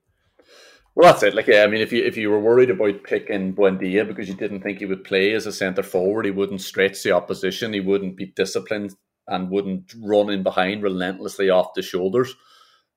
Well, 0.93 1.11
that's 1.11 1.23
it. 1.23 1.33
Like, 1.33 1.47
yeah, 1.47 1.63
I 1.63 1.67
mean, 1.67 1.81
if 1.81 1.93
you 1.93 2.03
if 2.03 2.17
you 2.17 2.29
were 2.29 2.39
worried 2.39 2.69
about 2.69 3.03
picking 3.03 3.55
Buendia 3.55 4.05
because 4.05 4.27
you 4.27 4.35
didn't 4.35 4.61
think 4.61 4.79
he 4.79 4.85
would 4.85 5.05
play 5.05 5.31
as 5.33 5.45
a 5.45 5.53
centre 5.53 5.83
forward, 5.83 6.25
he 6.25 6.31
wouldn't 6.31 6.61
stretch 6.61 7.01
the 7.01 7.13
opposition, 7.13 7.73
he 7.73 7.79
wouldn't 7.79 8.17
be 8.17 8.27
disciplined 8.27 8.93
and 9.27 9.49
wouldn't 9.49 9.93
run 10.03 10.29
in 10.29 10.43
behind 10.43 10.83
relentlessly 10.83 11.49
off 11.49 11.73
the 11.75 11.81
shoulders, 11.81 12.35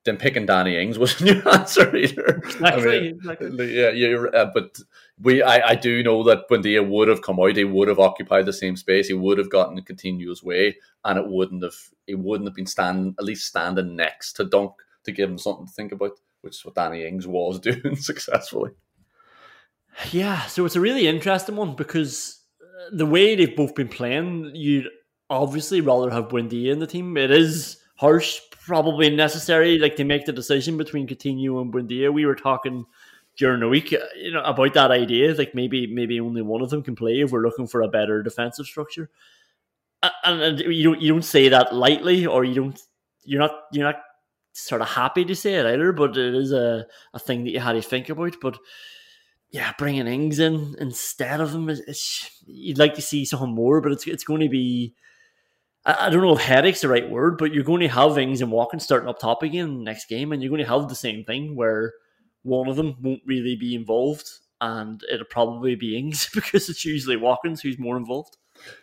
then 0.05 0.17
picking 0.17 0.45
Danny 0.45 0.77
Ings 0.77 0.97
wasn't 0.97 1.31
your 1.45 1.53
answer 1.53 1.95
either. 1.95 2.41
Exactly. 2.43 2.97
I 2.97 3.01
mean, 3.01 3.15
exactly. 3.15 3.75
Yeah, 3.75 3.89
you're, 3.89 4.35
uh, 4.35 4.51
but 4.53 4.77
we, 5.21 5.41
I, 5.41 5.69
I 5.69 5.75
do 5.75 6.03
know 6.03 6.23
that 6.23 6.47
Buendia 6.49 6.87
would 6.87 7.07
have 7.07 7.21
come 7.21 7.39
out. 7.39 7.55
He 7.55 7.63
would 7.63 7.87
have 7.87 7.99
occupied 7.99 8.45
the 8.45 8.53
same 8.53 8.75
space. 8.75 9.07
He 9.07 9.13
would 9.13 9.37
have 9.37 9.49
gotten 9.49 9.77
a 9.77 9.81
Coutinho's 9.81 10.43
way, 10.43 10.77
and 11.03 11.19
it 11.19 11.27
wouldn't 11.27 11.63
have. 11.63 11.75
He 12.07 12.15
wouldn't 12.15 12.47
have 12.47 12.55
been 12.55 12.67
standing 12.67 13.15
at 13.17 13.25
least 13.25 13.47
standing 13.47 13.95
next 13.95 14.33
to 14.33 14.45
Dunk 14.45 14.73
to 15.03 15.11
give 15.11 15.29
him 15.29 15.39
something 15.39 15.65
to 15.65 15.73
think 15.73 15.91
about, 15.91 16.19
which 16.41 16.57
is 16.57 16.65
what 16.65 16.75
Danny 16.75 17.05
Ings 17.05 17.27
was 17.27 17.59
doing 17.61 17.95
successfully. 17.95 18.71
Yeah, 20.11 20.45
so 20.45 20.65
it's 20.65 20.75
a 20.75 20.81
really 20.81 21.07
interesting 21.07 21.55
one 21.55 21.75
because 21.75 22.41
uh, 22.61 22.95
the 22.95 23.05
way 23.05 23.35
they've 23.35 23.55
both 23.55 23.75
been 23.75 23.87
playing, 23.87 24.51
you'd 24.53 24.89
obviously 25.29 25.81
rather 25.81 26.11
have 26.11 26.27
Buendia 26.27 26.71
in 26.71 26.79
the 26.79 26.87
team. 26.87 27.15
It 27.17 27.31
is 27.31 27.77
harsh, 27.95 28.39
probably 28.65 29.09
necessary, 29.09 29.77
like 29.77 29.95
to 29.97 30.03
make 30.03 30.25
the 30.25 30.33
decision 30.33 30.77
between 30.77 31.07
Coutinho 31.07 31.61
and 31.61 31.73
Buendia. 31.73 32.11
We 32.11 32.25
were 32.25 32.35
talking 32.35 32.85
during 33.37 33.59
the 33.59 33.67
week, 33.67 33.93
uh, 33.93 33.99
you 34.15 34.31
know, 34.31 34.41
about 34.43 34.73
that 34.73 34.91
idea. 34.91 35.33
Like 35.33 35.55
maybe 35.55 35.87
maybe 35.87 36.19
only 36.19 36.41
one 36.41 36.61
of 36.61 36.69
them 36.69 36.83
can 36.83 36.95
play 36.95 37.21
if 37.21 37.31
we're 37.31 37.43
looking 37.43 37.67
for 37.67 37.81
a 37.81 37.87
better 37.87 38.23
defensive 38.23 38.65
structure. 38.65 39.09
And, 40.23 40.41
and 40.41 40.59
you 40.59 40.83
don't 40.83 41.01
you 41.01 41.13
don't 41.13 41.23
say 41.23 41.49
that 41.49 41.73
lightly, 41.73 42.25
or 42.25 42.43
you 42.43 42.55
don't 42.55 42.81
you're 43.23 43.41
not 43.41 43.51
you're 43.71 43.85
not 43.85 44.01
sort 44.53 44.81
of 44.81 44.87
happy 44.87 45.25
to 45.25 45.35
say 45.35 45.55
it 45.55 45.65
either. 45.65 45.91
But 45.91 46.17
it 46.17 46.35
is 46.35 46.51
a 46.51 46.85
a 47.13 47.19
thing 47.19 47.43
that 47.43 47.51
you 47.51 47.59
had 47.59 47.73
to 47.73 47.81
think 47.81 48.09
about. 48.09 48.35
But 48.41 48.57
yeah, 49.49 49.73
bringing 49.77 50.07
Ings 50.07 50.39
in 50.39 50.75
instead 50.79 51.39
of 51.39 51.53
him 51.53 51.69
you'd 52.45 52.77
like 52.77 52.93
to 52.95 53.01
see 53.01 53.25
something 53.25 53.53
more, 53.53 53.81
but 53.81 53.91
it's 53.91 54.07
it's 54.07 54.23
going 54.23 54.41
to 54.41 54.49
be 54.49 54.95
I, 55.85 56.09
don't 56.09 56.21
know 56.21 56.35
if 56.35 56.41
headache's 56.41 56.81
the 56.81 56.89
right 56.89 57.09
word, 57.09 57.37
but 57.37 57.53
you're 57.53 57.63
going 57.63 57.81
to 57.81 57.87
have 57.87 58.17
Ings 58.17 58.41
and 58.41 58.51
Watkins 58.51 58.83
starting 58.83 59.07
up 59.07 59.19
top 59.19 59.43
again 59.43 59.83
next 59.83 60.09
game, 60.09 60.31
and 60.31 60.41
you're 60.41 60.49
going 60.49 60.63
to 60.63 60.67
have 60.67 60.89
the 60.89 60.95
same 60.95 61.23
thing 61.23 61.55
where 61.55 61.93
one 62.41 62.67
of 62.67 62.75
them 62.75 62.95
won't 63.01 63.21
really 63.25 63.55
be 63.55 63.75
involved, 63.75 64.27
and 64.59 65.03
it'll 65.11 65.25
probably 65.27 65.75
be 65.75 65.97
Ings 65.97 66.29
because 66.33 66.69
it's 66.69 66.85
usually 66.85 67.17
Watkins 67.17 67.61
who's 67.61 67.77
more 67.77 67.97
involved. 67.97 68.37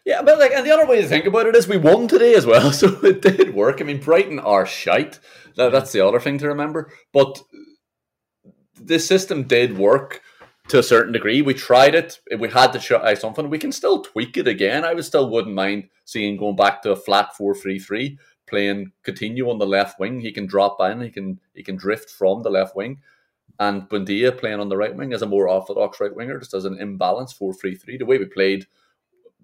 Yeah, 0.04 0.22
but 0.22 0.38
like, 0.38 0.52
and 0.52 0.66
the 0.66 0.70
other 0.70 0.86
way 0.86 1.00
to 1.00 1.08
think 1.08 1.24
about 1.24 1.46
it 1.46 1.56
is 1.56 1.66
we 1.66 1.78
won 1.78 2.06
today 2.06 2.34
as 2.34 2.46
well, 2.46 2.72
so 2.72 2.88
it 3.04 3.22
did 3.22 3.54
work. 3.54 3.80
I 3.80 3.84
mean, 3.84 4.00
Brighton 4.00 4.38
are 4.38 4.66
shite. 4.66 5.18
That, 5.56 5.72
that's 5.72 5.92
the 5.92 6.06
other 6.06 6.20
thing 6.20 6.38
to 6.38 6.48
remember. 6.48 6.92
But 7.12 7.42
the 8.80 8.98
system 8.98 9.44
did 9.44 9.76
work 9.76 10.22
to 10.72 10.78
a 10.78 10.82
certain 10.82 11.12
degree. 11.12 11.42
We 11.42 11.52
tried 11.52 11.94
it. 11.94 12.18
We 12.38 12.48
had 12.48 12.72
to 12.72 12.78
try 12.78 13.12
something, 13.12 13.50
we 13.50 13.58
can 13.58 13.72
still 13.72 14.00
tweak 14.00 14.38
it 14.38 14.48
again. 14.48 14.86
I 14.86 14.94
would 14.94 15.04
still 15.04 15.28
wouldn't 15.28 15.54
mind 15.54 15.90
seeing 16.06 16.38
going 16.38 16.56
back 16.56 16.80
to 16.82 16.92
a 16.92 16.96
flat 16.96 17.36
four 17.36 17.54
three 17.54 17.78
three, 17.78 18.18
playing 18.46 18.92
Coutinho 19.04 19.50
on 19.50 19.58
the 19.58 19.66
left 19.66 20.00
wing. 20.00 20.18
He 20.18 20.32
can 20.32 20.46
drop 20.46 20.80
in. 20.80 21.02
He 21.02 21.10
can 21.10 21.38
he 21.54 21.62
can 21.62 21.76
drift 21.76 22.08
from 22.08 22.42
the 22.42 22.48
left 22.48 22.74
wing, 22.74 23.00
and 23.58 23.82
Buendia 23.82 24.36
playing 24.36 24.60
on 24.60 24.70
the 24.70 24.78
right 24.78 24.96
wing 24.96 25.12
as 25.12 25.20
a 25.20 25.26
more 25.26 25.46
orthodox 25.46 26.00
right 26.00 26.16
winger, 26.16 26.38
just 26.38 26.54
as 26.54 26.64
an 26.64 26.80
imbalance 26.80 27.34
four 27.34 27.52
three 27.52 27.74
three. 27.74 27.98
The 27.98 28.06
way 28.06 28.16
we 28.16 28.24
played 28.24 28.66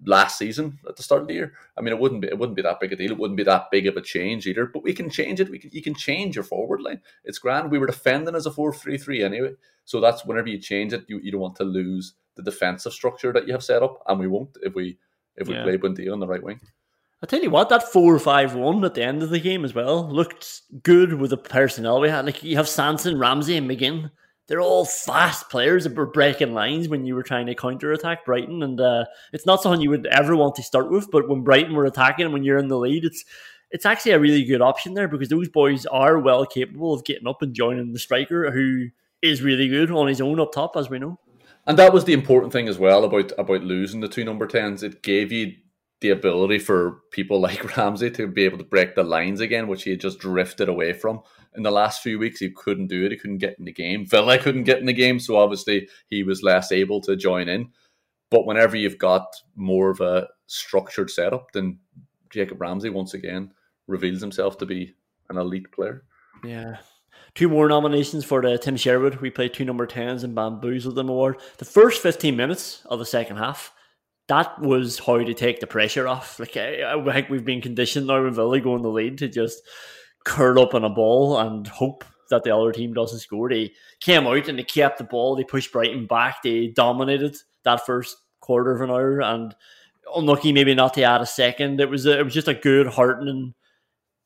last 0.05 0.37
season 0.37 0.79
at 0.87 0.95
the 0.95 1.03
start 1.03 1.21
of 1.21 1.27
the 1.27 1.33
year. 1.33 1.53
I 1.77 1.81
mean, 1.81 1.93
it 1.93 1.99
wouldn't 1.99 2.21
be 2.21 2.27
it 2.27 2.37
wouldn't 2.37 2.55
be 2.55 2.61
that 2.61 2.79
big 2.79 2.93
a 2.93 2.95
deal. 2.95 3.11
It 3.11 3.17
wouldn't 3.17 3.37
be 3.37 3.43
that 3.43 3.69
big 3.71 3.87
of 3.87 3.97
a 3.97 4.01
change 4.01 4.47
either. 4.47 4.65
But 4.65 4.83
we 4.83 4.93
can 4.93 5.09
change 5.09 5.39
it. 5.39 5.49
We 5.49 5.59
can 5.59 5.69
you 5.73 5.81
can 5.81 5.93
change 5.95 6.35
your 6.35 6.43
forward 6.43 6.81
line. 6.81 7.01
It's 7.23 7.39
grand. 7.39 7.71
We 7.71 7.79
were 7.79 7.87
defending 7.87 8.35
as 8.35 8.45
a 8.45 8.51
four 8.51 8.73
three 8.73 8.97
three 8.97 9.23
anyway. 9.23 9.53
So 9.85 9.99
that's 9.99 10.25
whenever 10.25 10.47
you 10.49 10.59
change 10.59 10.93
it, 10.93 11.05
you, 11.07 11.19
you 11.19 11.31
don't 11.31 11.41
want 11.41 11.55
to 11.57 11.63
lose 11.63 12.13
the 12.35 12.43
defensive 12.43 12.93
structure 12.93 13.33
that 13.33 13.47
you 13.47 13.53
have 13.53 13.63
set 13.63 13.83
up, 13.83 14.03
and 14.07 14.19
we 14.19 14.27
won't 14.27 14.55
if 14.61 14.75
we 14.75 14.97
if 15.35 15.47
we 15.47 15.55
Yeah. 15.55 15.63
play 15.63 15.77
Buendia 15.77 16.13
on 16.13 16.19
the 16.19 16.27
right 16.27 16.43
wing. 16.43 16.59
I 17.21 17.25
tell 17.25 17.41
you 17.41 17.49
what, 17.49 17.67
that 17.69 17.91
four 17.91 18.17
five 18.19 18.55
one 18.55 18.83
at 18.85 18.93
the 18.93 19.03
end 19.03 19.23
of 19.23 19.29
the 19.29 19.39
game 19.39 19.65
as 19.65 19.73
well 19.73 20.07
looked 20.09 20.61
good 20.83 21.13
with 21.13 21.31
the 21.31 21.37
personnel 21.37 21.99
we 21.99 22.09
had. 22.09 22.25
Like 22.25 22.43
you 22.43 22.55
have 22.55 22.69
Sanson, 22.69 23.19
Ramsey, 23.19 23.57
and 23.57 23.69
McGinn. 23.69 24.09
They're 24.49 24.59
all 24.59 24.83
fast 24.83 25.47
players 25.49 25.83
that 25.83 25.95
were 25.95 26.07
breaking 26.07 26.55
lines 26.55 26.89
when 26.89 27.05
you 27.05 27.13
were 27.13 27.21
trying 27.21 27.45
to 27.45 27.55
counter 27.55 27.91
attack 27.91 28.25
Brighton, 28.25 28.63
and 28.63 28.81
uh, 28.81 29.05
it's 29.31 29.45
not 29.45 29.61
something 29.61 29.79
you 29.79 29.91
would 29.91 30.07
ever 30.07 30.35
want 30.35 30.55
to 30.55 30.63
start 30.63 30.89
with. 30.89 31.11
But 31.11 31.29
when 31.29 31.43
Brighton 31.43 31.75
were 31.75 31.85
attacking, 31.85 32.25
and 32.25 32.33
when 32.33 32.43
you're 32.43 32.57
in 32.57 32.67
the 32.67 32.77
lead, 32.77 33.05
it's 33.05 33.23
it's 33.69 33.85
actually 33.85 34.13
a 34.13 34.19
really 34.19 34.43
good 34.43 34.61
option 34.61 34.95
there 34.95 35.07
because 35.07 35.29
those 35.29 35.49
boys 35.49 35.85
are 35.85 36.17
well 36.17 36.47
capable 36.47 36.95
of 36.95 37.05
getting 37.05 37.27
up 37.27 37.43
and 37.43 37.53
joining 37.53 37.93
the 37.93 37.99
striker 37.99 38.49
who 38.49 38.87
is 39.21 39.43
really 39.43 39.67
good 39.67 39.91
on 39.91 40.07
his 40.07 40.19
own 40.19 40.39
up 40.39 40.51
top, 40.51 40.75
as 40.75 40.89
we 40.89 40.97
know. 40.97 41.19
And 41.67 41.77
that 41.77 41.93
was 41.93 42.05
the 42.05 42.13
important 42.13 42.51
thing 42.51 42.67
as 42.67 42.79
well 42.79 43.03
about 43.03 43.31
about 43.37 43.61
losing 43.61 43.99
the 43.99 44.07
two 44.07 44.23
number 44.23 44.47
tens. 44.47 44.81
It 44.81 45.03
gave 45.03 45.31
you 45.31 45.53
the 46.01 46.09
ability 46.09 46.57
for 46.57 47.01
people 47.11 47.39
like 47.39 47.77
Ramsey 47.77 48.09
to 48.09 48.25
be 48.25 48.45
able 48.45 48.57
to 48.57 48.63
break 48.63 48.95
the 48.95 49.03
lines 49.03 49.41
again, 49.41 49.67
which 49.67 49.83
he 49.83 49.91
had 49.91 50.01
just 50.01 50.17
drifted 50.17 50.69
away 50.69 50.93
from 50.93 51.21
in 51.55 51.63
the 51.63 51.71
last 51.71 52.01
few 52.01 52.19
weeks. 52.19 52.39
He 52.39 52.49
couldn't 52.49 52.87
do 52.87 53.05
it. 53.05 53.11
He 53.11 53.17
couldn't 53.17 53.37
get 53.37 53.57
in 53.59 53.65
the 53.65 53.71
game. 53.71 54.05
Villa 54.05 54.37
couldn't 54.37 54.63
get 54.63 54.79
in 54.79 54.85
the 54.85 54.93
game, 54.93 55.19
so 55.19 55.37
obviously 55.37 55.87
he 56.07 56.23
was 56.23 56.43
less 56.43 56.71
able 56.71 57.01
to 57.01 57.15
join 57.15 57.49
in. 57.49 57.69
But 58.31 58.45
whenever 58.45 58.77
you've 58.77 58.99
got 58.99 59.25
more 59.55 59.89
of 59.89 60.01
a 60.01 60.27
structured 60.47 61.09
setup, 61.09 61.51
then 61.53 61.79
Jacob 62.29 62.61
Ramsey 62.61 62.89
once 62.89 63.13
again 63.13 63.51
reveals 63.87 64.21
himself 64.21 64.57
to 64.59 64.65
be 64.65 64.93
an 65.29 65.37
elite 65.37 65.71
player. 65.71 66.03
Yeah. 66.43 66.77
Two 67.35 67.49
more 67.49 67.67
nominations 67.67 68.25
for 68.25 68.41
the 68.41 68.57
Tim 68.57 68.75
Sherwood. 68.75 69.15
We 69.17 69.29
played 69.29 69.53
two 69.53 69.65
number 69.65 69.87
10s 69.87 70.23
and 70.23 70.35
bamboozled 70.35 70.95
them 70.95 71.09
award. 71.09 71.37
The 71.57 71.65
first 71.65 72.01
15 72.01 72.35
minutes 72.35 72.83
of 72.85 72.99
the 72.99 73.05
second 73.05 73.37
half, 73.37 73.73
that 74.27 74.59
was 74.61 74.99
how 74.99 75.17
to 75.17 75.33
take 75.33 75.59
the 75.59 75.67
pressure 75.67 76.07
off. 76.07 76.39
Like 76.39 76.55
I, 76.57 76.93
I 76.93 77.13
think 77.13 77.29
we've 77.29 77.45
been 77.45 77.61
conditioned 77.61 78.07
now 78.07 78.23
with 78.23 78.35
Villa 78.35 78.59
going 78.59 78.83
the 78.83 78.89
lead 78.89 79.17
to 79.19 79.27
just 79.27 79.61
curl 80.25 80.59
up 80.61 80.73
on 80.73 80.83
a 80.83 80.89
ball 80.89 81.39
and 81.39 81.67
hope 81.67 82.05
that 82.29 82.43
the 82.43 82.55
other 82.55 82.71
team 82.71 82.93
doesn't 82.93 83.19
score. 83.19 83.49
They 83.49 83.73
came 83.99 84.27
out 84.27 84.47
and 84.47 84.59
they 84.59 84.63
kept 84.63 84.97
the 84.97 85.03
ball. 85.03 85.35
They 85.35 85.43
pushed 85.43 85.71
Brighton 85.71 86.05
back. 86.05 86.43
They 86.43 86.67
dominated 86.67 87.37
that 87.63 87.85
first 87.85 88.17
quarter 88.39 88.75
of 88.75 88.81
an 88.81 88.91
hour 88.91 89.21
and 89.21 89.55
unlucky 90.15 90.51
maybe 90.51 90.75
not 90.75 90.93
to 90.95 91.03
add 91.03 91.21
a 91.21 91.25
second. 91.25 91.79
It 91.79 91.89
was 91.89 92.05
a, 92.05 92.19
it 92.19 92.23
was 92.23 92.33
just 92.33 92.47
a 92.47 92.53
good 92.53 92.87
heartening 92.87 93.53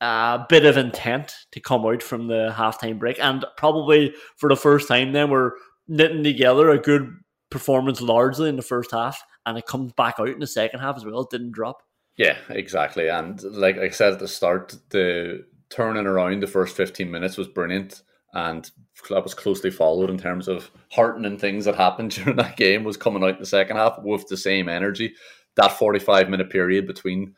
a 0.04 0.46
bit 0.50 0.66
of 0.66 0.76
intent 0.76 1.34
to 1.52 1.62
come 1.62 1.86
out 1.86 2.04
from 2.04 2.28
the 2.28 2.54
halftime 2.54 3.00
break, 3.00 3.18
and 3.22 3.46
probably 3.56 4.14
for 4.36 4.50
the 4.50 4.56
first 4.56 4.88
time, 4.88 5.14
then 5.14 5.30
we're 5.30 5.52
knitting 5.88 6.24
together 6.24 6.70
a 6.70 6.78
good 6.78 7.10
performance 7.50 8.02
largely 8.02 8.50
in 8.50 8.58
the 8.58 8.62
first 8.62 8.92
half, 8.92 9.24
and 9.46 9.58
it 9.58 9.66
comes 9.66 9.94
back 9.94 10.16
out 10.20 10.28
in 10.28 10.40
the 10.40 10.48
second 10.48 10.82
half 10.82 10.98
as 10.98 11.06
well. 11.06 11.22
It 11.22 11.30
didn't 11.30 11.54
drop. 11.54 11.84
Yeah, 12.18 12.38
exactly. 12.50 13.08
And 13.08 13.42
like 13.44 13.78
I 13.78 13.90
said 13.90 14.14
at 14.14 14.20
the 14.20 14.28
start, 14.28 14.76
the 14.90 15.46
turning 15.74 16.06
around 16.06 16.42
the 16.42 16.48
first 16.48 16.76
15 16.76 17.10
minutes 17.10 17.38
was 17.38 17.48
brilliant. 17.48 18.04
And 18.34 18.70
that 19.10 19.24
was 19.24 19.34
closely 19.34 19.70
followed 19.70 20.10
in 20.10 20.18
terms 20.18 20.48
of 20.48 20.72
heartening 20.92 21.38
things 21.38 21.66
that 21.66 21.76
happened 21.76 22.12
during 22.16 22.36
that 22.38 22.58
game 22.58 22.84
was 22.84 22.98
coming 22.98 23.24
out 23.24 23.36
in 23.36 23.40
the 23.40 23.46
second 23.46 23.78
half 23.78 24.00
with 24.02 24.28
the 24.28 24.38
same 24.38 24.70
energy. 24.70 25.16
That 25.56 25.78
45 25.78 26.30
minute 26.30 26.50
period 26.50 26.88
between 26.88 27.36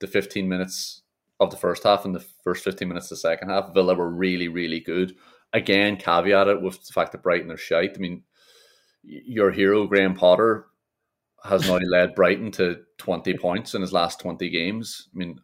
the 0.00 0.06
15 0.06 0.48
minutes 0.48 1.02
of 1.40 1.50
the 1.50 1.56
first 1.56 1.84
half 1.84 2.04
and 2.04 2.14
the 2.14 2.24
first 2.42 2.64
15 2.64 2.88
minutes 2.88 3.06
of 3.06 3.10
the 3.10 3.16
second 3.16 3.50
half, 3.50 3.72
Villa 3.74 3.94
were 3.94 4.10
really, 4.10 4.48
really 4.48 4.80
good. 4.80 5.14
Again, 5.52 5.96
caveat 5.96 6.48
it 6.48 6.60
with 6.60 6.84
the 6.86 6.92
fact 6.92 7.12
that 7.12 7.22
Brighton 7.22 7.50
are 7.50 7.56
shite. 7.56 7.92
I 7.94 7.98
mean, 7.98 8.22
your 9.02 9.50
hero, 9.50 9.86
Graham 9.86 10.14
Potter, 10.14 10.66
has 11.44 11.68
now 11.68 11.78
led 11.78 12.14
Brighton 12.14 12.50
to 12.52 12.80
20 12.98 13.34
points 13.38 13.74
in 13.74 13.80
his 13.80 13.92
last 13.92 14.20
20 14.20 14.48
games. 14.50 15.08
I 15.14 15.18
mean, 15.18 15.40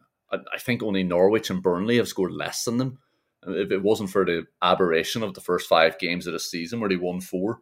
I, 0.53 0.57
think 0.57 0.83
only 0.83 1.03
Norwich 1.03 1.49
and 1.49 1.61
Burnley 1.61 1.97
have 1.97 2.07
scored 2.07 2.31
less 2.31 2.63
than 2.63 2.77
them. 2.77 2.99
If 3.47 3.71
it 3.71 3.83
wasn't 3.83 4.09
for 4.09 4.25
the 4.25 4.47
aberration 4.61 5.21
of 5.23 5.33
the 5.33 5.41
first 5.41 5.67
five 5.67 5.99
games 5.99 6.25
of 6.25 6.33
the 6.33 6.39
season 6.39 6.79
where 6.79 6.89
he 6.89 6.95
won 6.95 7.21
four, 7.21 7.59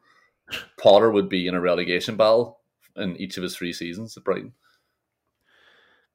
Potter 0.79 1.11
would 1.11 1.29
be 1.29 1.47
in 1.47 1.55
a 1.55 1.61
relegation 1.61 2.15
battle 2.15 2.59
in 2.95 3.17
each 3.17 3.37
of 3.37 3.43
his 3.43 3.55
three 3.55 3.73
seasons 3.73 4.15
at 4.15 4.23
Brighton. 4.23 4.53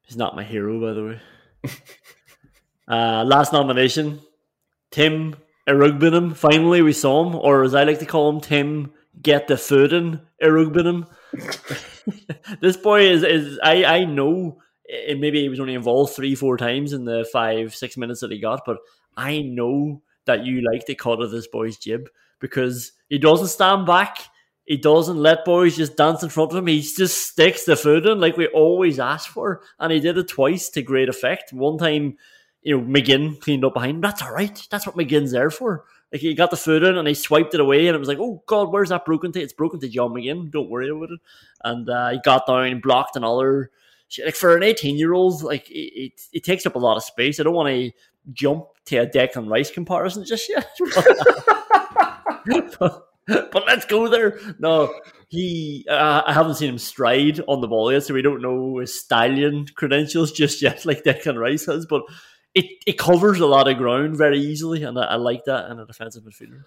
He's 0.02 0.16
not 0.16 0.36
my 0.36 0.44
hero, 0.44 0.80
by 0.80 0.92
the 0.94 1.04
way. 1.04 1.20
uh, 2.88 3.24
last 3.24 3.52
nomination, 3.52 4.20
Tim 4.90 5.36
Iroegbunam. 5.68 6.34
Finally, 6.34 6.80
we 6.82 6.94
saw 6.94 7.26
him, 7.26 7.34
or 7.34 7.62
as 7.62 7.74
I 7.74 7.84
like 7.84 7.98
to 7.98 8.06
call 8.06 8.30
him, 8.30 8.40
Tim 8.40 8.92
Get 9.20 9.48
the 9.48 9.58
Food 9.58 9.92
in 9.92 10.20
Iroegbunam. 10.42 11.08
this 12.60 12.78
boy 12.78 13.02
is 13.02 13.22
is 13.22 13.58
I 13.62 13.84
I 13.84 14.04
know 14.04 14.60
and 15.08 15.20
maybe 15.20 15.42
he 15.42 15.48
was 15.48 15.60
only 15.60 15.74
involved 15.74 16.14
three 16.14 16.34
four 16.34 16.56
times 16.56 16.92
in 16.92 17.04
the 17.04 17.28
five 17.32 17.74
six 17.74 17.96
minutes 17.96 18.20
that 18.20 18.30
he 18.32 18.38
got, 18.38 18.62
but 18.64 18.78
I 19.16 19.42
know 19.42 20.02
that 20.24 20.44
you 20.44 20.62
like 20.70 20.86
the 20.86 20.94
cut 20.94 21.20
of 21.20 21.30
this 21.30 21.46
boy's 21.48 21.76
jib 21.76 22.08
because 22.40 22.92
he 23.08 23.18
doesn't 23.18 23.48
stand 23.48 23.86
back. 23.86 24.18
He 24.64 24.76
doesn't 24.76 25.16
let 25.16 25.46
boys 25.46 25.76
just 25.76 25.96
dance 25.96 26.22
in 26.22 26.28
front 26.28 26.52
of 26.52 26.58
him. 26.58 26.66
He 26.66 26.82
just 26.82 27.28
sticks 27.28 27.64
the 27.64 27.74
foot 27.74 28.06
in 28.06 28.20
like 28.20 28.36
we 28.36 28.46
always 28.48 28.98
ask 29.00 29.30
for, 29.30 29.62
and 29.78 29.92
he 29.92 30.00
did 30.00 30.18
it 30.18 30.28
twice 30.28 30.68
to 30.70 30.82
great 30.82 31.08
effect. 31.08 31.52
One 31.52 31.78
time, 31.78 32.18
you 32.62 32.76
know, 32.76 32.84
McGinn 32.84 33.40
cleaned 33.40 33.64
up 33.64 33.74
behind 33.74 33.96
him. 33.96 34.00
That's 34.02 34.22
all 34.22 34.32
right. 34.32 34.66
That's 34.70 34.86
what 34.86 34.96
McGinn's 34.96 35.32
there 35.32 35.50
for. 35.50 35.84
Like 36.12 36.20
he 36.20 36.34
got 36.34 36.50
the 36.50 36.56
foot 36.56 36.82
in 36.82 36.96
and 36.96 37.08
he 37.08 37.14
swiped 37.14 37.54
it 37.54 37.60
away, 37.60 37.86
and 37.86 37.96
it 37.96 37.98
was 37.98 38.08
like, 38.08 38.18
oh 38.20 38.42
god, 38.46 38.70
where's 38.70 38.90
that 38.90 39.06
broken 39.06 39.32
to? 39.32 39.40
It's 39.40 39.52
broken 39.54 39.80
to 39.80 39.88
John 39.88 40.10
McGinn. 40.10 40.50
Don't 40.50 40.70
worry 40.70 40.90
about 40.90 41.12
it. 41.12 41.20
And 41.64 41.88
uh, 41.88 42.10
he 42.10 42.20
got 42.22 42.46
down 42.46 42.66
and 42.66 42.82
blocked 42.82 43.16
another. 43.16 43.70
Like 44.24 44.34
for 44.34 44.56
an 44.56 44.62
eighteen-year-old, 44.62 45.42
like 45.42 45.70
it, 45.70 45.74
it, 45.74 46.12
it, 46.32 46.44
takes 46.44 46.64
up 46.66 46.76
a 46.76 46.78
lot 46.78 46.96
of 46.96 47.04
space. 47.04 47.38
I 47.38 47.42
don't 47.42 47.54
want 47.54 47.68
to 47.68 47.90
jump 48.32 48.64
to 48.86 48.96
a 48.98 49.06
Declan 49.06 49.50
Rice 49.50 49.70
comparison 49.70 50.24
just 50.24 50.48
yet. 50.48 50.66
but, 52.78 53.02
but 53.26 53.66
let's 53.66 53.84
go 53.84 54.08
there. 54.08 54.38
No, 54.58 54.94
he. 55.28 55.86
Uh, 55.88 56.22
I 56.26 56.32
haven't 56.32 56.54
seen 56.54 56.70
him 56.70 56.78
stride 56.78 57.40
on 57.46 57.60
the 57.60 57.68
ball 57.68 57.92
yet, 57.92 58.04
so 58.04 58.14
we 58.14 58.22
don't 58.22 58.42
know 58.42 58.78
his 58.78 58.98
stallion 58.98 59.66
credentials 59.74 60.32
just 60.32 60.62
yet, 60.62 60.86
like 60.86 61.04
Declan 61.04 61.38
Rice 61.38 61.66
has. 61.66 61.84
But 61.84 62.02
it, 62.54 62.66
it 62.86 62.98
covers 62.98 63.40
a 63.40 63.46
lot 63.46 63.68
of 63.68 63.76
ground 63.76 64.16
very 64.16 64.38
easily, 64.38 64.82
and 64.84 64.98
I, 64.98 65.04
I 65.04 65.16
like 65.16 65.44
that 65.44 65.70
in 65.70 65.78
a 65.78 65.86
defensive 65.86 66.24
midfielder. 66.24 66.62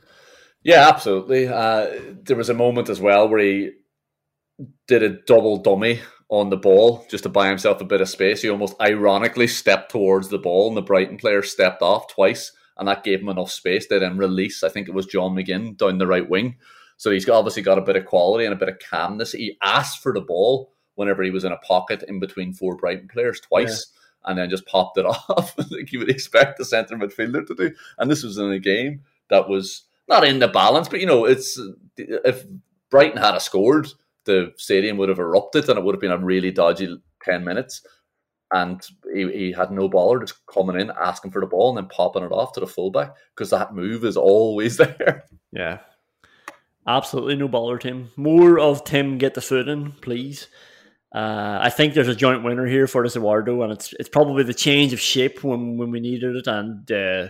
Yeah, 0.64 0.88
absolutely. 0.88 1.48
Uh, 1.48 1.88
there 2.24 2.38
was 2.38 2.50
a 2.50 2.54
moment 2.54 2.90
as 2.90 3.02
well 3.02 3.28
where 3.28 3.40
he 3.40 3.72
did 4.88 5.02
a 5.02 5.10
double 5.10 5.58
dummy 5.58 6.02
on 6.32 6.50
the 6.50 6.58
ball 6.58 7.06
just 7.10 7.24
to 7.24 7.30
buy 7.30 7.48
himself 7.48 7.82
a 7.82 7.86
bit 7.86 8.02
of 8.02 8.10
space. 8.10 8.42
He 8.42 8.50
almost 8.50 8.80
ironically 8.82 9.48
stepped 9.48 9.92
towards 9.92 10.30
the 10.30 10.40
ball, 10.40 10.70
and 10.70 10.78
the 10.78 10.82
Brighton 10.82 11.18
player 11.18 11.44
stepped 11.44 11.84
off 11.84 12.08
twice, 12.08 12.54
and 12.78 12.88
that 12.88 13.04
gave 13.04 13.20
him 13.20 13.30
enough 13.30 13.52
space 13.52 13.86
to 13.88 14.00
then 14.00 14.18
release. 14.18 14.64
I 14.64 14.70
think 14.70 14.88
it 14.88 14.96
was 14.96 15.06
John 15.06 15.36
McGinn 15.36 15.78
down 15.78 16.00
the 16.00 16.08
right 16.08 16.28
wing. 16.28 16.56
So 16.98 17.12
he's 17.12 17.28
obviously 17.30 17.62
got 17.62 17.78
a 17.78 17.84
bit 17.84 17.96
of 17.96 18.06
quality 18.06 18.46
and 18.46 18.54
a 18.54 18.58
bit 18.58 18.70
of 18.70 18.80
calmness. 18.80 19.34
He 19.34 19.58
asked 19.62 20.02
for 20.02 20.14
the 20.14 20.22
ball 20.22 20.72
whenever 20.96 21.24
he 21.24 21.32
was 21.32 21.44
in 21.44 21.52
a 21.52 21.58
pocket 21.58 22.04
in 22.08 22.20
between 22.20 22.54
four 22.54 22.76
Brighton 22.76 23.08
players 23.08 23.40
twice. 23.40 23.88
Yeah 23.94 23.98
and 24.26 24.38
then 24.38 24.50
just 24.50 24.68
popped 24.68 25.00
it 25.00 25.06
off 25.30 25.58
like 25.72 25.92
you 25.92 25.98
would 26.00 26.10
expect 26.10 26.58
the 26.58 26.66
centre 26.66 26.96
midfielder 26.96 27.46
to 27.46 27.56
do. 27.56 27.72
And 27.98 28.10
this 28.10 28.24
was 28.24 28.38
in 28.38 28.52
a 28.52 28.60
game 28.60 29.02
that 29.30 29.50
was 29.50 29.84
not 30.08 30.24
in 30.24 30.40
the 30.40 30.48
balance, 30.48 30.90
but 30.90 31.00
you 31.00 31.06
know, 31.06 31.26
it's 31.26 31.60
if 31.98 32.44
Brighton 32.90 33.18
had 33.18 33.36
a 33.36 33.40
scored, 33.40 33.88
the 34.26 34.52
stadium 34.58 34.98
would 34.98 35.10
have 35.10 35.20
erupted 35.20 35.70
and 35.70 35.78
it 35.78 35.84
would 35.84 35.96
have 35.96 36.02
been 36.02 36.12
a 36.12 36.18
really 36.18 36.52
dodgy 36.52 36.98
ten 37.24 37.44
minutes. 37.44 37.86
And 38.54 38.86
he, 39.14 39.32
he 39.32 39.52
had 39.54 39.72
no 39.72 39.90
baller 39.90 40.20
just 40.20 40.46
coming 40.46 40.80
in, 40.80 40.92
asking 41.02 41.32
for 41.32 41.40
the 41.40 41.48
ball, 41.48 41.70
and 41.70 41.78
then 41.78 41.90
popping 41.90 42.24
it 42.24 42.34
off 42.34 42.52
to 42.54 42.60
the 42.60 42.68
fullback 42.68 43.16
because 43.34 43.50
that 43.52 43.74
move 43.74 44.04
is 44.04 44.18
always 44.18 44.76
there. 44.78 45.24
Yeah, 45.54 45.80
absolutely 46.86 47.38
no 47.38 47.48
baller, 47.48 47.80
Tim. 47.80 48.10
More 48.18 48.60
of 48.60 48.84
Tim 48.84 49.18
get 49.18 49.36
the 49.36 49.42
foot 49.42 49.70
in, 49.70 49.94
please. 49.94 50.48
Uh, 51.14 51.60
I 51.62 51.70
think 51.70 51.94
there's 51.94 52.08
a 52.08 52.16
joint 52.16 52.44
winner 52.44 52.66
here 52.66 52.88
for 52.88 53.04
this 53.04 53.18
award, 53.18 53.46
though, 53.46 53.64
and 53.64 53.72
it's 53.72 53.94
it's 54.00 54.10
probably 54.10 54.44
the 54.44 54.54
change 54.54 54.94
of 54.94 55.00
shape 55.00 55.44
when, 55.44 55.78
when 55.78 55.92
we 55.92 56.00
needed 56.00 56.36
it, 56.38 56.48
and 56.48 56.90
uh, 56.90 57.28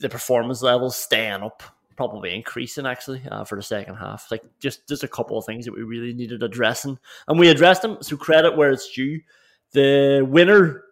the 0.00 0.08
performance 0.08 0.62
levels 0.62 0.96
staying 0.96 1.42
up, 1.42 1.62
probably 2.00 2.34
increasing 2.34 2.86
actually 2.86 3.20
uh, 3.30 3.44
for 3.44 3.56
the 3.56 3.62
second 3.62 3.94
half. 3.96 4.30
Like 4.30 4.42
just 4.58 4.88
just 4.88 5.02
a 5.02 5.08
couple 5.08 5.36
of 5.36 5.44
things 5.44 5.66
that 5.66 5.74
we 5.74 5.82
really 5.82 6.14
needed 6.14 6.42
addressing, 6.42 6.98
and 7.28 7.38
we 7.38 7.48
addressed 7.48 7.82
them. 7.82 7.98
So 8.00 8.16
credit 8.16 8.56
where 8.56 8.70
it's 8.70 8.90
due. 8.90 9.20
The 9.72 10.26
winner 10.26 10.82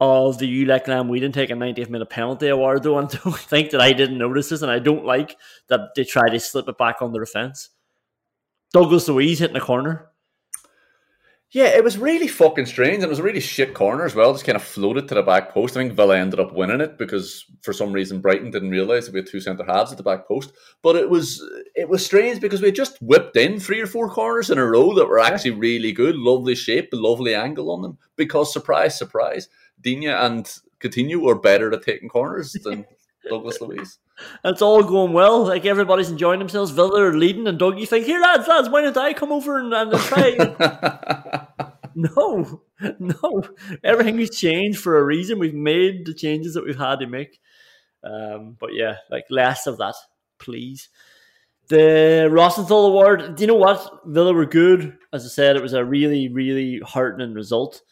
of 0.00 0.38
the 0.38 0.66
ULEC 0.66 0.88
Lamb, 0.88 1.08
we 1.08 1.20
didn't 1.20 1.36
take 1.36 1.50
a 1.50 1.54
90th 1.54 1.90
minute 1.90 2.10
penalty 2.10 2.48
award, 2.48 2.82
though, 2.82 2.98
and 2.98 3.08
don't 3.08 3.38
think 3.38 3.70
that 3.70 3.80
I 3.80 3.92
didn't 3.92 4.18
notice 4.18 4.48
this, 4.48 4.62
and 4.62 4.70
I 4.70 4.80
don't 4.80 5.04
like 5.04 5.36
that 5.68 5.94
they 5.94 6.02
try 6.02 6.28
to 6.28 6.40
slip 6.40 6.68
it 6.68 6.76
back 6.76 7.02
on 7.02 7.12
the 7.12 7.20
defence. 7.20 7.70
Douglas 8.72 9.06
Luiz 9.06 9.38
hitting 9.38 9.56
a 9.56 9.60
corner 9.60 10.08
yeah, 11.50 11.68
it 11.68 11.82
was 11.82 11.96
really 11.96 12.28
fucking 12.28 12.66
strange. 12.66 12.96
And 12.96 13.04
it 13.04 13.08
was 13.08 13.20
a 13.20 13.22
really 13.22 13.40
shit 13.40 13.72
corner 13.72 14.04
as 14.04 14.14
well. 14.14 14.32
Just 14.32 14.44
kind 14.44 14.56
of 14.56 14.62
floated 14.62 15.08
to 15.08 15.14
the 15.14 15.22
back 15.22 15.50
post. 15.50 15.76
I 15.76 15.80
think 15.80 15.94
Villa 15.94 16.18
ended 16.18 16.40
up 16.40 16.52
winning 16.52 16.82
it 16.82 16.98
because 16.98 17.46
for 17.62 17.72
some 17.72 17.90
reason 17.90 18.20
Brighton 18.20 18.50
didn't 18.50 18.70
realise 18.70 19.06
that 19.06 19.14
we 19.14 19.20
had 19.20 19.28
two 19.28 19.40
centre 19.40 19.64
halves 19.64 19.90
at 19.90 19.96
the 19.96 20.04
back 20.04 20.28
post. 20.28 20.52
But 20.82 20.96
it 20.96 21.08
was 21.08 21.42
it 21.74 21.88
was 21.88 22.04
strange 22.04 22.40
because 22.40 22.60
we 22.60 22.70
just 22.70 23.00
whipped 23.00 23.36
in 23.36 23.58
three 23.60 23.80
or 23.80 23.86
four 23.86 24.10
corners 24.10 24.50
in 24.50 24.58
a 24.58 24.66
row 24.66 24.94
that 24.94 25.08
were 25.08 25.18
actually 25.18 25.52
really 25.52 25.92
good, 25.92 26.16
lovely 26.16 26.54
shape, 26.54 26.90
lovely 26.92 27.34
angle 27.34 27.70
on 27.70 27.80
them. 27.80 27.96
Because 28.16 28.52
surprise, 28.52 28.98
surprise, 28.98 29.48
Digne 29.80 30.08
and 30.08 30.52
Coutinho 30.80 31.22
were 31.22 31.38
better 31.38 31.72
at 31.72 31.82
taking 31.82 32.10
corners 32.10 32.52
than 32.62 32.84
Douglas 33.28 33.60
Luiz. 33.62 33.98
It's 34.44 34.62
all 34.62 34.82
going 34.82 35.12
well. 35.12 35.44
Like 35.44 35.66
everybody's 35.66 36.10
enjoying 36.10 36.38
themselves. 36.38 36.70
Villa 36.70 37.02
are 37.02 37.14
leading, 37.14 37.46
and 37.46 37.58
Doug, 37.58 37.78
you 37.78 37.86
think, 37.86 38.06
here, 38.06 38.20
lads, 38.20 38.48
lads, 38.48 38.68
why 38.68 38.82
don't 38.82 38.96
I 38.96 39.12
come 39.12 39.32
over 39.32 39.58
and, 39.58 39.72
and 39.72 39.92
try? 40.00 41.46
no, 41.94 42.62
no. 42.98 43.42
Everything 43.82 44.18
has 44.18 44.30
changed 44.30 44.80
for 44.80 44.98
a 44.98 45.04
reason. 45.04 45.38
We've 45.38 45.54
made 45.54 46.06
the 46.06 46.14
changes 46.14 46.54
that 46.54 46.64
we've 46.64 46.78
had 46.78 47.00
to 47.00 47.06
make. 47.06 47.40
Um, 48.02 48.56
but 48.58 48.74
yeah, 48.74 48.96
like 49.10 49.24
less 49.30 49.66
of 49.66 49.78
that, 49.78 49.94
please. 50.38 50.88
The 51.68 52.28
Rosenthal 52.30 52.86
Award. 52.86 53.36
Do 53.36 53.42
you 53.42 53.46
know 53.46 53.54
what? 53.54 54.00
Villa 54.06 54.32
were 54.32 54.46
good. 54.46 54.96
As 55.12 55.24
I 55.24 55.28
said, 55.28 55.56
it 55.56 55.62
was 55.62 55.74
a 55.74 55.84
really, 55.84 56.28
really 56.28 56.80
heartening 56.80 57.34
result. 57.34 57.82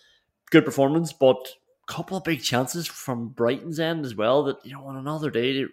Good 0.51 0.65
performance, 0.65 1.13
but 1.13 1.55
couple 1.87 2.17
of 2.17 2.25
big 2.25 2.43
chances 2.43 2.87
from 2.87 3.29
Brighton's 3.29 3.81
end 3.81 4.05
as 4.05 4.15
well. 4.15 4.45
That 4.45 4.65
you 4.65 4.73
know, 4.73 4.85
on 4.85 4.97
another 4.97 5.31
day, 5.31 5.65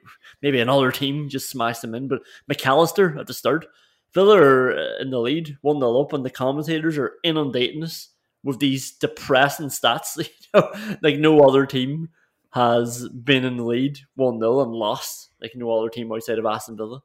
maybe 0.41 0.59
another 0.59 0.91
team 0.91 1.29
just 1.29 1.49
smashed 1.49 1.81
them 1.81 1.95
in. 1.95 2.07
But 2.07 2.21
Mac 2.47 2.65
Allister 2.65 3.17
at 3.19 3.27
the 3.27 3.33
start, 3.33 3.65
Villa 4.13 4.37
are 4.37 4.77
uh, 4.77 5.01
in 5.01 5.09
the 5.09 5.19
lead, 5.19 5.57
one 5.61 5.79
0 5.79 6.01
up, 6.01 6.13
and 6.13 6.23
the 6.23 6.29
commentators 6.29 6.97
are 6.97 7.13
inundating 7.23 7.83
us 7.83 8.09
with 8.43 8.59
these 8.59 8.91
depressing 8.91 9.67
stats. 9.67 10.17
You 10.53 10.61
know, 10.61 10.97
like 11.01 11.17
no 11.17 11.41
other 11.41 11.65
team 11.65 12.09
has 12.51 13.09
been 13.09 13.43
in 13.43 13.57
the 13.57 13.63
lead 13.63 13.97
one 14.15 14.39
0 14.39 14.61
and 14.61 14.71
lost. 14.71 15.31
Like 15.41 15.53
no 15.55 15.71
other 15.71 15.89
team 15.89 16.11
outside 16.11 16.37
of 16.37 16.45
Aston 16.45 16.77
Villa. 16.77 17.01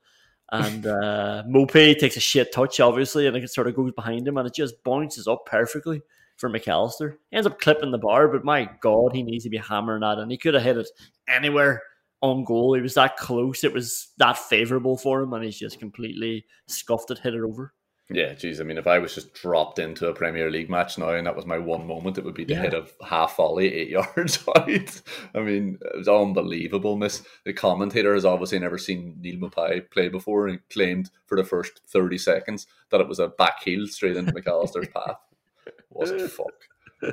And 0.53 0.87
uh, 0.87 1.45
takes 1.75 2.19
a 2.19 2.21
shit 2.21 2.53
touch, 2.53 2.79
obviously, 2.79 3.27
and 3.27 3.35
it 3.35 3.49
sort 3.49 3.69
of 3.69 3.75
goes 3.75 3.93
behind 3.93 4.29
him, 4.29 4.37
and 4.37 4.47
it 4.47 4.55
just 4.55 4.85
bounces 4.85 5.27
up 5.27 5.47
perfectly 5.47 6.03
for 6.39 6.49
Mac 6.49 6.67
Allister. 6.69 7.19
He 7.31 7.37
ends 7.37 7.47
up 7.47 7.61
clipping 7.61 7.91
the 7.91 7.99
bar, 7.99 8.29
but 8.29 8.45
my 8.45 8.69
God, 8.81 9.13
he 9.13 9.23
needs 9.23 9.45
to 9.45 9.51
be 9.51 9.59
hammering 9.59 10.01
that, 10.01 10.19
and 10.19 10.31
he 10.31 10.39
could 10.39 10.55
have 10.55 10.63
hit 10.63 10.79
it 10.79 10.89
anywhere 11.29 11.83
on 12.23 12.45
goal. 12.45 12.75
He 12.75 12.81
was 12.81 12.95
that 12.95 13.17
close. 13.17 13.63
It 13.65 13.73
was 13.73 14.09
that 14.19 14.39
favourable 14.39 14.97
for 14.97 15.21
him, 15.23 15.33
and 15.35 15.45
he's 15.45 15.59
just 15.59 15.79
completely 15.79 16.45
scuffed 16.67 17.11
it, 17.11 17.19
hit 17.19 17.35
it 17.35 17.43
over. 17.43 17.75
Yeah, 18.11 18.33
geez. 18.33 18.59
I 18.59 18.65
mean, 18.65 18.79
if 18.79 18.87
I 18.87 18.99
was 18.99 19.15
just 19.15 19.35
dropped 19.35 19.79
into 19.79 20.09
a 20.09 20.15
Premier 20.15 20.51
League 20.51 20.71
match 20.71 20.97
now 20.97 21.11
and 21.11 21.27
that 21.27 21.37
was 21.37 21.45
my 21.45 21.59
one 21.59 21.87
moment, 21.87 22.17
it 22.17 22.25
would 22.25 22.33
be 22.35 22.47
to 22.47 22.55
Yeah. 22.55 22.63
hit 22.63 22.73
a 22.73 22.87
half 23.05 23.37
volley 23.37 23.71
eight 23.71 23.89
yards 23.91 24.43
out. 24.57 25.03
I 25.35 25.41
mean, 25.41 25.77
it 25.83 25.99
was 25.99 26.09
unbelievable. 26.09 26.97
Miss 26.97 27.23
the 27.45 27.53
commentator 27.53 28.15
has 28.15 28.25
obviously 28.25 28.61
never 28.61 28.79
seen 28.79 29.17
Neal 29.21 29.37
Maupay 29.39 29.91
play 29.91 30.09
before 30.09 30.49
and 30.49 30.59
claimed 30.71 31.11
for 31.27 31.37
the 31.37 31.45
first 31.45 31.83
thirty 31.87 32.17
seconds 32.17 32.67
that 32.91 33.03
it 33.03 33.09
was 33.09 33.19
a 33.19 33.29
back 33.29 33.63
heel 33.63 33.87
straight 33.87 34.17
into 34.17 34.33
Mac 34.35 34.47
Allister's 34.47 34.89
path. 34.89 35.19
Was 35.99 36.11
it 36.11 36.31
fuck? 36.31 36.53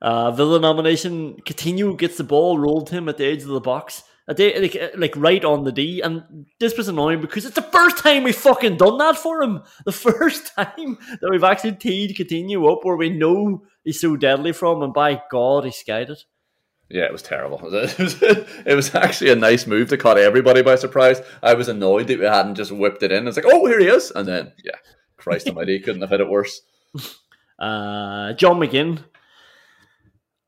Uh, 0.00 0.30
Villa 0.30 0.60
nomination. 0.60 1.36
Coutinho 1.46 1.96
gets 1.96 2.18
the 2.18 2.24
ball 2.24 2.58
rolled 2.58 2.88
to 2.88 2.94
him 2.94 3.08
at 3.08 3.16
the 3.16 3.24
edge 3.24 3.42
of 3.42 3.48
the 3.48 3.60
box. 3.60 4.02
At 4.28 4.36
the, 4.36 4.58
like, 4.58 4.76
uh, 4.76 4.88
like 4.96 5.14
right 5.16 5.44
on 5.44 5.64
the 5.64 5.72
D, 5.72 6.00
and 6.00 6.46
this 6.58 6.76
was 6.76 6.88
annoying 6.88 7.20
because 7.20 7.46
it's 7.46 7.54
the 7.54 7.62
first 7.62 7.98
time 7.98 8.24
we 8.24 8.32
fucking 8.32 8.76
done 8.76 8.98
that 8.98 9.16
for 9.16 9.42
him. 9.42 9.62
The 9.84 9.92
first 9.92 10.54
time 10.54 10.98
that 11.20 11.30
we've 11.30 11.44
actually 11.44 11.76
teed 11.76 12.16
Coutinho 12.16 12.70
up 12.70 12.80
where 12.82 12.96
we 12.96 13.08
know 13.08 13.62
he's 13.84 14.00
so 14.00 14.16
deadly 14.16 14.52
from, 14.52 14.82
and 14.82 14.92
by 14.92 15.22
God, 15.30 15.64
he 15.64 15.70
skied 15.70 16.10
it. 16.10 16.24
Yeah, 16.88 17.04
it 17.04 17.12
was 17.12 17.22
terrible. 17.22 17.60
It 17.72 17.98
was, 17.98 18.22
it 18.22 18.74
was 18.74 18.94
actually 18.94 19.30
a 19.30 19.36
nice 19.36 19.66
move 19.66 19.88
to 19.90 19.96
caught 19.96 20.18
everybody 20.18 20.62
by 20.62 20.74
surprise. 20.74 21.20
I 21.42 21.54
was 21.54 21.68
annoyed 21.68 22.08
that 22.08 22.18
we 22.18 22.26
hadn't 22.26 22.56
just 22.56 22.72
whipped 22.72 23.02
it 23.02 23.12
in. 23.12 23.28
It's 23.28 23.36
like, 23.36 23.46
oh, 23.48 23.66
here 23.66 23.80
he 23.80 23.86
is, 23.86 24.10
and 24.10 24.26
then 24.26 24.52
yeah, 24.64 24.76
Christ 25.16 25.48
Almighty, 25.48 25.78
couldn't 25.78 26.02
have 26.02 26.10
hit 26.10 26.20
it 26.20 26.28
worse. 26.28 26.60
Uh, 27.58 28.32
John 28.34 28.58
McGinn. 28.58 29.02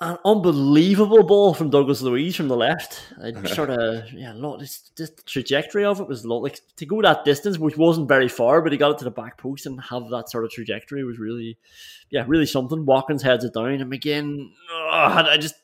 An 0.01 0.17
unbelievable 0.25 1.25
ball 1.25 1.55
from 1.55 1.71
Douglas 1.71 2.03
Luiz 2.03 2.37
from 2.37 2.47
the 2.47 2.57
left. 2.57 3.03
It 3.21 3.49
sort 3.49 3.71
of, 3.71 4.13
yeah, 4.13 4.33
lot. 4.33 4.61
This, 4.61 4.93
this 4.97 5.11
trajectory 5.27 5.85
of 5.85 5.99
it 5.99 6.07
was 6.07 6.25
lo- 6.25 6.39
like 6.39 6.61
to 6.77 6.87
go 6.87 7.03
that 7.03 7.25
distance, 7.25 7.59
which 7.59 7.77
wasn't 7.77 8.07
very 8.07 8.29
far, 8.29 8.63
but 8.63 8.71
he 8.71 8.79
got 8.79 8.93
it 8.93 8.99
to 8.99 9.05
the 9.05 9.11
back 9.11 9.39
post 9.39 9.67
and 9.67 9.81
have 9.81 10.09
that 10.11 10.31
sort 10.31 10.45
of 10.45 10.53
trajectory 10.53 11.03
was 11.03 11.19
really, 11.19 11.59
yeah, 12.11 12.25
really 12.29 12.47
something. 12.47 12.87
Watkins 12.87 13.25
heads 13.25 13.45
it 13.45 13.55
down, 13.55 13.71
and 13.71 13.93
McGinn, 13.93 14.51
ugh, 14.73 15.27
I 15.29 15.37
just 15.37 15.57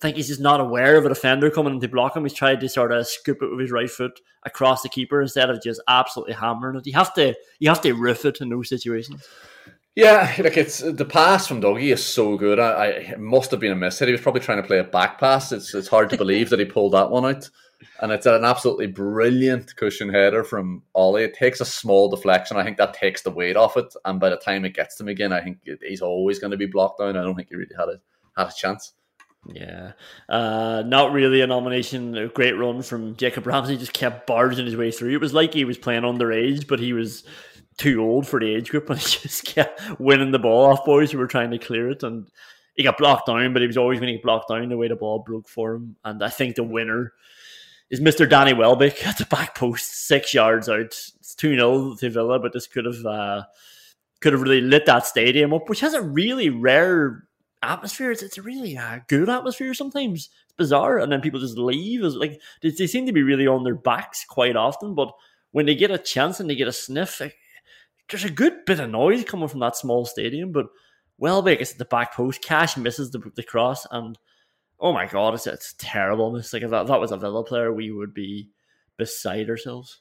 think 0.00 0.16
he's 0.16 0.28
just 0.28 0.40
not 0.40 0.60
aware 0.60 0.96
of 0.96 1.06
a 1.06 1.08
defender 1.08 1.50
coming 1.50 1.74
in 1.74 1.80
to 1.80 1.88
block 1.88 2.16
him. 2.16 2.24
He's 2.24 2.32
tried 2.32 2.60
to 2.60 2.68
sort 2.68 2.92
of 2.92 3.06
scoop 3.06 3.42
it 3.42 3.50
with 3.50 3.60
his 3.60 3.70
right 3.70 3.90
foot 3.90 4.20
across 4.44 4.82
the 4.82 4.88
keeper 4.88 5.20
instead 5.20 5.50
of 5.50 5.62
just 5.62 5.80
absolutely 5.88 6.34
hammering 6.34 6.76
it. 6.76 6.86
You 6.86 6.94
have 6.94 7.14
to, 7.14 7.34
you 7.58 7.68
have 7.68 7.80
to 7.82 7.92
roof 7.92 8.24
it 8.24 8.40
in 8.40 8.48
those 8.48 8.68
situations. 8.68 9.26
Yeah, 9.98 10.32
like 10.38 10.56
it's 10.56 10.78
the 10.78 11.04
pass 11.04 11.48
from 11.48 11.60
Dougie 11.60 11.92
is 11.92 12.06
so 12.06 12.36
good. 12.36 12.60
I, 12.60 12.70
I 12.70 12.86
it 12.86 13.18
must 13.18 13.50
have 13.50 13.58
been 13.58 13.72
a 13.72 13.74
miss 13.74 13.98
hit. 13.98 14.06
He 14.06 14.12
was 14.12 14.20
probably 14.20 14.40
trying 14.40 14.62
to 14.62 14.66
play 14.66 14.78
a 14.78 14.84
back 14.84 15.18
pass. 15.18 15.50
It's 15.50 15.74
it's 15.74 15.88
hard 15.88 16.08
to 16.10 16.16
believe 16.24 16.50
that 16.50 16.60
he 16.60 16.66
pulled 16.66 16.92
that 16.92 17.10
one 17.10 17.24
out. 17.24 17.50
And 18.00 18.12
it's 18.12 18.24
an 18.24 18.44
absolutely 18.44 18.86
brilliant 18.86 19.74
cushion 19.74 20.08
header 20.08 20.44
from 20.44 20.84
Ollie. 20.94 21.24
It 21.24 21.34
takes 21.34 21.60
a 21.60 21.64
small 21.64 22.08
deflection. 22.08 22.56
I 22.56 22.62
think 22.62 22.76
that 22.76 22.94
takes 22.94 23.22
the 23.22 23.32
weight 23.32 23.56
off 23.56 23.76
it. 23.76 23.92
And 24.04 24.20
by 24.20 24.30
the 24.30 24.36
time 24.36 24.64
it 24.64 24.74
gets 24.74 24.94
to 24.96 25.02
him 25.02 25.08
again, 25.08 25.32
I 25.32 25.40
think 25.40 25.58
it, 25.64 25.80
he's 25.82 26.00
always 26.00 26.38
going 26.38 26.52
to 26.52 26.56
be 26.56 26.66
blocked 26.66 27.00
down. 27.00 27.16
I 27.16 27.24
don't 27.24 27.34
think 27.34 27.48
he 27.48 27.56
really 27.56 27.74
had 27.76 27.88
a 27.88 28.00
had 28.36 28.50
a 28.50 28.52
chance. 28.56 28.92
Yeah, 29.46 29.92
uh, 30.28 30.84
not 30.86 31.10
really 31.10 31.40
a 31.40 31.46
nomination. 31.48 32.16
A 32.16 32.28
great 32.28 32.52
run 32.52 32.82
from 32.82 33.16
Jacob 33.16 33.48
Ramsey. 33.48 33.76
Just 33.76 33.94
kept 33.94 34.28
barging 34.28 34.66
his 34.66 34.76
way 34.76 34.92
through. 34.92 35.14
It 35.14 35.20
was 35.20 35.34
like 35.34 35.54
he 35.54 35.64
was 35.64 35.78
playing 35.78 36.02
underage, 36.02 36.68
but 36.68 36.78
he 36.78 36.92
was 36.92 37.24
too 37.78 38.02
old 38.02 38.26
for 38.26 38.38
the 38.38 38.54
age 38.54 38.70
group, 38.70 38.90
and 38.90 38.98
he 38.98 39.18
just 39.20 39.44
kept 39.44 39.80
winning 39.98 40.32
the 40.32 40.38
ball 40.38 40.66
off 40.66 40.84
boys 40.84 41.10
who 41.10 41.18
were 41.18 41.26
trying 41.26 41.50
to 41.52 41.58
clear 41.58 41.90
it. 41.90 42.02
And 42.02 42.28
he 42.74 42.82
got 42.82 42.98
blocked 42.98 43.26
down, 43.26 43.52
but 43.52 43.62
he 43.62 43.66
was 43.66 43.76
always 43.76 43.98
going 43.98 44.08
to 44.08 44.18
get 44.18 44.22
blocked 44.22 44.48
down 44.48 44.68
the 44.68 44.76
way 44.76 44.88
the 44.88 44.96
ball 44.96 45.20
broke 45.20 45.48
for 45.48 45.74
him. 45.74 45.96
And 46.04 46.22
I 46.22 46.28
think 46.28 46.56
the 46.56 46.62
winner 46.62 47.12
is 47.90 48.00
Mr. 48.00 48.28
Danny 48.28 48.52
Welbeck 48.52 49.04
at 49.06 49.18
the 49.18 49.26
back 49.26 49.54
post, 49.54 50.06
six 50.06 50.34
yards 50.34 50.68
out. 50.68 50.80
It's 50.80 51.34
2 51.36 51.54
0 51.54 51.96
to 51.96 52.10
Villa, 52.10 52.38
but 52.38 52.52
this 52.52 52.66
could 52.66 52.84
have 52.84 53.06
uh, 53.06 53.42
could 54.20 54.32
have 54.32 54.42
really 54.42 54.60
lit 54.60 54.86
that 54.86 55.06
stadium 55.06 55.54
up, 55.54 55.68
which 55.68 55.80
has 55.80 55.94
a 55.94 56.02
really 56.02 56.50
rare 56.50 57.24
atmosphere. 57.62 58.10
It's, 58.10 58.22
it's 58.22 58.38
a 58.38 58.42
really 58.42 58.76
uh, 58.76 59.00
good 59.08 59.28
atmosphere 59.28 59.74
sometimes. 59.74 60.30
It's 60.44 60.54
bizarre. 60.56 60.98
And 60.98 61.10
then 61.10 61.20
people 61.20 61.40
just 61.40 61.58
leave. 61.58 62.04
It's 62.04 62.14
like 62.14 62.40
they, 62.62 62.70
they 62.70 62.86
seem 62.86 63.06
to 63.06 63.12
be 63.12 63.22
really 63.22 63.46
on 63.46 63.64
their 63.64 63.74
backs 63.74 64.24
quite 64.24 64.56
often, 64.56 64.94
but 64.94 65.12
when 65.52 65.66
they 65.66 65.74
get 65.74 65.90
a 65.90 65.98
chance 65.98 66.40
and 66.40 66.48
they 66.48 66.54
get 66.54 66.68
a 66.68 66.72
sniff, 66.72 67.20
there's 68.10 68.24
a 68.24 68.30
good 68.30 68.64
bit 68.64 68.80
of 68.80 68.90
noise 68.90 69.24
coming 69.24 69.48
from 69.48 69.60
that 69.60 69.76
small 69.76 70.04
stadium. 70.04 70.52
But 70.52 70.66
Welbeck 71.18 71.60
is 71.60 71.72
at 71.72 71.78
the 71.78 71.84
back 71.84 72.14
post. 72.14 72.42
Cash 72.42 72.76
misses 72.76 73.10
the, 73.10 73.20
the 73.34 73.42
cross, 73.42 73.86
and 73.90 74.18
oh 74.80 74.92
my 74.92 75.06
god, 75.06 75.34
it's, 75.34 75.46
it's 75.46 75.74
terrible. 75.78 76.36
It's 76.36 76.52
like 76.52 76.62
if 76.62 76.70
that, 76.70 76.86
that 76.86 77.00
was 77.00 77.12
a 77.12 77.16
Villa 77.16 77.44
player, 77.44 77.72
we 77.72 77.90
would 77.90 78.14
be 78.14 78.50
beside 78.96 79.50
ourselves. 79.50 80.00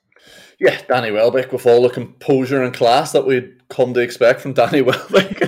Yeah, 0.60 0.80
Danny 0.88 1.12
Welbeck 1.12 1.52
with 1.52 1.68
all 1.68 1.84
the 1.84 1.90
composure 1.90 2.64
and 2.64 2.74
class 2.74 3.12
that 3.12 3.26
we'd 3.26 3.68
come 3.70 3.94
to 3.94 4.00
expect 4.00 4.42
from 4.42 4.54
Danny 4.54 4.82
Welbeck. 4.84 5.40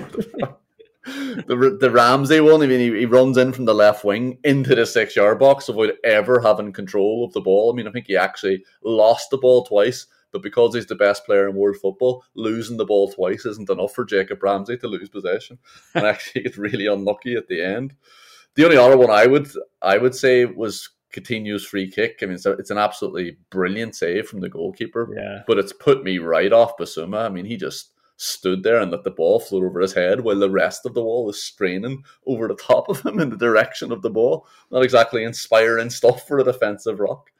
the 1.47 1.77
the 1.79 1.91
Ramsey 1.91 2.39
one, 2.39 2.61
I 2.61 2.67
mean, 2.67 2.79
he, 2.79 2.99
he 2.99 3.05
runs 3.05 3.37
in 3.37 3.51
from 3.51 3.65
the 3.65 3.73
left 3.73 4.03
wing 4.03 4.37
into 4.43 4.75
the 4.75 4.85
six 4.85 5.15
yard 5.15 5.39
box 5.39 5.67
without 5.69 5.95
ever 6.03 6.39
having 6.39 6.73
control 6.73 7.25
of 7.25 7.33
the 7.33 7.41
ball. 7.41 7.71
I 7.71 7.75
mean, 7.75 7.87
I 7.87 7.91
think 7.91 8.07
he 8.07 8.17
actually 8.17 8.63
lost 8.83 9.29
the 9.31 9.37
ball 9.37 9.65
twice, 9.65 10.05
but 10.31 10.43
because 10.43 10.75
he's 10.75 10.85
the 10.85 10.95
best 10.95 11.25
player 11.25 11.47
in 11.47 11.55
world 11.55 11.77
football, 11.77 12.23
losing 12.35 12.77
the 12.77 12.85
ball 12.85 13.11
twice 13.11 13.45
isn't 13.45 13.69
enough 13.69 13.93
for 13.93 14.05
Jacob 14.05 14.41
Ramsey 14.43 14.77
to 14.77 14.87
lose 14.87 15.09
possession. 15.09 15.57
And 15.95 16.05
actually, 16.05 16.43
it's 16.45 16.57
really 16.57 16.87
unlucky 16.87 17.35
at 17.35 17.47
the 17.47 17.61
end. 17.63 17.95
The 18.55 18.65
only 18.65 18.77
other 18.77 18.97
one 18.97 19.09
I 19.09 19.25
would 19.25 19.49
I 19.81 19.97
would 19.97 20.15
say 20.15 20.45
was 20.45 20.89
Coutinho's 21.13 21.65
free 21.65 21.89
kick. 21.89 22.19
I 22.21 22.25
mean, 22.25 22.35
it's, 22.35 22.45
it's 22.45 22.71
an 22.71 22.77
absolutely 22.77 23.37
brilliant 23.49 23.95
save 23.95 24.27
from 24.27 24.41
the 24.41 24.49
goalkeeper. 24.49 25.09
Yeah. 25.15 25.43
But 25.47 25.57
it's 25.57 25.73
put 25.73 26.03
me 26.03 26.19
right 26.19 26.53
off 26.53 26.77
Bissouma. 26.77 27.25
I 27.25 27.29
mean, 27.29 27.45
he 27.45 27.57
just 27.57 27.93
stood 28.17 28.63
there 28.63 28.81
and 28.81 28.91
let 28.91 29.05
the 29.05 29.11
ball 29.11 29.39
float 29.39 29.63
over 29.63 29.79
his 29.79 29.93
head 29.93 30.19
while 30.19 30.37
the 30.37 30.49
rest 30.49 30.85
of 30.85 30.93
the 30.93 31.01
wall 31.01 31.25
was 31.25 31.41
straining 31.41 32.03
over 32.27 32.47
the 32.47 32.55
top 32.55 32.89
of 32.89 33.01
him 33.01 33.19
in 33.19 33.29
the 33.29 33.37
direction 33.37 33.91
of 33.91 34.01
the 34.01 34.09
ball. 34.09 34.45
Not 34.71 34.83
exactly 34.83 35.23
inspiring 35.23 35.89
stuff 35.89 36.27
for 36.27 36.39
a 36.39 36.43
defensive 36.43 36.99
rock. 36.99 37.31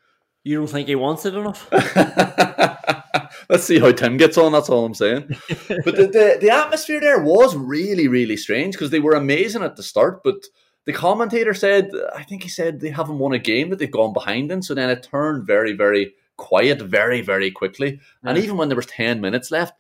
You 0.50 0.58
don't 0.58 0.68
think 0.68 0.88
he 0.88 0.96
wants 0.96 1.28
it 1.28 1.36
enough? 1.36 1.70
Let's 3.50 3.66
see 3.66 3.78
how 3.78 3.92
Tim 3.92 4.18
gets 4.18 4.36
on. 4.36 4.52
That's 4.52 4.68
all 4.68 4.84
I'm 4.84 4.96
saying. 4.96 5.28
but 5.86 5.96
the, 5.96 6.10
the, 6.12 6.38
the 6.42 6.50
atmosphere 6.50 7.00
there 7.00 7.22
was 7.22 7.56
really, 7.56 8.08
really 8.08 8.36
strange 8.36 8.74
because 8.74 8.90
they 8.90 9.00
were 9.00 9.14
amazing 9.14 9.62
at 9.62 9.76
the 9.76 9.84
start. 9.84 10.24
But 10.24 10.48
the 10.86 10.92
commentator 10.92 11.54
said, 11.54 11.92
I 12.16 12.24
think 12.24 12.42
he 12.42 12.50
said 12.50 12.80
they 12.80 12.90
haven't 12.90 13.20
won 13.20 13.34
a 13.34 13.38
game 13.38 13.70
that 13.70 13.78
they've 13.78 13.92
gone 13.92 14.12
behind 14.12 14.52
in. 14.52 14.64
So 14.64 14.74
then 14.74 14.90
it 14.90 15.04
turned 15.04 15.46
very, 15.46 15.74
very 15.74 16.16
quiet 16.36 16.82
very, 16.82 17.22
very 17.22 17.52
quickly. 17.52 18.00
And 18.24 18.36
even 18.36 18.58
when 18.58 18.70
there 18.70 18.76
was 18.76 18.88
10 18.88 19.22
minutes 19.22 19.52
left, 19.52 19.74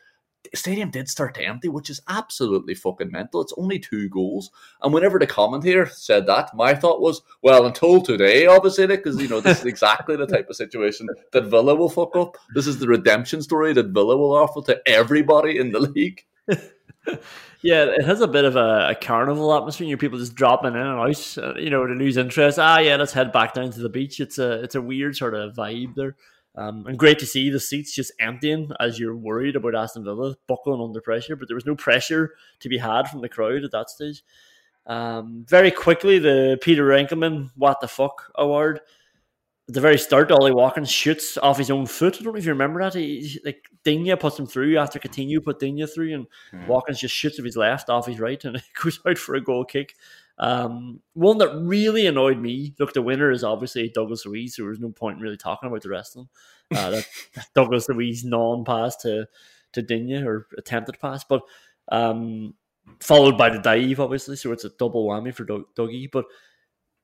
stadium 0.53 0.89
did 0.89 1.09
start 1.09 1.35
to 1.35 1.43
empty, 1.43 1.69
which 1.69 1.89
is 1.89 2.01
absolutely 2.07 2.75
fucking 2.75 3.11
mental. 3.11 3.41
It's 3.41 3.53
only 3.57 3.79
two 3.79 4.09
goals. 4.09 4.51
And 4.81 4.93
whenever 4.93 5.19
the 5.19 5.27
commentator 5.27 5.85
said 5.85 6.27
that, 6.27 6.55
my 6.55 6.73
thought 6.73 7.01
was, 7.01 7.21
well, 7.41 7.65
until 7.65 8.01
today, 8.01 8.45
obviously, 8.45 8.87
because, 8.87 9.21
you 9.21 9.27
know, 9.27 9.39
this 9.39 9.59
is 9.59 9.65
exactly 9.67 10.15
the 10.15 10.27
type 10.27 10.49
of 10.49 10.55
situation 10.55 11.07
that 11.31 11.45
Villa 11.45 11.75
will 11.75 11.89
fuck 11.89 12.15
up. 12.15 12.37
This 12.53 12.67
is 12.67 12.79
the 12.79 12.87
redemption 12.87 13.41
story 13.41 13.73
that 13.73 13.87
Villa 13.87 14.17
will 14.17 14.35
offer 14.35 14.61
to 14.63 14.81
everybody 14.87 15.57
in 15.57 15.71
the 15.71 15.79
league. 15.79 16.25
Yeah, 17.61 17.85
it 17.85 18.05
has 18.05 18.21
a 18.21 18.27
bit 18.27 18.45
of 18.45 18.55
a, 18.55 18.89
a 18.91 18.95
carnival 18.95 19.53
atmosphere. 19.53 19.87
You 19.87 19.95
know, 19.95 19.99
people 19.99 20.17
just 20.17 20.35
dropping 20.35 20.75
in 20.75 20.77
and 20.77 20.99
out. 20.99 21.37
Uh, 21.37 21.55
you 21.55 21.69
know, 21.69 21.85
to 21.85 21.93
lose 21.93 22.15
interest. 22.15 22.57
Ah, 22.57 22.79
yeah, 22.79 22.95
let's 22.95 23.11
head 23.11 23.33
back 23.33 23.53
down 23.53 23.71
to 23.71 23.81
the 23.81 23.89
beach. 23.89 24.21
It's 24.21 24.37
a 24.37 24.63
it's 24.63 24.75
a 24.75 24.81
weird 24.81 25.17
sort 25.17 25.33
of 25.33 25.55
vibe 25.55 25.95
there, 25.95 26.15
um, 26.55 26.85
and 26.87 26.97
great 26.97 27.19
to 27.19 27.25
see 27.25 27.49
the 27.49 27.59
seats 27.59 27.93
just 27.93 28.11
emptying 28.19 28.71
as 28.79 28.99
you're 28.99 29.15
worried 29.15 29.55
about 29.55 29.75
Aston 29.75 30.03
Villa 30.03 30.35
buckling 30.47 30.81
under 30.81 31.01
pressure. 31.01 31.35
But 31.35 31.47
there 31.47 31.55
was 31.55 31.65
no 31.65 31.75
pressure 31.75 32.33
to 32.59 32.69
be 32.69 32.77
had 32.77 33.07
from 33.07 33.21
the 33.21 33.29
crowd 33.29 33.63
at 33.63 33.71
that 33.71 33.89
stage. 33.89 34.23
Um, 34.85 35.45
very 35.47 35.71
quickly, 35.71 36.19
the 36.19 36.57
Peter 36.61 36.87
Enckelman 36.87 37.51
"What 37.55 37.79
the 37.79 37.87
fuck" 37.87 38.31
award. 38.35 38.81
At 39.67 39.75
the 39.75 39.81
very 39.81 39.99
start, 39.99 40.31
Ollie 40.31 40.51
Watkins 40.51 40.89
shoots 40.89 41.37
off 41.37 41.59
his 41.59 41.69
own 41.69 41.85
foot. 41.85 42.17
I 42.19 42.23
don't 42.23 42.33
know 42.33 42.39
if 42.39 42.45
you 42.45 42.51
remember 42.51 42.81
that. 42.81 42.95
He, 42.95 43.39
like 43.45 43.69
Digne 43.83 44.15
puts 44.15 44.39
him 44.39 44.47
through 44.47 44.79
after 44.79 44.97
Coutinho 44.97 45.43
put 45.43 45.59
Digne 45.59 45.85
through, 45.85 46.15
and 46.15 46.27
Watkins 46.67 46.99
just 46.99 47.13
shoots 47.13 47.37
with 47.37 47.45
his 47.45 47.55
left 47.55 47.87
off 47.87 48.07
his 48.07 48.19
right, 48.19 48.43
and 48.43 48.55
it 48.57 48.63
goes 48.81 48.99
out 49.07 49.19
for 49.19 49.35
a 49.35 49.41
goal 49.41 49.63
kick. 49.63 49.95
Um, 50.39 51.01
one 51.13 51.37
that 51.39 51.53
really 51.53 52.07
annoyed 52.07 52.39
me. 52.39 52.73
Look, 52.79 52.93
the 52.93 53.01
winner 53.01 53.29
is 53.29 53.43
obviously 53.43 53.89
Douglas 53.89 54.25
Luiz, 54.25 54.55
so 54.55 54.63
there 54.63 54.69
was 54.69 54.79
no 54.79 54.89
point 54.89 55.17
in 55.17 55.23
really 55.23 55.37
talking 55.37 55.67
about 55.67 55.81
the 55.81 55.89
rest 55.89 56.15
of 56.15 56.21
them. 56.21 56.29
Uh, 56.77 56.89
that, 56.91 57.07
that 57.35 57.47
Douglas 57.53 57.89
Luiz 57.89 58.23
non-pass 58.23 58.95
to 58.97 59.27
to 59.73 59.81
Digne 59.83 60.23
or 60.23 60.47
attempted 60.57 60.99
pass, 60.99 61.23
but 61.23 61.41
um, 61.91 62.55
followed 62.99 63.37
by 63.37 63.49
the 63.49 63.59
dive, 63.59 63.99
obviously. 63.99 64.35
So 64.35 64.51
it's 64.51 64.63
a 64.63 64.69
double 64.69 65.05
whammy 65.07 65.33
for 65.33 65.43
Doug, 65.43 65.65
Dougie, 65.75 66.09
but. 66.11 66.25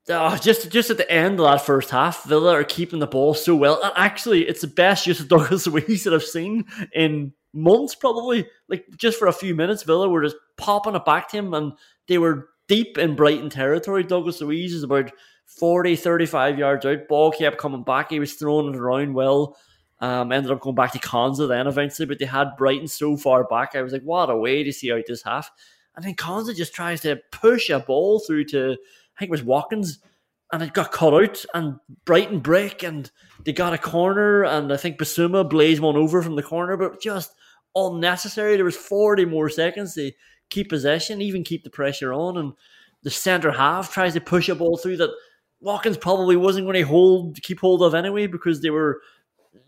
Oh, 0.07 0.38
just 0.38 0.71
just 0.71 0.91
at 0.91 0.97
the 0.97 1.11
end 1.11 1.39
of 1.39 1.47
that 1.47 1.65
first 1.65 1.89
half, 1.89 2.25
Villa 2.25 2.53
are 2.53 2.63
keeping 2.63 2.99
the 2.99 3.07
ball 3.07 3.33
so 3.33 3.55
well. 3.55 3.81
And 3.81 3.91
actually, 3.95 4.47
it's 4.47 4.61
the 4.61 4.67
best 4.67 5.07
use 5.07 5.19
of 5.19 5.27
Douglas 5.29 5.65
Luiz 5.65 6.03
that 6.03 6.13
I've 6.13 6.21
seen 6.21 6.65
in 6.93 7.33
months, 7.55 7.95
probably. 7.95 8.47
Like 8.69 8.86
just 8.97 9.17
for 9.17 9.27
a 9.27 9.33
few 9.33 9.55
minutes, 9.55 9.81
Villa 9.81 10.07
were 10.07 10.21
just 10.21 10.36
popping 10.57 10.93
it 10.93 11.05
back 11.05 11.29
to 11.29 11.38
him, 11.38 11.55
and 11.55 11.73
they 12.07 12.19
were 12.19 12.49
deep 12.68 12.97
in 12.97 13.16
Brighton 13.16 13.49
territory. 13.49 14.03
Douglas 14.03 14.41
Luiz 14.41 14.74
is 14.74 14.84
about 14.84 15.11
40, 15.45 15.95
35 15.95 16.57
yards 16.57 16.86
out. 16.86 17.07
Ball 17.07 17.32
kept 17.32 17.57
coming 17.57 17.84
back. 17.84 18.09
He 18.09 18.20
was 18.20 18.34
throwing 18.34 18.74
it 18.74 18.78
around 18.78 19.13
well. 19.13 19.57
Um, 19.99 20.32
ended 20.32 20.51
up 20.51 20.59
going 20.59 20.76
back 20.76 20.91
to 20.91 20.99
Konsa 20.99 21.47
then 21.47 21.68
eventually, 21.68 22.05
but 22.05 22.20
they 22.20 22.26
had 22.26 22.57
Brighton 22.57 22.88
so 22.88 23.16
far 23.16 23.45
back. 23.45 23.76
I 23.76 23.82
was 23.82 23.93
like, 23.93 24.03
what 24.03 24.30
a 24.30 24.36
way 24.36 24.63
to 24.63 24.74
see 24.74 24.91
out 24.91 25.03
this 25.07 25.24
half. 25.24 25.49
And 25.95 26.03
then 26.03 26.16
Konsa 26.16 26.55
just 26.55 26.74
tries 26.74 27.01
to 27.01 27.22
push 27.32 27.70
a 27.70 27.80
ball 27.80 28.20
through 28.20 28.45
to, 28.45 28.74
I 28.74 29.20
think 29.20 29.30
it 29.30 29.32
was 29.32 29.43
Watkins, 29.43 29.99
and 30.51 30.61
it 30.61 30.74
got 30.74 30.91
cut 30.91 31.13
out, 31.13 31.45
and 31.53 31.80
Brighton 32.03 32.39
break, 32.39 32.84
and 32.84 33.09
they 33.45 33.53
got 33.53 33.74
a 33.74 33.78
corner, 33.78 34.43
and 34.43 34.72
I 34.72 34.78
think 34.78 34.97
Bissouma 34.97 35.49
blazed 35.49 35.82
one 35.82 35.95
over 35.95 36.22
from 36.22 36.36
the 36.36 36.43
corner, 36.43 36.78
but 36.78 37.01
just 37.01 37.34
unnecessary. 37.76 38.55
There 38.55 38.66
was 38.66 38.76
40 38.76 39.26
more 39.26 39.49
seconds 39.49 39.95
to 39.95 40.11
keep 40.50 40.70
possession, 40.70 41.22
even 41.22 41.43
keep 41.43 41.64
the 41.64 41.70
pressure 41.70 42.14
on, 42.14 42.38
and 42.38 42.54
the 43.04 43.12
centre 43.12 43.52
half 43.52 43.93
tries 43.93 44.14
to 44.14 44.22
push 44.22 44.50
a 44.50 44.56
ball 44.56 44.78
through 44.78 44.98
that 44.98 45.12
Watkins 45.62 45.98
probably 45.98 46.36
wasn't 46.36 46.66
going 46.66 46.76
to 46.76 46.82
hold 46.82 47.41
keep 47.41 47.60
hold 47.60 47.82
of 47.82 47.96
anyway 47.96 48.28
because 48.28 48.62
they 48.62 48.70
were 48.70 49.02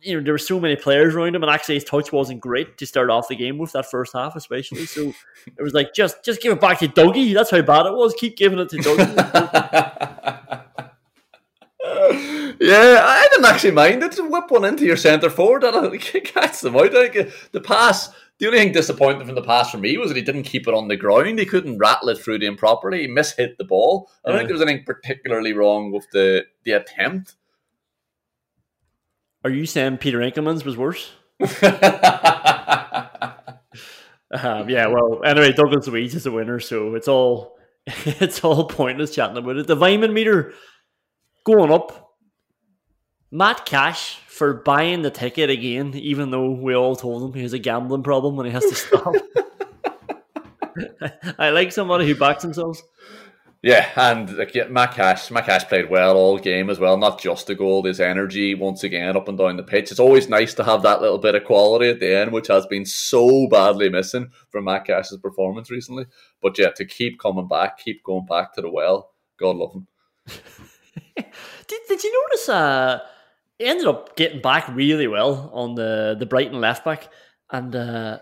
you 0.02 0.16
know 0.16 0.24
there 0.24 0.34
were 0.34 0.38
so 0.38 0.60
many 0.60 0.76
players 0.76 1.16
around 1.16 1.36
him 1.36 1.44
and 1.44 1.52
actually 1.52 1.76
his 1.76 1.84
touch 1.84 2.12
wasn't 2.12 2.40
great 2.40 2.78
to 2.78 2.86
start 2.86 3.10
off 3.10 3.28
the 3.30 3.36
game 3.36 3.58
with 3.58 3.72
that 3.72 3.90
first 3.90 4.14
half 4.14 4.36
especially 4.36 4.86
so 4.86 5.14
it 5.46 5.62
was 5.62 5.74
like 5.74 5.94
just 5.94 6.24
just 6.24 6.42
give 6.42 6.52
it 6.52 6.62
back 6.62 6.80
to 6.80 6.88
Dougie 6.88 7.34
that's 7.34 7.52
how 7.52 7.62
bad 7.62 7.86
it 7.86 7.94
was 7.94 8.14
keep 8.16 8.38
giving 8.38 8.60
it 8.60 8.70
to 8.70 8.78
Dougie 8.78 10.64
Yeah, 12.60 13.02
I 13.02 13.28
didn't 13.32 13.46
actually 13.46 13.72
mind 13.72 14.04
it. 14.04 14.18
Whip 14.18 14.50
one 14.50 14.66
into 14.66 14.86
your 14.86 14.98
centre 14.98 15.30
forward 15.30 15.64
and 15.64 16.00
catch 16.02 16.62
them 16.62 16.76
out. 16.76 16.92
The 16.92 17.62
pass, 17.64 18.10
the 18.40 18.48
only 18.48 18.60
thing 18.60 18.72
disappointing 18.72 19.26
from 19.26 19.36
the 19.36 19.42
pass 19.42 19.72
for 19.72 19.78
me 19.78 19.98
was 19.98 20.10
that 20.10 20.18
he 20.18 20.24
didn't 20.24 20.44
keep 20.44 20.68
it 20.68 20.74
on 20.74 20.88
the 20.88 20.96
ground. 20.96 21.40
He 21.40 21.46
couldn't 21.46 21.80
rattle 21.80 22.10
it 22.10 22.20
through 22.20 22.40
to 22.40 22.46
him 22.46 22.56
properly. 22.56 23.02
He 23.02 23.08
mishit 23.08 23.58
the 23.58 23.64
ball. 23.64 24.12
I 24.24 24.30
don't 24.30 24.38
think 24.38 24.50
there 24.50 24.56
was 24.56 24.62
anything 24.62 24.86
particularly 24.86 25.54
wrong 25.54 25.92
with 25.92 26.08
the, 26.12 26.46
the 26.64 26.72
attempt. 26.72 27.36
Are 29.44 29.50
you 29.50 29.66
saying 29.66 29.98
Peter 29.98 30.20
Enckelman's 30.20 30.66
was 30.66 30.78
worse? 30.78 31.12
um, 31.40 31.50
yeah, 34.70 34.88
well, 34.88 35.22
anyway, 35.24 35.54
Douglas 35.54 35.88
Luiz 35.88 36.16
is 36.16 36.26
a 36.26 36.32
winner, 36.32 36.60
so 36.60 36.96
it's 36.96 37.08
all 37.08 37.58
it's 37.86 38.44
all 38.44 38.66
pointless 38.66 39.16
chatting 39.16 39.38
about 39.38 39.58
it. 39.58 39.68
The 39.68 39.76
Weimann 39.76 40.14
meter 40.14 40.54
going 41.46 41.72
up. 41.72 42.04
Matt 43.32 43.66
Cash 43.66 44.20
for 44.38 44.54
buying 44.54 45.02
the 45.02 45.12
ticket 45.12 45.50
again, 45.50 45.94
even 45.96 46.32
though 46.32 46.52
we 46.52 46.76
all 46.76 46.96
told 46.96 47.24
him 47.24 47.34
he 47.34 47.42
has 47.42 47.54
a 47.54 47.60
gambling 47.60 48.04
problem 48.04 48.38
and 48.40 48.48
he 48.48 48.54
has 48.54 48.66
to 48.66 48.76
stop. 48.76 49.16
I 51.40 51.50
like 51.50 51.72
somebody 51.72 52.08
who 52.08 52.16
backs 52.16 52.44
themselves. 52.44 52.84
Yeah, 53.64 53.90
and 53.96 54.38
like, 54.38 54.54
yeah, 54.54 54.68
Matt 54.68 54.94
Cash, 54.94 55.32
Matt 55.32 55.48
Cash 55.48 55.68
played 55.68 55.90
well 55.90 56.16
all 56.16 56.38
game 56.38 56.70
as 56.70 56.80
well. 56.80 56.96
Not 56.96 57.20
just 57.20 57.48
the 57.48 57.56
goal, 57.56 57.84
his 57.84 58.00
energy 58.00 58.54
once 58.54 58.84
again 58.84 59.18
up 59.18 59.28
and 59.28 59.38
down 59.38 59.58
the 59.58 59.64
pitch. 59.64 59.90
It's 59.90 60.00
always 60.00 60.30
nice 60.30 60.54
to 60.56 60.64
have 60.64 60.84
that 60.84 61.02
little 61.02 61.18
bit 61.18 61.34
of 61.34 61.44
quality 61.44 61.90
at 61.90 62.00
the 62.00 62.16
end, 62.16 62.32
which 62.32 62.48
has 62.48 62.68
been 62.68 62.86
so 62.86 63.48
badly 63.50 63.90
missing 63.90 64.30
from 64.52 64.66
Matt 64.66 64.86
Cash's 64.86 65.18
performance 65.18 65.72
recently. 65.72 66.06
But 66.42 66.58
yeah, 66.58 66.70
to 66.76 66.86
keep 66.86 67.20
coming 67.20 67.48
back, 67.48 67.80
keep 67.80 68.04
going 68.04 68.28
back 68.28 68.54
to 68.54 68.62
the 68.62 68.70
well, 68.70 69.12
God 69.40 69.56
love 69.56 69.74
him. 69.74 69.88
did, 71.68 71.80
did 71.90 72.04
you 72.04 72.28
notice? 72.30 72.50
Uh, 72.50 73.00
he 73.60 73.66
ended 73.66 73.88
up 73.88 74.16
getting 74.16 74.41
back 74.41 74.68
really 74.70 75.08
well 75.08 75.49
on 75.53 75.76
the 75.76 76.16
the 76.18 76.26
Brighton 76.26 76.62
left 76.62 76.86
back, 76.86 77.10
and 77.51 77.76
uh, 77.76 78.20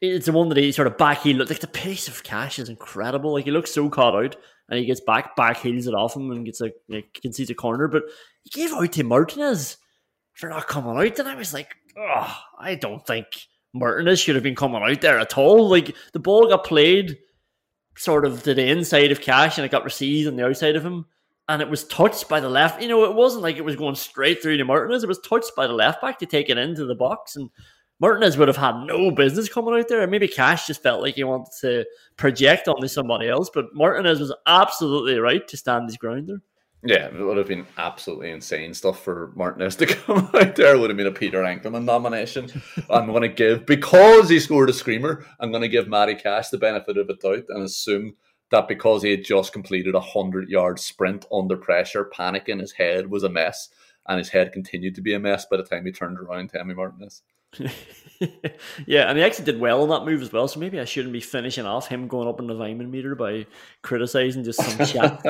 it's 0.00 0.26
the 0.26 0.32
one 0.32 0.48
that 0.48 0.58
he 0.58 0.72
sort 0.72 0.86
of 0.86 0.98
back 0.98 1.22
heel. 1.22 1.38
Like 1.38 1.60
the 1.60 1.66
pace 1.66 2.08
of 2.08 2.22
Cash 2.22 2.58
is 2.58 2.68
incredible. 2.68 3.32
Like 3.32 3.44
he 3.44 3.50
looks 3.50 3.72
so 3.72 3.88
caught 3.88 4.14
out, 4.14 4.36
and 4.68 4.78
he 4.78 4.86
gets 4.86 5.00
back 5.00 5.36
back 5.36 5.58
heels 5.58 5.86
it 5.86 5.94
off 5.94 6.16
him 6.16 6.30
and 6.30 6.46
gets 6.46 6.60
a 6.60 6.70
know, 6.88 7.02
concedes 7.20 7.50
a 7.50 7.54
corner. 7.54 7.88
But 7.88 8.04
he 8.44 8.50
gave 8.50 8.72
out 8.72 8.92
to 8.92 9.04
Martinez 9.04 9.76
for 10.34 10.48
not 10.48 10.68
coming 10.68 10.96
out, 10.96 11.18
and 11.18 11.28
I 11.28 11.34
was 11.34 11.52
like, 11.52 11.74
oh, 11.98 12.36
I 12.58 12.76
don't 12.76 13.04
think 13.06 13.26
Martinez 13.74 14.20
should 14.20 14.36
have 14.36 14.44
been 14.44 14.54
coming 14.54 14.82
out 14.82 15.00
there 15.00 15.18
at 15.18 15.36
all. 15.36 15.68
Like 15.68 15.96
the 16.12 16.20
ball 16.20 16.48
got 16.48 16.64
played 16.64 17.18
sort 17.96 18.24
of 18.24 18.42
to 18.44 18.54
the 18.54 18.66
inside 18.66 19.10
of 19.10 19.20
Cash, 19.20 19.58
and 19.58 19.64
it 19.64 19.72
got 19.72 19.84
received 19.84 20.28
on 20.28 20.36
the 20.36 20.46
outside 20.46 20.76
of 20.76 20.84
him 20.84 21.06
and 21.48 21.62
it 21.62 21.70
was 21.70 21.84
touched 21.84 22.28
by 22.28 22.40
the 22.40 22.48
left. 22.48 22.82
You 22.82 22.88
know, 22.88 23.04
it 23.04 23.14
wasn't 23.14 23.42
like 23.42 23.56
it 23.56 23.64
was 23.64 23.76
going 23.76 23.94
straight 23.94 24.42
through 24.42 24.56
to 24.56 24.64
Martinez. 24.64 25.04
It 25.04 25.08
was 25.08 25.20
touched 25.20 25.52
by 25.56 25.66
the 25.66 25.72
left 25.72 26.00
back 26.00 26.18
to 26.18 26.26
take 26.26 26.48
it 26.48 26.58
into 26.58 26.84
the 26.84 26.94
box, 26.94 27.36
and 27.36 27.50
Martinez 28.00 28.36
would 28.36 28.48
have 28.48 28.56
had 28.56 28.76
no 28.84 29.10
business 29.10 29.48
coming 29.48 29.74
out 29.74 29.88
there. 29.88 30.02
And 30.02 30.10
maybe 30.10 30.28
Cash 30.28 30.66
just 30.66 30.82
felt 30.82 31.02
like 31.02 31.14
he 31.14 31.24
wanted 31.24 31.52
to 31.60 31.84
project 32.16 32.68
onto 32.68 32.88
somebody 32.88 33.28
else, 33.28 33.50
but 33.52 33.74
Martinez 33.74 34.20
was 34.20 34.34
absolutely 34.46 35.18
right 35.18 35.46
to 35.48 35.56
stand 35.56 35.88
his 35.88 35.96
ground 35.96 36.28
there. 36.28 36.42
Yeah, 36.82 37.06
it 37.06 37.18
would 37.18 37.38
have 37.38 37.48
been 37.48 37.66
absolutely 37.78 38.30
insane 38.30 38.72
stuff 38.74 39.02
for 39.02 39.32
Martinez 39.34 39.76
to 39.76 39.86
come 39.86 40.30
out 40.34 40.56
there. 40.56 40.74
It 40.74 40.78
would 40.78 40.90
have 40.90 40.96
been 40.96 41.06
a 41.06 41.12
Peter 41.12 41.42
Enckelman 41.42 41.84
nomination. 41.84 42.50
I'm 42.90 43.06
going 43.06 43.22
to 43.22 43.28
give, 43.28 43.66
because 43.66 44.28
he 44.28 44.38
scored 44.38 44.70
a 44.70 44.72
screamer, 44.72 45.26
I'm 45.40 45.50
going 45.50 45.62
to 45.62 45.68
give 45.68 45.88
Matty 45.88 46.14
Cash 46.14 46.50
the 46.50 46.58
benefit 46.58 46.96
of 46.96 47.06
the 47.06 47.14
doubt 47.14 47.44
and 47.48 47.62
assume 47.62 48.14
that 48.50 48.68
because 48.68 49.02
he 49.02 49.10
had 49.10 49.24
just 49.24 49.52
completed 49.52 49.94
a 49.94 50.00
hundred 50.00 50.48
yard 50.48 50.78
sprint 50.78 51.26
under 51.32 51.56
pressure, 51.56 52.04
panic 52.04 52.48
in 52.48 52.58
his 52.58 52.72
head 52.72 53.10
was 53.10 53.22
a 53.22 53.28
mess, 53.28 53.68
and 54.08 54.18
his 54.18 54.28
head 54.28 54.52
continued 54.52 54.94
to 54.94 55.02
be 55.02 55.14
a 55.14 55.20
mess 55.20 55.46
by 55.46 55.56
the 55.56 55.64
time 55.64 55.84
he 55.84 55.92
turned 55.92 56.18
around 56.18 56.50
to 56.50 56.58
Emi 56.58 56.74
Martinez. 56.76 57.22
yeah, 58.86 59.08
and 59.08 59.18
he 59.18 59.24
actually 59.24 59.44
did 59.44 59.60
well 59.60 59.82
in 59.82 59.90
that 59.90 60.04
move 60.04 60.22
as 60.22 60.32
well. 60.32 60.48
So 60.48 60.60
maybe 60.60 60.78
I 60.80 60.84
shouldn't 60.84 61.12
be 61.12 61.20
finishing 61.20 61.66
off 61.66 61.88
him 61.88 62.08
going 62.08 62.28
up 62.28 62.40
in 62.40 62.46
the 62.46 62.54
Weimann 62.54 62.90
meter 62.90 63.14
by 63.14 63.46
criticizing 63.82 64.44
just 64.44 64.62
some 64.62 64.86
chat, 64.86 65.22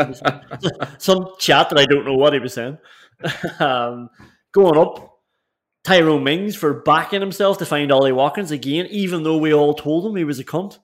some 1.03 1.29
chat 1.39 1.71
that 1.71 1.79
I 1.79 1.87
don't 1.87 2.05
know 2.05 2.15
what 2.15 2.33
he 2.33 2.39
was 2.39 2.55
saying. 2.55 2.79
um, 3.61 4.11
going 4.53 4.79
up, 4.79 5.21
Tyrone 5.85 6.25
Mings 6.25 6.57
for 6.57 6.75
backing 6.83 7.21
himself 7.21 7.59
to 7.59 7.67
find 7.67 7.93
Ollie 7.93 8.13
Watkins 8.13 8.51
again, 8.51 8.87
even 8.91 9.23
though 9.23 9.39
we 9.39 9.55
all 9.55 9.75
told 9.75 10.05
him 10.05 10.17
he 10.17 10.25
was 10.25 10.41
a 10.41 10.45
cunt. 10.45 10.79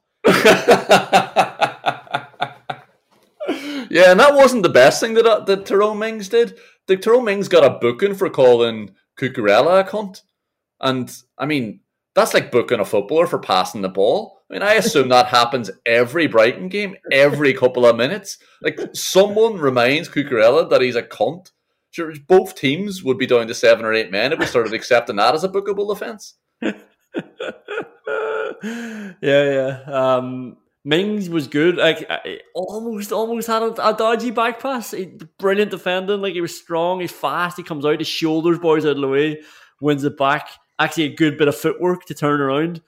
Yeah, 3.92 4.10
and 4.10 4.18
that 4.20 4.34
wasn't 4.34 4.62
the 4.62 4.70
best 4.70 5.00
thing 5.00 5.12
that 5.14 5.26
uh, 5.26 5.40
that 5.40 5.66
Tyrone 5.66 5.98
Mings 5.98 6.30
did. 6.30 6.58
The 6.86 6.96
Tyrone 6.96 7.26
Mings 7.26 7.48
got 7.48 7.62
a 7.62 7.78
booking 7.78 8.14
for 8.14 8.30
calling 8.30 8.94
Cucurella 9.20 9.80
a 9.80 9.84
cunt, 9.84 10.22
and 10.80 11.14
I 11.36 11.44
mean 11.44 11.80
that's 12.14 12.32
like 12.32 12.50
booking 12.50 12.80
a 12.80 12.86
footballer 12.86 13.26
for 13.26 13.38
passing 13.38 13.82
the 13.82 13.90
ball. 13.90 14.40
I 14.50 14.54
mean, 14.54 14.62
I 14.62 14.74
assume 14.74 15.10
that 15.10 15.26
happens 15.26 15.70
every 15.84 16.26
Brighton 16.26 16.68
game, 16.68 16.96
every 17.12 17.52
couple 17.54 17.84
of 17.84 17.96
minutes. 17.96 18.38
Like 18.62 18.80
someone 18.94 19.58
reminds 19.58 20.08
Cucurella 20.08 20.70
that 20.70 20.80
he's 20.80 20.96
a 20.96 21.02
cunt. 21.02 21.50
Sure, 21.90 22.14
both 22.26 22.54
teams 22.54 23.04
would 23.04 23.18
be 23.18 23.26
down 23.26 23.46
to 23.46 23.54
seven 23.54 23.84
or 23.84 23.92
eight 23.92 24.10
men 24.10 24.32
if 24.32 24.38
we 24.38 24.46
started 24.46 24.72
accepting 24.72 25.16
that 25.16 25.34
as 25.34 25.44
a 25.44 25.50
bookable 25.50 25.92
offence. 25.92 26.36
yeah, 26.62 26.72
yeah. 29.20 29.82
Um, 29.86 30.56
Mings 30.84 31.28
was 31.28 31.46
good. 31.46 31.76
Like 31.76 32.10
almost, 32.54 33.12
almost 33.12 33.46
had 33.46 33.62
a, 33.62 33.88
a 33.88 33.94
dodgy 33.94 34.30
back 34.30 34.60
pass. 34.60 34.90
He, 34.90 35.12
brilliant 35.38 35.70
defending. 35.70 36.20
Like 36.20 36.34
he 36.34 36.40
was 36.40 36.58
strong. 36.58 37.00
He's 37.00 37.12
fast. 37.12 37.56
He 37.56 37.62
comes 37.62 37.84
out. 37.86 38.00
His 38.00 38.08
shoulders 38.08 38.58
boys 38.58 38.84
out 38.84 38.96
of 38.96 39.00
the 39.00 39.08
way. 39.08 39.42
Wins 39.80 40.04
it 40.04 40.16
back. 40.16 40.48
Actually, 40.78 41.04
a 41.04 41.14
good 41.14 41.38
bit 41.38 41.48
of 41.48 41.56
footwork 41.56 42.04
to 42.06 42.14
turn 42.14 42.40
around, 42.40 42.82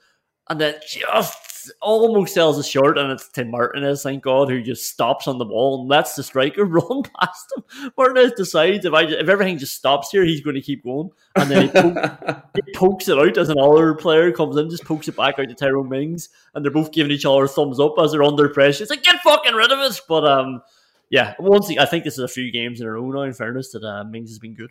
and 0.49 0.61
then 0.61 0.75
just 0.87 1.73
almost 1.81 2.35
sells 2.35 2.59
it 2.59 2.67
short. 2.67 2.99
And 2.99 3.11
it's 3.13 3.29
Tim 3.29 3.51
Martinez, 3.51 4.03
thank 4.03 4.23
God, 4.23 4.51
who 4.51 4.63
just 4.63 4.91
stops 4.91 5.27
on 5.27 5.39
the 5.39 5.45
ball 5.45 5.81
and 5.81 5.89
lets 5.89 6.15
the 6.15 6.23
striker 6.23 6.65
run 6.65 7.03
past 7.03 7.53
him. 7.57 7.93
Martinez 7.97 8.33
decides 8.37 8.85
if 8.85 8.93
I 8.93 9.03
if 9.03 9.29
everything 9.29 9.59
just 9.59 9.77
stops 9.77 10.11
here, 10.11 10.25
he's 10.25 10.41
going 10.41 10.57
to 10.57 10.63
keep 10.63 10.85
going, 10.85 11.11
and 11.37 11.51
then 11.51 11.63
he, 11.63 11.69
poke, 11.69 12.43
he 12.67 12.73
pokes 12.75 13.09
it 13.09 13.19
out 13.19 13.39
as 13.39 13.49
an 13.49 13.59
other 13.59 13.95
player 13.95 14.33
comes 14.33 14.57
in, 14.57 14.71
just 14.71 14.85
pokes 14.85 15.09
it 15.09 15.17
back 15.17 15.39
out 15.39 15.49
to 15.49 15.55
Tyrone 15.55 15.89
Mings, 15.89 16.29
and 16.55 16.65
they're 16.65 16.73
both 16.73 16.93
giving 16.93 17.13
each 17.13 17.27
other 17.27 17.47
thumbs 17.47 17.81
up 17.81 17.95
as 17.99 18.13
they're 18.13 18.23
under 18.23 18.49
pressure. 18.49 18.83
It's 18.83 18.91
like 18.91 19.03
get 19.03 19.21
fucking 19.21 19.55
rid 19.55 19.73
of 19.73 19.79
it, 19.81 20.01
but 20.09 20.25
um. 20.25 20.63
Yeah, 21.11 21.35
once 21.39 21.71
I 21.79 21.85
think 21.85 22.03
this 22.03 22.15
is 22.15 22.25
a 22.25 22.29
few 22.29 22.51
games 22.51 22.81
in 22.81 22.87
a 22.87 22.91
row 22.91 23.09
now. 23.11 23.23
In 23.23 23.35
fairness, 23.35 23.71
that 23.73 23.85
uh, 23.85 24.03
Mings 24.03 24.31
has 24.31 24.39
been 24.39 24.55
good. 24.55 24.71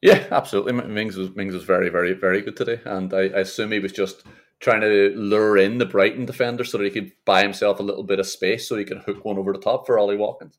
Yeah, 0.00 0.24
absolutely. 0.30 0.72
Mings 0.74 1.16
was 1.16 1.34
Mings 1.34 1.54
was 1.54 1.64
very, 1.64 1.88
very, 1.88 2.12
very 2.12 2.42
good 2.42 2.56
today, 2.56 2.80
and 2.84 3.12
I, 3.12 3.22
I, 3.22 3.40
assume 3.40 3.72
he 3.72 3.80
was 3.80 3.90
just 3.90 4.22
trying 4.60 4.80
to 4.80 5.12
lure 5.16 5.56
in 5.56 5.78
the 5.78 5.86
Brighton 5.86 6.26
defender 6.26 6.64
so 6.64 6.78
that 6.78 6.84
he 6.84 6.90
could 6.90 7.12
buy 7.24 7.42
himself 7.42 7.78
a 7.78 7.82
little 7.82 8.02
bit 8.02 8.18
of 8.18 8.26
space 8.26 8.68
so 8.68 8.76
he 8.76 8.84
could 8.84 8.98
hook 8.98 9.24
one 9.24 9.38
over 9.38 9.52
the 9.52 9.58
top 9.58 9.86
for 9.86 9.98
Ollie 9.98 10.16
Watkins. 10.16 10.58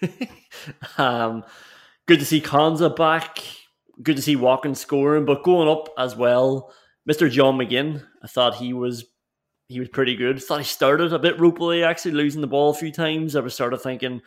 um, 0.98 1.44
good 2.06 2.18
to 2.18 2.26
see 2.26 2.40
Konsa 2.40 2.94
back. 2.94 3.38
Good 4.02 4.16
to 4.16 4.22
see 4.22 4.36
Watkins 4.36 4.80
scoring, 4.80 5.24
but 5.24 5.44
going 5.44 5.68
up 5.68 5.88
as 5.96 6.16
well. 6.16 6.72
Mr. 7.08 7.30
John 7.30 7.56
McGinn, 7.56 8.04
I 8.22 8.26
thought 8.26 8.56
he 8.56 8.72
was 8.72 9.04
he 9.68 9.78
was 9.78 9.88
pretty 9.88 10.16
good. 10.16 10.42
Thought 10.42 10.58
he 10.58 10.64
started 10.64 11.12
a 11.12 11.18
bit 11.18 11.38
ropily, 11.38 11.84
actually 11.84 12.12
losing 12.12 12.40
the 12.40 12.46
ball 12.46 12.70
a 12.70 12.74
few 12.74 12.92
times. 12.92 13.34
I 13.36 13.40
was 13.40 13.54
sort 13.54 13.72
of 13.72 13.82
thinking 13.82 14.20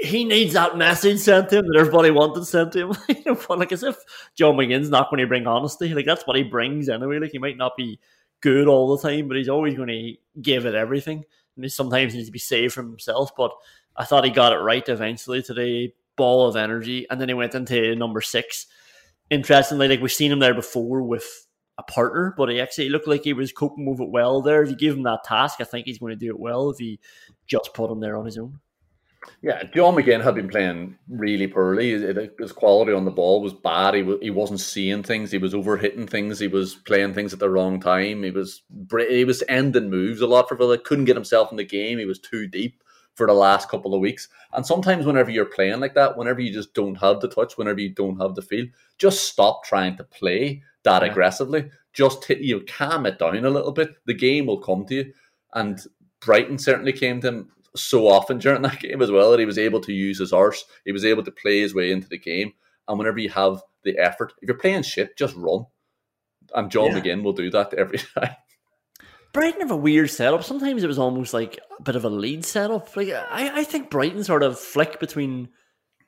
he 0.00 0.24
needs 0.24 0.54
that 0.54 0.76
message 0.76 1.18
sent 1.18 1.50
to 1.50 1.58
him 1.58 1.66
that 1.66 1.80
everybody 1.80 2.10
wanted 2.10 2.44
sent 2.44 2.72
to 2.72 2.88
him. 2.88 2.96
you 3.08 3.22
know, 3.26 3.54
like 3.54 3.72
as 3.72 3.82
if 3.82 3.96
John 4.34 4.56
McGinn's 4.56 4.90
not 4.90 5.10
going 5.10 5.20
to 5.20 5.26
bring 5.26 5.46
honesty. 5.46 5.92
Like 5.94 6.06
that's 6.06 6.26
what 6.26 6.36
he 6.36 6.42
brings 6.42 6.88
anyway. 6.88 7.18
Like 7.18 7.32
he 7.32 7.38
might 7.38 7.56
not 7.56 7.76
be 7.76 7.98
good 8.40 8.68
all 8.68 8.96
the 8.96 9.08
time, 9.08 9.28
but 9.28 9.36
he's 9.36 9.48
always 9.48 9.74
going 9.74 9.88
to 9.88 10.40
give 10.40 10.66
it 10.66 10.74
everything. 10.74 11.24
And 11.56 11.64
he 11.64 11.68
sometimes 11.68 12.14
needs 12.14 12.28
to 12.28 12.32
be 12.32 12.38
saved 12.38 12.74
from 12.74 12.88
himself. 12.88 13.34
But 13.36 13.52
I 13.96 14.04
thought 14.04 14.24
he 14.24 14.30
got 14.30 14.52
it 14.52 14.58
right 14.58 14.88
eventually 14.88 15.42
today. 15.42 15.94
Ball 16.16 16.46
of 16.46 16.56
energy, 16.56 17.06
and 17.08 17.18
then 17.18 17.28
he 17.28 17.34
went 17.34 17.54
into 17.54 17.96
number 17.96 18.20
six 18.20 18.66
interestingly, 19.32 19.88
like 19.88 20.00
we've 20.00 20.12
seen 20.12 20.30
him 20.30 20.38
there 20.38 20.54
before 20.54 21.02
with 21.02 21.46
a 21.78 21.82
partner, 21.82 22.34
but 22.36 22.50
he 22.50 22.60
actually 22.60 22.90
looked 22.90 23.08
like 23.08 23.24
he 23.24 23.32
was 23.32 23.50
coping 23.50 23.86
with 23.86 24.00
it 24.00 24.10
well 24.10 24.42
there. 24.42 24.62
If 24.62 24.70
you 24.70 24.76
give 24.76 24.94
him 24.94 25.04
that 25.04 25.24
task, 25.24 25.60
I 25.60 25.64
think 25.64 25.86
he's 25.86 25.98
going 25.98 26.12
to 26.12 26.16
do 26.16 26.28
it 26.28 26.38
well 26.38 26.70
if 26.70 26.78
he 26.78 27.00
just 27.46 27.72
put 27.74 27.90
him 27.90 28.00
there 28.00 28.16
on 28.16 28.26
his 28.26 28.38
own. 28.38 28.60
Yeah, 29.40 29.62
John 29.74 29.94
McGinn 29.94 30.22
had 30.22 30.34
been 30.34 30.48
playing 30.48 30.98
really 31.08 31.46
poorly. 31.46 31.90
His, 31.90 32.52
quality 32.52 32.92
on 32.92 33.04
the 33.04 33.10
ball 33.10 33.40
was 33.40 33.52
bad. 33.52 33.94
He, 33.94 34.18
he 34.20 34.30
wasn't 34.30 34.60
seeing 34.60 35.02
things. 35.02 35.30
He 35.30 35.38
was 35.38 35.54
overhitting 35.54 36.08
things. 36.08 36.38
He 36.38 36.48
was 36.48 36.74
playing 36.74 37.14
things 37.14 37.32
at 37.32 37.38
the 37.38 37.50
wrong 37.50 37.80
time. 37.80 38.22
He 38.22 38.30
was 38.30 38.62
he 39.08 39.24
was 39.24 39.42
ending 39.48 39.90
moves 39.90 40.20
a 40.20 40.26
lot 40.26 40.48
for 40.48 40.56
Villa. 40.56 40.78
Couldn't 40.78 41.04
get 41.06 41.16
himself 41.16 41.50
in 41.50 41.56
the 41.56 41.64
game. 41.64 41.98
He 41.98 42.04
was 42.04 42.18
too 42.18 42.46
deep 42.46 42.82
for 43.14 43.26
the 43.26 43.32
last 43.32 43.68
couple 43.68 43.94
of 43.94 44.00
weeks. 44.00 44.28
And 44.54 44.64
sometimes, 44.64 45.06
whenever 45.06 45.30
you're 45.30 45.44
playing 45.44 45.80
like 45.80 45.94
that, 45.94 46.16
whenever 46.16 46.40
you 46.40 46.52
just 46.52 46.74
don't 46.74 46.94
have 46.96 47.20
the 47.20 47.28
touch, 47.28 47.58
whenever 47.58 47.80
you 47.80 47.90
don't 47.90 48.20
have 48.20 48.34
the 48.34 48.42
feel, 48.42 48.66
just 48.98 49.24
stop 49.24 49.64
trying 49.64 49.96
to 49.96 50.04
play 50.04 50.62
that 50.84 51.02
Yeah. 51.02 51.10
aggressively. 51.10 51.70
Just 51.92 52.24
hit, 52.24 52.40
you 52.40 52.56
know, 52.58 52.64
calm 52.66 53.06
it 53.06 53.18
down 53.18 53.44
a 53.44 53.50
little 53.50 53.72
bit. 53.72 53.90
The 54.06 54.14
game 54.14 54.46
will 54.46 54.60
come 54.60 54.86
to 54.86 54.94
you. 54.94 55.12
And 55.54 55.78
Brighton 56.20 56.58
certainly 56.58 56.92
came 56.92 57.20
to 57.20 57.28
him 57.28 57.52
so 57.76 58.08
often 58.08 58.38
during 58.38 58.62
that 58.62 58.80
game 58.80 59.00
as 59.02 59.10
well 59.10 59.30
that 59.30 59.40
he 59.40 59.46
was 59.46 59.58
able 59.58 59.80
to 59.80 59.92
use 59.92 60.18
his 60.18 60.32
arse. 60.32 60.64
He 60.84 60.92
was 60.92 61.04
able 61.04 61.22
to 61.24 61.30
play 61.30 61.60
his 61.60 61.74
way 61.74 61.90
into 61.92 62.08
the 62.08 62.18
game. 62.18 62.52
And 62.88 62.98
whenever 62.98 63.18
you 63.18 63.30
have 63.30 63.62
the 63.84 63.98
effort, 63.98 64.32
if 64.42 64.48
you're 64.48 64.58
playing 64.58 64.82
shit, 64.82 65.16
just 65.16 65.34
run. 65.36 65.66
And 66.54 66.70
John 66.70 66.86
Yeah. 66.92 67.00
McGinn 67.00 67.22
will 67.22 67.32
do 67.32 67.50
that 67.50 67.72
every 67.78 67.98
time. 67.98 68.36
Brighton 69.32 69.62
have 69.62 69.70
a 69.70 69.76
weird 69.76 70.10
setup. 70.10 70.44
Sometimes 70.44 70.84
it 70.84 70.88
was 70.88 70.98
almost 70.98 71.32
like 71.32 71.58
a 71.78 71.82
bit 71.82 71.96
of 71.96 72.04
a 72.04 72.10
lead 72.10 72.44
setup. 72.44 72.94
Like 72.96 73.08
I, 73.10 73.60
I 73.60 73.64
think 73.64 73.88
Brighton 73.90 74.24
sort 74.24 74.42
of 74.42 74.58
flick 74.58 75.00
between 75.00 75.48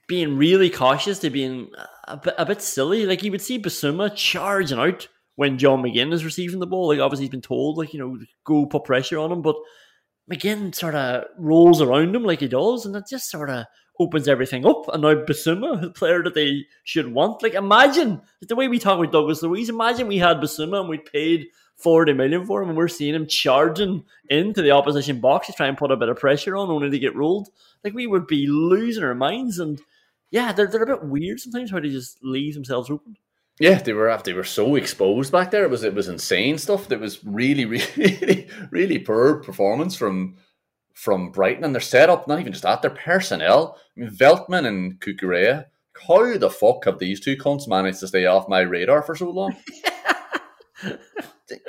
being 0.07 0.37
really 0.37 0.69
cautious 0.69 1.21
to 1.21 1.31
being 1.31 1.71
a 2.07 2.19
bit, 2.19 2.35
a 2.37 2.45
bit 2.45 2.61
silly. 2.61 3.07
Like 3.07 3.23
you 3.23 3.31
would 3.31 3.41
see 3.41 3.59
Bissouma 3.59 4.15
charging 4.15 4.79
out 4.79 5.09
when 5.37 5.57
John 5.57 5.83
McGinn 5.83 6.13
is 6.13 6.25
receiving 6.25 6.61
the 6.61 6.67
ball. 6.67 6.89
Like 6.89 7.01
obviously 7.01 7.25
he's 7.25 7.31
been 7.31 7.41
told, 7.41 7.79
like 7.79 7.95
you 7.95 7.99
know, 7.99 8.19
go 8.45 8.67
put 8.67 8.85
pressure 8.85 9.19
on 9.19 9.33
him, 9.33 9.41
but 9.41 9.57
McGinn 10.31 10.75
sort 10.75 10.95
of 10.95 11.25
rolls 11.39 11.81
around 11.81 12.17
him 12.17 12.25
like 12.25 12.41
he 12.41 12.49
does, 12.49 12.87
and 12.87 12.97
it 12.97 13.05
just 13.09 13.31
sort 13.31 13.51
of 13.51 13.67
opens 14.01 14.27
everything 14.27 14.67
up. 14.67 14.89
And 14.93 15.03
now 15.03 15.15
Bissouma, 15.15 15.81
the 15.81 15.91
player 15.91 16.23
that 16.23 16.35
they 16.35 16.67
should 16.85 17.13
want, 17.13 17.43
like 17.43 17.55
imagine 17.55 18.23
the 18.41 18.57
way 18.57 18.69
we 18.69 18.79
talk 18.79 18.99
with 18.99 19.13
Douglas 19.13 19.43
Luiz. 19.43 19.69
Imagine 19.69 20.09
we 20.09 20.19
had 20.19 20.39
Bissouma 20.39 20.81
and 20.81 20.89
we 20.89 20.99
paid 20.99 21.47
forty 21.77 22.13
million 22.13 22.47
for 22.47 22.63
him, 22.63 22.69
and 22.69 22.79
we're 22.79 22.89
seeing 22.89 23.15
him 23.15 23.27
charging 23.27 24.05
into 24.31 24.63
the 24.63 24.71
opposition 24.71 25.21
box 25.21 25.47
to 25.47 25.53
try 25.53 25.67
and 25.67 25.77
put 25.77 25.91
a 25.91 25.97
bit 25.97 26.09
of 26.09 26.17
pressure 26.17 26.57
on, 26.57 26.71
only 26.71 26.91
to 26.91 26.99
get 26.99 27.17
rolled. 27.17 27.49
Like 27.83 27.95
we 27.95 28.07
would 28.07 28.27
be 28.27 28.47
losing 28.47 29.05
our 29.05 29.15
minds. 29.15 29.59
And 29.59 29.81
yeah, 30.31 30.53
they're 30.53 30.67
they're 30.67 30.83
a 30.83 30.87
bit 30.87 31.05
weird 31.05 31.41
sometimes 31.41 31.71
how 31.71 31.81
they 31.81 31.91
just 31.91 32.19
leave 32.23 32.55
themselves 32.55 32.91
open. 32.91 33.17
Yeah, 33.61 33.79
they 33.79 33.93
were 33.93 34.21
they 34.25 34.33
were 34.33 34.45
so 34.45 34.75
exposed 34.75 35.31
back 35.31 35.51
there. 35.51 35.65
It 35.65 35.71
was 35.71 35.85
it 35.85 35.95
was 35.95 36.09
insane 36.09 36.59
stuff. 36.59 36.89
That 36.89 37.01
was 37.01 37.25
really 37.25 37.65
really 37.65 38.49
really 38.71 38.99
poor 38.99 39.43
performance 39.43 39.95
from 39.95 40.37
from 40.95 41.31
Brighton 41.31 41.65
and 41.65 41.75
their 41.75 41.81
setup. 41.81 42.27
Not 42.27 42.41
even 42.41 42.53
just 42.53 42.65
that, 42.65 42.83
their 42.83 42.91
personnel. 42.91 43.79
I 43.97 44.01
mean, 44.01 44.11
Veltman 44.11 44.67
and 44.67 45.01
Cucurella. 45.01 45.67
How 46.09 46.37
the 46.37 46.51
fuck 46.51 46.87
have 46.87 46.99
these 46.99 47.21
two 47.21 47.37
cunts 47.37 47.69
managed 47.69 48.01
to 48.01 48.09
stay 48.09 48.27
off 48.27 48.49
my 48.49 48.61
radar 48.61 49.03
for 49.03 49.15
so 49.15 49.31
long? 49.31 49.57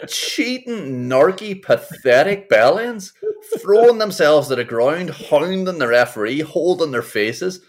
Cheating, 0.08 1.08
narky, 1.08 1.62
pathetic 1.62 2.50
bellends, 2.50 3.12
throwing 3.60 4.00
themselves 4.00 4.48
to 4.48 4.56
the 4.56 4.64
ground, 4.64 5.12
hounding 5.12 5.66
the 5.78 5.88
referee, 5.88 6.40
holding 6.40 6.90
their 6.92 7.04
faces, 7.04 7.62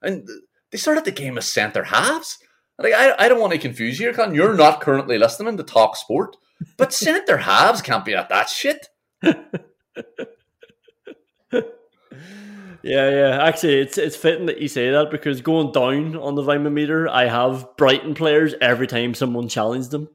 and 0.00 0.28
they 0.70 0.78
started 0.78 1.04
the 1.04 1.10
game 1.10 1.38
as 1.38 1.48
centre 1.48 1.84
halves. 1.84 2.38
Like 2.78 2.92
I, 2.92 3.14
I 3.18 3.28
don't 3.28 3.40
want 3.40 3.52
to 3.52 3.58
confuse 3.58 3.98
you, 3.98 4.12
Con. 4.12 4.34
You're 4.34 4.54
not 4.54 4.80
currently 4.80 5.18
listening 5.18 5.56
to 5.56 5.62
Talk 5.62 5.96
Sport, 5.96 6.36
but 6.76 6.92
centre 6.92 7.38
halves 7.38 7.82
can't 7.82 8.04
be 8.04 8.14
at 8.14 8.28
that 8.28 8.48
shit. 8.48 8.88
Yeah, 12.86 13.10
yeah. 13.10 13.44
Actually, 13.44 13.80
it's 13.80 13.98
it's 13.98 14.14
fitting 14.14 14.46
that 14.46 14.60
you 14.60 14.68
say 14.68 14.92
that 14.92 15.10
because 15.10 15.40
going 15.40 15.72
down 15.72 16.16
on 16.16 16.36
the 16.36 16.42
Weimann 16.42 16.72
meter, 16.72 17.08
I 17.08 17.26
have 17.26 17.76
Brighton 17.76 18.14
players 18.14 18.54
every 18.60 18.86
time 18.86 19.12
someone 19.12 19.48
challenged 19.48 19.90
them. 19.90 20.08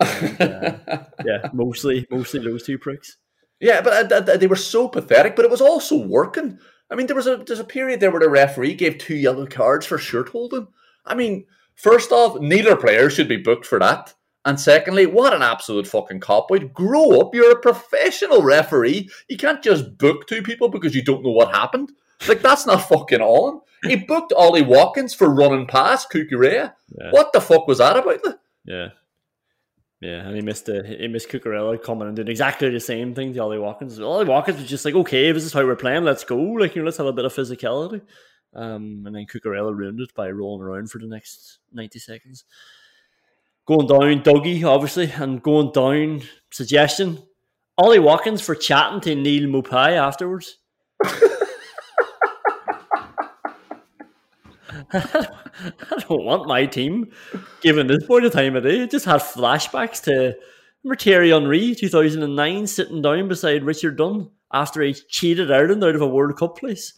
And, 0.00 0.40
uh, 0.88 1.04
yeah, 1.24 1.48
mostly 1.52 2.08
mostly 2.10 2.40
those 2.40 2.64
two 2.64 2.76
pricks. 2.76 3.18
Yeah, 3.60 3.82
but 3.82 4.12
uh, 4.12 4.22
th- 4.22 4.40
they 4.40 4.48
were 4.48 4.56
so 4.56 4.88
pathetic, 4.88 5.36
but 5.36 5.44
it 5.44 5.50
was 5.50 5.60
also 5.60 5.96
working. 5.96 6.58
I 6.90 6.96
mean, 6.96 7.06
there 7.06 7.14
was 7.14 7.28
a 7.28 7.36
there's 7.36 7.60
a 7.60 7.64
period 7.64 8.00
there 8.00 8.10
where 8.10 8.20
the 8.20 8.28
referee 8.28 8.74
gave 8.74 8.98
two 8.98 9.16
yellow 9.16 9.46
cards 9.46 9.86
for 9.86 9.96
shirt 9.96 10.30
holding. 10.30 10.66
I 11.06 11.14
mean, 11.14 11.46
first 11.78 12.12
off, 12.12 12.40
neither 12.40 12.76
player 12.76 13.08
should 13.10 13.28
be 13.28 13.36
booked 13.36 13.66
for 13.66 13.78
that. 13.78 14.14
And 14.44 14.58
secondly, 14.58 15.06
what 15.06 15.34
an 15.34 15.42
absolute 15.42 15.86
fucking 15.86 16.20
cop 16.20 16.50
out. 16.52 16.72
Grow 16.72 17.20
up. 17.20 17.34
You're 17.34 17.52
a 17.52 17.60
professional 17.60 18.42
referee. 18.42 19.10
You 19.28 19.36
can't 19.36 19.62
just 19.62 19.98
book 19.98 20.26
two 20.26 20.42
people 20.42 20.68
because 20.68 20.94
you 20.94 21.02
don't 21.02 21.24
know 21.24 21.32
what 21.32 21.54
happened. 21.54 21.92
Like, 22.26 22.40
that's 22.40 22.64
not 22.66 22.88
fucking 22.88 23.20
on. 23.20 23.60
He 23.84 23.96
booked 23.96 24.32
Ollie 24.32 24.62
Watkins 24.62 25.14
for 25.14 25.28
running 25.32 25.66
past 25.66 26.10
Cucurella. 26.10 26.72
Yeah. 26.98 27.10
What 27.10 27.32
the 27.32 27.40
fuck 27.40 27.68
was 27.68 27.78
that 27.78 27.96
about? 27.96 28.20
Yeah. 28.64 28.88
Yeah, 30.00 30.26
and 30.26 30.36
he 30.36 30.42
missed 30.42 30.66
the 30.66 30.84
he 30.84 31.08
missed 31.08 31.28
Cucurella 31.28 31.82
coming 31.82 32.06
and 32.06 32.14
doing 32.14 32.28
exactly 32.28 32.70
the 32.70 32.78
same 32.78 33.14
thing 33.14 33.34
to 33.34 33.40
Ollie 33.40 33.58
Watkins. 33.58 33.98
Ollie 33.98 34.24
Watkins 34.24 34.60
was 34.60 34.68
just 34.68 34.84
like, 34.84 34.94
okay, 34.94 35.32
this 35.32 35.44
is 35.44 35.52
how 35.52 35.64
we're 35.64 35.74
playing, 35.74 36.04
let's 36.04 36.22
go. 36.22 36.36
Like, 36.36 36.76
you 36.76 36.82
know, 36.82 36.86
let's 36.86 36.98
have 36.98 37.06
a 37.06 37.12
bit 37.12 37.24
of 37.24 37.34
physicality. 37.34 38.02
Um, 38.54 39.04
and 39.06 39.14
then 39.14 39.26
Cucurella 39.26 39.76
ruined 39.76 40.00
it 40.00 40.14
by 40.14 40.30
rolling 40.30 40.62
around 40.62 40.90
for 40.90 40.98
the 40.98 41.06
next 41.06 41.58
90 41.72 41.98
seconds. 41.98 42.44
Going 43.66 43.86
down, 43.86 44.22
Dougie, 44.22 44.64
obviously, 44.64 45.10
and 45.12 45.42
going 45.42 45.72
down, 45.72 46.22
suggestion 46.50 47.18
Ollie 47.76 47.98
Watkins 47.98 48.40
for 48.40 48.54
chatting 48.54 49.00
to 49.02 49.14
Neal 49.14 49.48
Maupay 49.48 49.92
afterwards. 49.92 50.58
I 54.92 55.26
don't 56.08 56.24
want 56.24 56.48
my 56.48 56.66
team, 56.66 57.12
given 57.60 57.86
this 57.86 58.04
point 58.06 58.24
of 58.24 58.32
time 58.32 58.56
of 58.56 58.64
day, 58.64 58.86
just 58.86 59.04
had 59.04 59.20
flashbacks 59.20 60.02
to 60.04 60.34
remember 60.82 60.98
Thierry 60.98 61.30
Henry, 61.30 61.74
2009, 61.74 62.66
sitting 62.66 63.02
down 63.02 63.28
beside 63.28 63.64
Richard 63.64 63.96
Dunne 63.96 64.30
after 64.52 64.82
he 64.82 64.94
cheated 64.94 65.52
Ireland 65.52 65.84
out 65.84 65.94
of 65.94 66.00
a 66.00 66.08
World 66.08 66.36
Cup 66.36 66.58
place. 66.58 66.94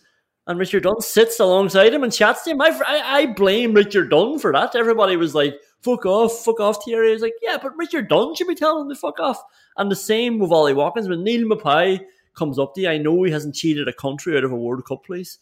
And 0.46 0.58
Richard 0.58 0.82
Dunne 0.82 1.00
sits 1.00 1.38
alongside 1.38 1.92
him 1.92 2.02
and 2.02 2.12
chats 2.12 2.42
to 2.42 2.50
him. 2.50 2.60
I, 2.60 2.80
I, 2.86 3.26
blame 3.26 3.74
Richard 3.74 4.10
Dunne 4.10 4.38
for 4.38 4.52
that. 4.52 4.74
Everybody 4.74 5.16
was 5.16 5.34
like, 5.34 5.54
fuck 5.82 6.06
off, 6.06 6.44
fuck 6.44 6.60
off, 6.60 6.84
Thierry. 6.84 7.12
Was 7.12 7.22
like, 7.22 7.34
yeah, 7.42 7.58
but 7.62 7.76
Richard 7.76 8.08
Dunne 8.08 8.34
should 8.34 8.48
be 8.48 8.54
telling 8.54 8.84
him 8.84 8.88
to 8.88 8.96
fuck 8.98 9.20
off. 9.20 9.40
And 9.76 9.90
the 9.90 9.96
same 9.96 10.38
with 10.38 10.50
Ollie 10.50 10.72
Watkins. 10.72 11.08
When 11.08 11.22
Neal 11.22 11.46
Maupay 11.46 12.00
comes 12.34 12.58
up 12.58 12.74
to 12.74 12.80
you, 12.80 12.88
I 12.88 12.98
know 12.98 13.22
he 13.22 13.30
hasn't 13.30 13.54
cheated 13.54 13.86
a 13.86 13.92
country 13.92 14.36
out 14.36 14.44
of 14.44 14.52
a 14.52 14.56
World 14.56 14.84
Cup 14.86 15.04
place, 15.04 15.38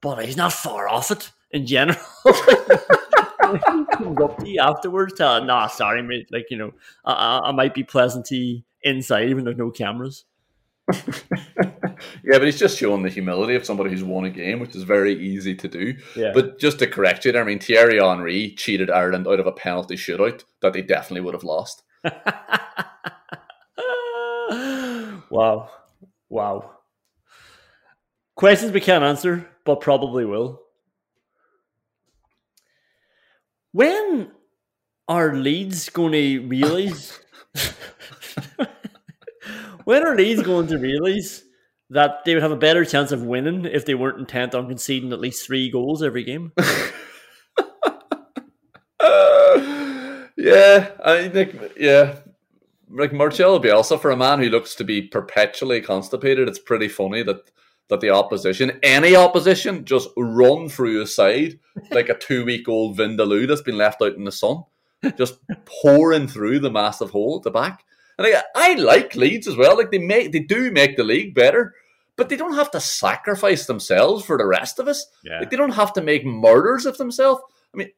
but 0.00 0.24
he's 0.24 0.36
not 0.36 0.52
far 0.52 0.88
off 0.88 1.10
it 1.10 1.30
in 1.50 1.66
general. 1.66 1.98
Comes 3.92 4.20
up 4.20 4.38
to 4.38 4.48
you 4.48 4.60
afterwards, 4.60 5.14
tell 5.14 5.36
him, 5.36 5.46
nah, 5.46 5.68
sorry, 5.68 6.02
mate. 6.02 6.26
Like, 6.32 6.46
you 6.50 6.58
know, 6.58 6.72
I, 7.04 7.12
I, 7.12 7.48
I 7.48 7.52
might 7.52 7.74
be 7.74 7.84
pleasantly 7.84 8.64
inside 8.82 9.28
even 9.28 9.44
there's 9.44 9.56
no 9.56 9.70
cameras. 9.70 10.24
Yeah, 12.24 12.38
but 12.38 12.44
he's 12.44 12.58
just 12.58 12.78
showing 12.78 13.02
the 13.02 13.08
humility 13.08 13.54
of 13.54 13.64
somebody 13.64 13.90
who's 13.90 14.02
won 14.02 14.24
a 14.24 14.30
game, 14.30 14.58
which 14.58 14.74
is 14.74 14.82
very 14.82 15.14
easy 15.14 15.54
to 15.54 15.68
do. 15.68 15.96
Yeah. 16.14 16.32
But 16.34 16.58
just 16.58 16.78
to 16.80 16.86
correct 16.86 17.24
you, 17.24 17.38
I 17.38 17.44
mean, 17.44 17.60
Thierry 17.60 18.00
Henry 18.00 18.50
cheated 18.56 18.90
Ireland 18.90 19.26
out 19.28 19.40
of 19.40 19.46
a 19.46 19.52
penalty 19.52 19.94
shootout 19.94 20.44
that 20.60 20.72
they 20.72 20.82
definitely 20.82 21.20
would 21.20 21.34
have 21.34 21.44
lost. 21.44 21.84
wow. 25.30 25.70
Wow. 26.28 26.72
Questions 28.34 28.72
we 28.72 28.80
can't 28.80 29.04
answer, 29.04 29.48
but 29.64 29.80
probably 29.80 30.24
will. 30.24 30.62
When 33.72 34.32
are 35.08 35.34
Leeds 35.36 35.88
going 35.90 36.12
to 36.12 36.40
realise? 36.46 37.20
when 39.86 40.04
are 40.04 40.16
these 40.16 40.42
going 40.42 40.66
to 40.66 40.78
realise 40.78 41.42
that 41.90 42.24
they 42.24 42.34
would 42.34 42.42
have 42.42 42.52
a 42.52 42.56
better 42.56 42.84
chance 42.84 43.12
of 43.12 43.22
winning 43.22 43.64
if 43.64 43.86
they 43.86 43.94
weren't 43.94 44.18
intent 44.18 44.54
on 44.54 44.68
conceding 44.68 45.12
at 45.12 45.20
least 45.20 45.46
three 45.46 45.70
goals 45.70 46.02
every 46.02 46.24
game? 46.24 46.52
Yeah, 50.46 50.92
I 51.04 51.28
think, 51.28 51.56
yeah. 51.76 52.16
Like 52.88 53.12
Marcelo 53.12 53.58
Bielsa, 53.58 54.00
for 54.00 54.12
a 54.12 54.16
man 54.16 54.38
who 54.38 54.48
looks 54.48 54.76
to 54.76 54.84
be 54.84 55.02
perpetually 55.02 55.80
constipated, 55.80 56.48
it's 56.48 56.60
pretty 56.60 56.88
funny 56.88 57.24
that 57.24 57.50
that 57.88 58.00
the 58.00 58.10
opposition, 58.10 58.78
any 58.82 59.14
opposition, 59.14 59.84
just 59.84 60.08
run 60.16 60.68
through 60.68 61.00
his 61.00 61.14
side 61.14 61.58
like 61.90 62.08
a 62.08 62.18
two 62.18 62.44
week 62.44 62.68
old 62.68 62.96
Vindaloo 62.96 63.48
that's 63.48 63.62
been 63.62 63.78
left 63.78 64.02
out 64.02 64.14
in 64.14 64.24
the 64.24 64.32
sun, 64.32 64.64
just 65.16 65.38
pouring 65.64 66.28
through 66.28 66.60
the 66.60 66.70
massive 66.70 67.10
hole 67.10 67.36
at 67.38 67.42
the 67.42 67.50
back. 67.50 67.84
And 68.18 68.26
like, 68.26 68.42
I 68.54 68.74
like 68.74 69.14
Leeds 69.14 69.46
as 69.46 69.56
well. 69.56 69.76
Like 69.76 69.90
they 69.90 69.98
make, 69.98 70.32
they 70.32 70.40
do 70.40 70.70
make 70.70 70.96
the 70.96 71.04
league 71.04 71.34
better, 71.34 71.74
but 72.16 72.28
they 72.28 72.36
don't 72.36 72.54
have 72.54 72.70
to 72.72 72.80
sacrifice 72.80 73.66
themselves 73.66 74.24
for 74.24 74.38
the 74.38 74.46
rest 74.46 74.78
of 74.78 74.88
us. 74.88 75.06
Yeah. 75.22 75.40
Like 75.40 75.50
they 75.50 75.56
don't 75.56 75.70
have 75.70 75.92
to 75.94 76.02
make 76.02 76.24
murders 76.24 76.86
of 76.86 76.96
themselves. 76.96 77.42
I 77.74 77.76
mean, 77.76 77.90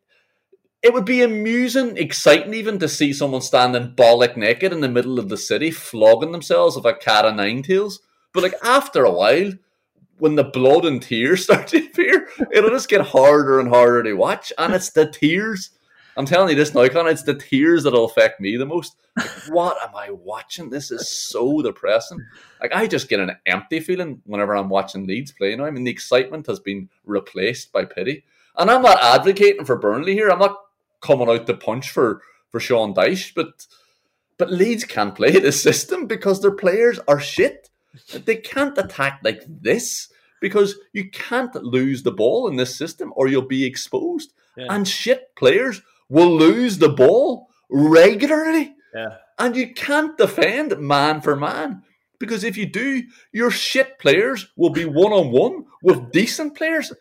it 0.82 0.92
would 0.92 1.04
be 1.04 1.22
amusing, 1.22 1.96
exciting 1.96 2.54
even 2.54 2.78
to 2.78 2.88
see 2.88 3.12
someone 3.12 3.42
standing 3.42 3.94
bollock 3.94 4.36
naked 4.36 4.72
in 4.72 4.80
the 4.80 4.88
middle 4.88 5.18
of 5.18 5.28
the 5.28 5.36
city, 5.36 5.70
flogging 5.70 6.32
themselves 6.32 6.76
with 6.76 6.84
a 6.84 6.94
cat 6.94 7.24
of 7.24 7.34
nine 7.34 7.62
tails. 7.62 8.00
But 8.32 8.42
like 8.42 8.54
after 8.62 9.04
a 9.04 9.10
while, 9.10 9.52
when 10.18 10.34
the 10.34 10.44
blood 10.44 10.84
and 10.84 11.02
tears 11.02 11.44
start 11.44 11.68
to 11.68 11.84
appear, 11.84 12.28
it'll 12.52 12.70
just 12.70 12.88
get 12.88 13.00
harder 13.00 13.60
and 13.60 13.68
harder 13.68 14.02
to 14.02 14.14
watch. 14.14 14.52
And 14.58 14.74
it's 14.74 14.90
the 14.90 15.06
tears. 15.06 15.70
I'm 16.18 16.26
telling 16.26 16.48
you 16.48 16.56
this 16.56 16.74
now, 16.74 16.88
Con, 16.88 17.06
it's 17.06 17.22
the 17.22 17.34
tears 17.34 17.84
that'll 17.84 18.04
affect 18.04 18.40
me 18.40 18.56
the 18.56 18.66
most. 18.66 18.96
Like, 19.16 19.28
what 19.50 19.76
am 19.80 19.94
I 19.94 20.10
watching? 20.10 20.68
This 20.68 20.90
is 20.90 21.08
so 21.08 21.62
depressing. 21.62 22.18
Like 22.60 22.72
I 22.74 22.88
just 22.88 23.08
get 23.08 23.20
an 23.20 23.36
empty 23.46 23.78
feeling 23.78 24.20
whenever 24.24 24.56
I'm 24.56 24.68
watching 24.68 25.06
Leeds 25.06 25.30
play 25.30 25.54
now. 25.54 25.64
I 25.64 25.70
mean 25.70 25.84
the 25.84 25.92
excitement 25.92 26.48
has 26.48 26.58
been 26.58 26.88
replaced 27.04 27.70
by 27.70 27.84
pity. 27.84 28.24
And 28.56 28.68
I'm 28.68 28.82
not 28.82 29.00
advocating 29.00 29.64
for 29.64 29.76
Burnley 29.76 30.14
here. 30.14 30.28
I'm 30.28 30.40
not 30.40 30.56
coming 31.00 31.28
out 31.28 31.46
to 31.46 31.54
punch 31.54 31.90
for, 31.90 32.20
for 32.50 32.58
Sean 32.58 32.94
Dyche, 32.94 33.32
but 33.32 33.68
but 34.38 34.50
Leeds 34.50 34.82
can't 34.84 35.14
play 35.14 35.30
this 35.30 35.62
system 35.62 36.06
because 36.06 36.42
their 36.42 36.50
players 36.50 36.98
are 37.06 37.20
shit. 37.20 37.70
They 38.24 38.36
can't 38.36 38.76
attack 38.76 39.20
like 39.22 39.44
this 39.46 40.08
because 40.40 40.76
you 40.92 41.10
can't 41.10 41.54
lose 41.62 42.02
the 42.02 42.12
ball 42.12 42.48
in 42.48 42.56
this 42.56 42.74
system 42.74 43.12
or 43.14 43.28
you'll 43.28 43.42
be 43.42 43.64
exposed. 43.64 44.32
Yeah. 44.56 44.66
And 44.70 44.86
shit 44.86 45.34
players 45.36 45.80
will 46.08 46.36
lose 46.36 46.78
the 46.78 46.88
ball 46.88 47.48
regularly. 47.70 48.74
Yeah. 48.94 49.16
And 49.38 49.56
you 49.56 49.74
can't 49.74 50.16
defend 50.18 50.78
man 50.78 51.20
for 51.20 51.36
man. 51.36 51.82
Because 52.18 52.42
if 52.42 52.56
you 52.56 52.66
do, 52.66 53.02
your 53.32 53.50
shit 53.50 53.98
players 53.98 54.48
will 54.56 54.70
be 54.70 54.84
one 54.84 55.12
on 55.12 55.30
one 55.30 55.64
with 55.82 56.10
decent 56.10 56.56
players. 56.56 56.92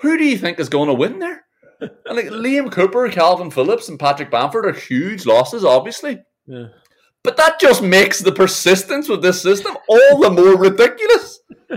Who 0.00 0.16
do 0.16 0.24
you 0.24 0.38
think 0.38 0.60
is 0.60 0.68
going 0.68 0.88
to 0.88 0.94
win 0.94 1.18
there? 1.18 1.44
And 1.80 2.16
like 2.16 2.26
Liam 2.26 2.70
Cooper, 2.70 3.08
Kalvin 3.08 3.52
Phillips, 3.52 3.88
and 3.88 3.98
Patrick 3.98 4.30
Bamford 4.30 4.66
are 4.66 4.72
huge 4.72 5.26
losses, 5.26 5.64
obviously. 5.64 6.20
Yeah. 6.46 6.66
But 7.22 7.36
that 7.38 7.58
just 7.58 7.82
makes 7.82 8.20
the 8.20 8.30
persistence 8.32 9.08
with 9.08 9.20
this 9.20 9.42
system 9.42 9.76
all 9.88 10.20
the 10.20 10.30
more 10.30 10.56
ridiculous. 10.56 11.40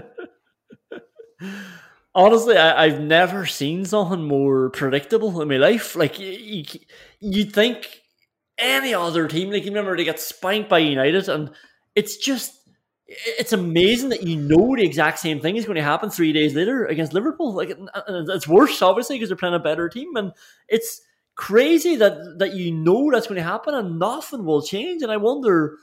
Honestly, 2.20 2.58
I, 2.58 2.84
I've 2.84 3.00
never 3.00 3.46
seen 3.46 3.86
something 3.86 4.22
more 4.22 4.72
predictable 4.72 5.42
in 5.42 5.48
my 5.48 5.56
life. 5.56 5.96
Like 5.96 6.20
you, 6.20 6.66
you, 7.22 7.46
think 7.46 8.02
any 8.58 8.94
other 8.94 9.26
team, 9.30 9.52
like 9.52 9.64
you 9.64 9.72
remember 9.72 9.96
they 9.96 10.04
got 10.04 10.20
spanked 10.20 10.68
by 10.68 10.80
United, 10.80 11.30
and 11.30 11.50
it's 11.96 12.18
just 12.18 12.54
it's 13.08 13.54
amazing 13.54 14.10
that 14.10 14.24
you 14.24 14.36
know 14.36 14.76
the 14.76 14.84
exact 14.84 15.20
same 15.20 15.40
thing 15.40 15.56
is 15.56 15.64
going 15.64 15.78
to 15.78 15.82
happen 15.82 16.10
three 16.10 16.34
days 16.34 16.54
later 16.56 16.84
against 16.84 17.14
Liverpool. 17.14 17.54
Like 17.54 17.72
it's 18.06 18.50
worse, 18.50 18.82
obviously, 18.82 19.16
because 19.16 19.30
they're 19.30 19.38
playing 19.38 19.56
a 19.56 19.60
better 19.60 19.88
team, 19.88 20.18
and 20.18 20.34
it's 20.68 21.00
crazy 21.38 21.96
that 21.96 22.38
that 22.40 22.54
you 22.54 22.74
know 22.74 23.10
that's 23.12 23.28
going 23.28 23.38
to 23.38 23.44
happen 23.44 23.74
and 23.74 23.98
nothing 23.98 24.44
will 24.44 24.62
change. 24.62 25.04
And 25.04 25.12
I 25.12 25.16
wonder, 25.16 25.78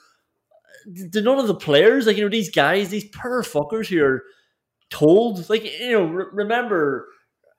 do 1.09 1.22
none 1.22 1.39
of 1.39 1.47
the 1.47 1.55
players, 1.55 2.07
like 2.07 2.18
you 2.18 2.24
know, 2.24 2.28
these 2.28 2.51
guys, 2.51 2.91
these 2.91 3.09
poor 3.09 3.43
fuckers 3.43 3.87
who 3.87 4.05
are 4.05 4.22
told, 4.91 5.49
like 5.49 5.64
you 5.64 5.93
know, 5.93 6.05
re- 6.05 6.26
remember, 6.32 7.09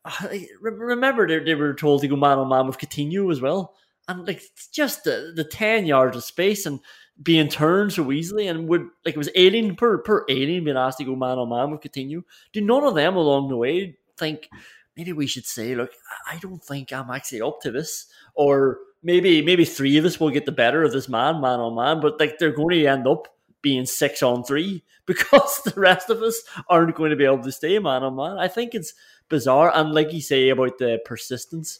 uh, 0.05 0.27
re- 0.61 0.71
remember 0.71 1.27
they, 1.27 1.39
they 1.39 1.55
were 1.55 1.73
told 1.73 2.01
to 2.01 2.07
go 2.07 2.15
man 2.15 2.37
on 2.39 2.49
man 2.49 2.67
with 2.67 2.77
Coutinho 2.77 3.31
as 3.31 3.41
well, 3.41 3.75
and 4.07 4.27
like 4.27 4.37
it's 4.37 4.67
just 4.67 5.03
the 5.03 5.33
the 5.35 5.43
ten 5.43 5.85
yards 5.85 6.17
of 6.17 6.23
space 6.23 6.65
and 6.65 6.79
being 7.21 7.47
turned 7.47 7.93
so 7.93 8.11
easily, 8.11 8.47
and 8.47 8.67
would 8.69 8.87
like 9.05 9.15
it 9.15 9.17
was 9.17 9.29
alien 9.35 9.75
per 9.75 9.97
per 9.99 10.25
alien 10.29 10.63
being 10.63 10.77
asked 10.77 10.99
to 10.99 11.03
go 11.03 11.15
man 11.15 11.37
on 11.37 11.49
man 11.49 11.71
with 11.71 11.81
Coutinho. 11.81 12.23
Do 12.53 12.61
none 12.61 12.83
of 12.83 12.95
them 12.95 13.15
along 13.15 13.49
the 13.49 13.57
way 13.57 13.97
think? 14.17 14.49
Maybe 14.95 15.13
we 15.13 15.27
should 15.27 15.45
say, 15.45 15.75
look, 15.75 15.91
I 16.25 16.39
don't 16.39 16.63
think 16.63 16.91
I'm 16.91 17.11
actually 17.11 17.41
up 17.41 17.61
to 17.61 17.71
this, 17.71 18.07
or 18.33 18.79
maybe 19.03 19.43
maybe 19.43 19.63
three 19.63 19.95
of 19.97 20.05
us 20.05 20.19
will 20.19 20.31
get 20.31 20.45
the 20.45 20.51
better 20.51 20.83
of 20.83 20.91
this 20.91 21.07
man, 21.07 21.39
man 21.39 21.59
on 21.59 21.75
man, 21.75 22.01
but 22.01 22.19
like 22.19 22.39
they're 22.39 22.51
going 22.51 22.79
to 22.79 22.87
end 22.87 23.07
up 23.07 23.27
being 23.61 23.85
six 23.85 24.21
on 24.23 24.43
three 24.43 24.83
because 25.05 25.61
the 25.63 25.73
rest 25.79 26.09
of 26.09 26.21
us 26.21 26.41
aren't 26.69 26.95
going 26.95 27.11
to 27.11 27.15
be 27.15 27.25
able 27.25 27.43
to 27.43 27.51
stay 27.51 27.79
man 27.79 28.03
on 28.03 28.15
man. 28.15 28.37
I 28.37 28.47
think 28.47 28.75
it's 28.75 28.93
bizarre. 29.29 29.71
And 29.73 29.93
like 29.93 30.13
you 30.13 30.21
say 30.21 30.49
about 30.49 30.77
the 30.77 30.99
persistence, 31.05 31.79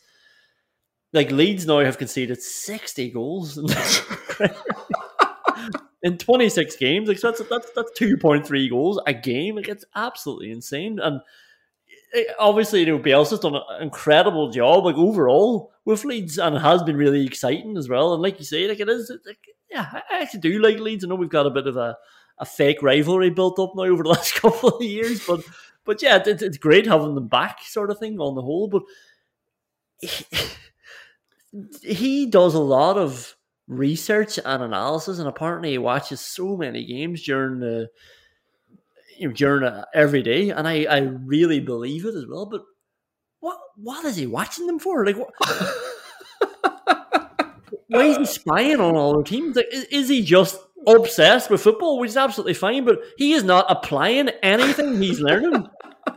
like 1.14 1.32
Leeds 1.32 1.66
now 1.66 1.80
have 1.80 1.98
conceded 1.98 2.42
60 2.42 3.12
goals 3.12 3.58
in 6.04 6.18
26 6.18 6.76
games. 6.78 7.08
Like 7.08 7.20
so 7.20 7.32
that's 7.32 7.42
that's 7.50 7.72
that's 7.72 8.00
2.3 8.00 8.70
goals 8.70 9.02
a 9.06 9.14
game. 9.14 9.56
Like 9.56 9.68
it's 9.70 9.86
absolutely 9.96 10.52
insane. 10.52 11.00
And 11.00 11.22
it, 12.14 12.36
obviously, 12.40 12.82
you 12.82 12.86
know, 12.86 13.00
Bielsa's 13.00 13.40
done 13.40 13.56
an 13.56 13.82
incredible 13.82 14.50
job, 14.52 14.86
like 14.86 14.96
overall 14.96 15.72
with 15.86 16.06
Leeds, 16.06 16.38
and 16.38 16.56
it 16.56 16.62
has 16.62 16.84
been 16.84 16.98
really 16.98 17.26
exciting 17.26 17.78
as 17.78 17.90
well. 17.90 18.14
And 18.14 18.22
like 18.22 18.40
you 18.40 18.46
say, 18.46 18.68
like 18.68 18.80
it 18.80 18.90
is, 18.90 19.12
like, 19.26 19.40
yeah, 19.70 20.02
I 20.10 20.22
actually 20.22 20.42
do 20.42 20.60
like 20.60 20.80
Leeds. 20.80 21.04
I 21.04 21.08
know 21.08 21.16
we've 21.16 21.30
got 21.30 21.46
a 21.46 21.52
bit 21.52 21.68
of 21.68 21.78
a, 21.78 21.98
a 22.40 22.46
fake 22.46 22.82
rivalry 22.82 23.30
built 23.30 23.60
up 23.60 23.74
now 23.76 23.84
over 23.84 24.04
the 24.04 24.10
last 24.18 24.36
couple 24.36 24.70
of 24.70 24.82
years, 24.82 25.26
but 25.26 25.42
but 25.86 26.02
yeah, 26.02 26.22
it's, 26.26 26.42
it's 26.42 26.58
great 26.58 26.86
having 26.86 27.16
them 27.16 27.28
back, 27.28 27.62
sort 27.64 27.92
of 27.92 27.98
thing 27.98 28.20
on 28.20 28.36
the 28.36 28.42
whole. 28.42 28.68
But 28.68 28.84
he, 30.02 30.26
he 31.82 32.26
does 32.26 32.54
a 32.54 32.60
lot 32.60 32.98
of 32.98 33.36
research 33.68 34.40
and 34.44 34.64
analysis, 34.64 35.20
and 35.20 35.28
apparently 35.28 35.72
he 35.72 35.78
watches 35.78 36.22
so 36.22 36.58
many 36.58 36.86
games 36.86 37.24
during 37.24 37.60
the 37.60 37.90
you 39.18 39.28
know, 39.28 39.34
during 39.34 39.64
uh, 39.64 39.86
every 39.94 40.22
day, 40.22 40.50
and 40.50 40.68
I, 40.68 40.84
I 40.84 41.00
really 41.00 41.60
believe 41.60 42.06
it 42.06 42.16
as 42.16 42.26
well. 42.28 42.46
But 42.46 42.64
what 43.40 43.58
what 43.76 44.06
is 44.06 44.16
he 44.16 44.28
watching 44.28 44.68
them 44.68 44.80
for? 44.80 45.06
Like, 45.06 45.18
what, 45.18 45.30
why 47.88 48.04
is 48.04 48.18
he 48.18 48.26
spying 48.26 48.80
on 48.80 48.96
all 48.96 49.18
the 49.18 49.24
teams? 49.24 49.56
Like, 49.56 49.68
is, 49.72 49.84
is 49.86 50.10
he 50.10 50.22
just 50.22 50.60
obsessed 50.86 51.50
with 51.50 51.62
football, 51.62 52.00
which 52.00 52.10
is 52.10 52.18
absolutely 52.18 52.54
fine? 52.54 52.86
But 52.86 53.00
he 53.18 53.34
is 53.34 53.44
not 53.44 53.66
applying 53.70 54.30
anything 54.44 55.02
he's 55.02 55.20
learning 55.20 55.68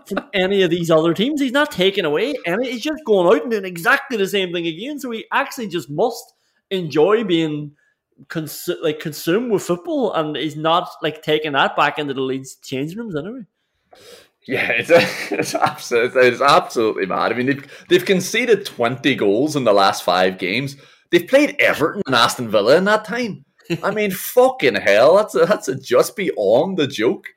from 0.06 0.28
any 0.32 0.62
of 0.62 0.70
these 0.70 0.90
other 0.90 1.14
teams. 1.14 1.40
He's 1.40 1.52
not 1.52 1.70
taking 1.70 2.04
away 2.04 2.34
any. 2.46 2.72
He's 2.72 2.82
just 2.82 3.04
going 3.04 3.28
out 3.28 3.42
and 3.42 3.50
doing 3.50 3.64
exactly 3.64 4.16
the 4.16 4.26
same 4.26 4.52
thing 4.52 4.66
again. 4.66 4.98
So 4.98 5.10
he 5.10 5.26
actually 5.32 5.68
just 5.68 5.90
must 5.90 6.34
enjoy 6.70 7.24
being 7.24 7.72
cons- 8.28 8.68
like 8.82 9.00
consumed 9.00 9.52
with 9.52 9.62
football, 9.62 10.12
and 10.12 10.36
he's 10.36 10.56
not 10.56 10.88
like 11.02 11.22
taking 11.22 11.52
that 11.52 11.76
back 11.76 11.98
into 11.98 12.14
the 12.14 12.20
Leeds 12.20 12.56
changing 12.56 12.98
rooms 12.98 13.16
anyway. 13.16 13.46
Yeah, 14.46 14.70
it's 14.76 14.90
it's 15.30 15.54
absolutely 15.54 16.22
it's 16.22 16.40
absolutely 16.40 17.06
mad. 17.06 17.32
I 17.32 17.36
mean, 17.36 17.46
they've 17.46 17.84
they've 17.88 18.04
conceded 18.04 18.66
twenty 18.66 19.14
goals 19.14 19.56
in 19.56 19.64
the 19.64 19.72
last 19.72 20.02
five 20.02 20.38
games. 20.38 20.76
They've 21.10 21.26
played 21.26 21.56
Everton 21.58 22.02
and 22.06 22.14
Aston 22.14 22.48
Villa 22.48 22.76
in 22.76 22.84
that 22.84 23.04
time. 23.04 23.44
I 23.82 23.90
mean, 23.94 24.10
fucking 24.10 24.76
hell, 24.76 25.16
that's 25.16 25.34
a, 25.34 25.44
that's 25.46 25.68
a 25.68 25.74
just 25.74 26.16
beyond 26.16 26.78
the 26.78 26.86
joke. 26.86 27.28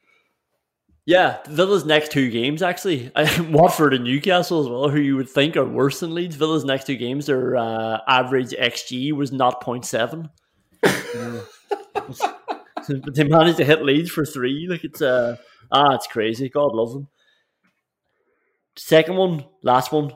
Yeah, 1.06 1.40
Villa's 1.50 1.84
next 1.84 2.14
two 2.14 2.30
games 2.30 2.62
actually, 2.62 3.12
Watford 3.50 3.94
and 3.94 4.06
Newcastle 4.06 4.62
as 4.62 4.70
well, 4.70 4.88
who 4.88 5.00
you 5.00 5.18
would 5.18 5.30
think 5.30 5.58
are 5.58 5.66
worse 5.66 6.00
than 6.00 6.14
Leeds. 6.16 6.38
Villa's 6.38 6.64
next 6.64 6.88
two 6.88 6.96
games, 6.96 7.26
their 7.26 7.58
uh, 7.58 8.00
average 8.08 8.52
xG 8.52 9.12
was 9.12 9.34
not 9.34 9.62
0.7. 9.62 10.30
but 12.86 13.16
they 13.16 13.24
managed 13.26 13.58
to 13.58 13.66
hit 13.66 13.84
Leeds 13.84 14.12
for 14.12 14.26
three. 14.26 14.68
Like 14.70 14.86
it's 14.86 15.02
uh 15.02 15.36
ah, 15.72 15.94
it's 15.96 16.08
crazy. 16.08 16.48
God 16.48 16.74
love 16.74 16.94
them. 16.94 17.08
Second 18.78 19.18
one, 19.18 19.46
last 19.62 19.92
one. 19.92 20.14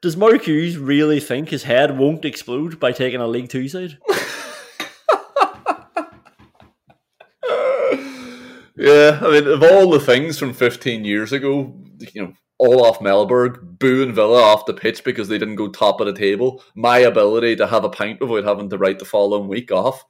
Does 0.00 0.16
Mark 0.16 0.42
Hughes 0.42 0.76
really 0.76 1.20
think 1.20 1.48
his 1.48 1.64
head 1.64 1.98
won't 1.98 2.24
explode 2.24 2.78
by 2.78 2.92
taking 2.92 3.20
a 3.20 3.26
League 3.26 3.48
Two 3.48 3.68
side? 3.68 3.98
Yeah, 8.76 9.18
I 9.22 9.30
mean, 9.30 9.48
of 9.48 9.62
all 9.62 9.90
the 9.90 10.00
things 10.00 10.38
from 10.38 10.52
15 10.52 11.04
years 11.04 11.32
ago, 11.32 11.74
you 12.12 12.22
know, 12.22 12.32
Olof 12.60 12.98
Mellberg 12.98 13.78
booing 13.78 14.12
Villa 14.12 14.42
off 14.42 14.66
the 14.66 14.74
pitch 14.74 15.02
because 15.02 15.28
they 15.28 15.38
didn't 15.38 15.56
go 15.56 15.68
top 15.68 16.00
of 16.00 16.06
the 16.06 16.12
table, 16.12 16.62
my 16.74 16.98
ability 16.98 17.56
to 17.56 17.66
have 17.66 17.84
a 17.84 17.88
pint 17.88 18.20
without 18.20 18.48
having 18.48 18.68
to 18.70 18.78
write 18.78 18.98
the 18.98 19.06
following 19.06 19.48
week 19.48 19.72
off. 19.72 20.04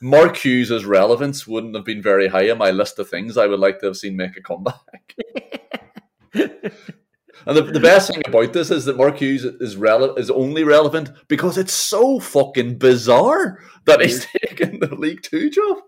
Mark 0.00 0.36
Hughes' 0.36 0.84
relevance 0.86 1.46
wouldn't 1.46 1.74
have 1.74 1.84
been 1.84 2.00
very 2.02 2.28
high 2.28 2.50
on 2.50 2.58
my 2.58 2.70
list 2.70 2.98
of 2.98 3.08
things 3.10 3.36
I 3.36 3.46
would 3.46 3.60
like 3.60 3.80
to 3.80 3.86
have 3.86 3.96
seen 3.96 4.16
make 4.16 4.36
a 4.36 4.42
comeback. 4.42 5.14
and 7.46 7.56
the, 7.56 7.62
the 7.62 7.80
best 7.80 8.12
thing 8.12 8.22
about 8.26 8.52
this 8.52 8.70
is 8.70 8.84
that 8.84 8.96
Mark 8.96 9.18
Hughes 9.18 9.44
is 9.44 9.76
rele- 9.76 10.18
is 10.18 10.30
only 10.30 10.64
relevant 10.64 11.10
because 11.28 11.58
it's 11.58 11.72
so 11.72 12.18
fucking 12.20 12.78
bizarre 12.78 13.60
that 13.86 14.00
he's 14.00 14.26
taken 14.26 14.80
the 14.80 14.94
League 14.94 15.22
Two 15.22 15.50
job. 15.50 15.78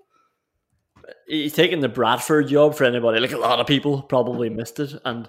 He's 1.26 1.52
taking 1.52 1.80
the 1.80 1.88
Bradford 1.88 2.48
job 2.48 2.74
for 2.74 2.84
anybody. 2.84 3.20
Like 3.20 3.32
a 3.32 3.38
lot 3.38 3.60
of 3.60 3.66
people 3.66 4.02
probably 4.02 4.48
missed 4.48 4.80
it, 4.80 4.92
and 5.04 5.28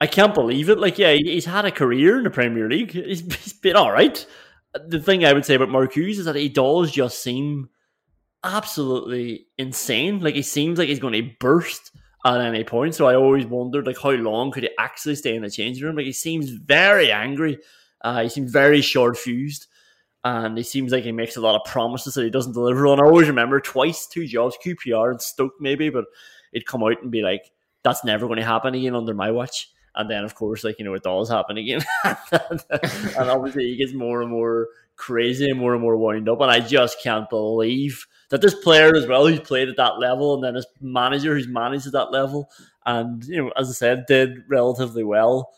I 0.00 0.06
can't 0.06 0.34
believe 0.34 0.68
it. 0.68 0.78
Like, 0.78 0.98
yeah, 0.98 1.14
he's 1.14 1.44
had 1.44 1.64
a 1.64 1.70
career 1.70 2.18
in 2.18 2.24
the 2.24 2.30
Premier 2.30 2.68
League. 2.68 2.92
He's, 2.92 3.20
he's 3.20 3.52
been 3.52 3.76
all 3.76 3.92
right. 3.92 4.24
The 4.86 5.00
thing 5.00 5.24
I 5.24 5.32
would 5.32 5.44
say 5.44 5.54
about 5.54 5.70
Mark 5.70 5.94
Hughes 5.94 6.18
is 6.18 6.26
that 6.26 6.36
he 6.36 6.48
does 6.48 6.92
just 6.92 7.22
seem 7.22 7.68
absolutely 8.44 9.46
insane. 9.56 10.20
Like 10.20 10.34
he 10.34 10.42
seems 10.42 10.78
like 10.78 10.88
he's 10.88 11.00
going 11.00 11.14
to 11.14 11.30
burst 11.40 11.90
at 12.24 12.40
any 12.40 12.64
point. 12.64 12.94
So 12.94 13.06
I 13.06 13.14
always 13.14 13.46
wondered, 13.46 13.86
like, 13.86 13.98
how 13.98 14.10
long 14.10 14.50
could 14.50 14.64
he 14.64 14.70
actually 14.78 15.14
stay 15.14 15.36
in 15.36 15.42
the 15.42 15.50
changing 15.50 15.84
room? 15.84 15.96
Like 15.96 16.06
he 16.06 16.12
seems 16.12 16.50
very 16.50 17.10
angry, 17.12 17.58
Uh, 18.00 18.22
he 18.22 18.28
seems 18.28 18.52
very 18.52 18.80
short 18.80 19.16
fused, 19.16 19.66
and 20.24 20.56
he 20.56 20.62
seems 20.64 20.92
like 20.92 21.04
he 21.04 21.12
makes 21.12 21.36
a 21.36 21.40
lot 21.40 21.56
of 21.56 21.64
promises 21.64 22.14
that 22.14 22.24
he 22.24 22.30
doesn't 22.30 22.52
deliver 22.52 22.86
on. 22.86 23.00
I 23.00 23.04
always 23.04 23.28
remember 23.28 23.60
twice, 23.60 24.06
two 24.06 24.26
jobs, 24.26 24.56
QPR 24.64 25.10
and 25.10 25.20
Stoke 25.20 25.54
maybe, 25.60 25.90
but 25.90 26.04
he'd 26.52 26.66
come 26.66 26.82
out 26.84 27.02
and 27.02 27.10
be 27.10 27.22
like, 27.22 27.50
"That's 27.82 28.04
never 28.04 28.26
going 28.26 28.38
to 28.38 28.44
happen 28.44 28.74
again 28.74 28.94
under 28.94 29.14
my 29.14 29.30
watch." 29.32 29.68
And 29.98 30.08
then, 30.08 30.24
of 30.24 30.34
course, 30.34 30.64
like 30.64 30.78
you 30.78 30.84
know, 30.84 30.94
it 30.94 31.02
does 31.02 31.28
happen 31.28 31.58
again, 31.58 31.84
and 32.04 33.30
obviously 33.30 33.64
he 33.64 33.76
gets 33.76 33.92
more 33.92 34.22
and 34.22 34.30
more 34.30 34.68
crazy 34.96 35.50
and 35.50 35.58
more 35.58 35.74
and 35.74 35.82
more 35.82 35.96
wound 35.96 36.28
up. 36.28 36.40
And 36.40 36.50
I 36.50 36.60
just 36.60 37.02
can't 37.02 37.28
believe 37.28 38.06
that 38.30 38.40
this 38.40 38.54
player 38.54 38.94
as 38.94 39.06
well, 39.06 39.26
who's 39.26 39.40
played 39.40 39.68
at 39.68 39.76
that 39.76 39.98
level, 39.98 40.34
and 40.34 40.44
then 40.44 40.54
his 40.54 40.66
manager 40.80 41.34
who's 41.34 41.48
managed 41.48 41.88
at 41.88 41.92
that 41.94 42.12
level, 42.12 42.48
and 42.86 43.24
you 43.24 43.42
know, 43.42 43.52
as 43.56 43.68
I 43.68 43.72
said, 43.72 44.06
did 44.06 44.44
relatively 44.48 45.04
well 45.04 45.50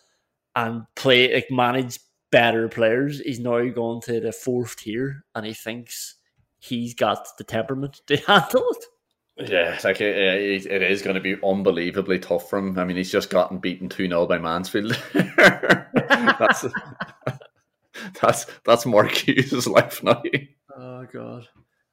and 0.57 0.85
play 0.97 1.35
like 1.35 1.51
manage 1.51 1.99
better 2.31 2.69
players. 2.69 3.21
He's 3.21 3.41
now 3.41 3.63
gone 3.69 4.01
to 4.03 4.21
the 4.21 4.33
fourth 4.33 4.77
tier, 4.77 5.25
and 5.35 5.45
he 5.45 5.53
thinks 5.53 6.17
he's 6.59 6.95
got 6.95 7.27
the 7.39 7.45
temperament 7.45 8.01
to 8.07 8.17
handle 8.27 8.65
it. 8.71 8.85
Yeah, 9.47 9.79
like 9.85 10.01
it, 10.01 10.67
it 10.67 10.83
is 10.83 11.03
going 11.03 11.15
to 11.15 11.21
be 11.21 11.37
unbelievably 11.43 12.19
tough 12.19 12.51
for 12.51 12.59
him. 12.59 12.79
I 12.79 12.85
mean, 12.85 12.97
he's 12.97 13.13
just 13.13 13.31
gotten 13.31 13.59
beaten 13.59 13.89
2 13.89 14.09
0 14.09 14.27
by 14.27 14.39
Mansfield. 14.39 14.99
that's, 15.15 16.67
that's, 18.21 18.47
that's 18.65 18.87
Mark 18.87 19.13
Hughes' 19.13 19.67
life 19.67 20.03
now. 20.03 20.23
Oh, 20.77 21.07
God. 21.13 21.49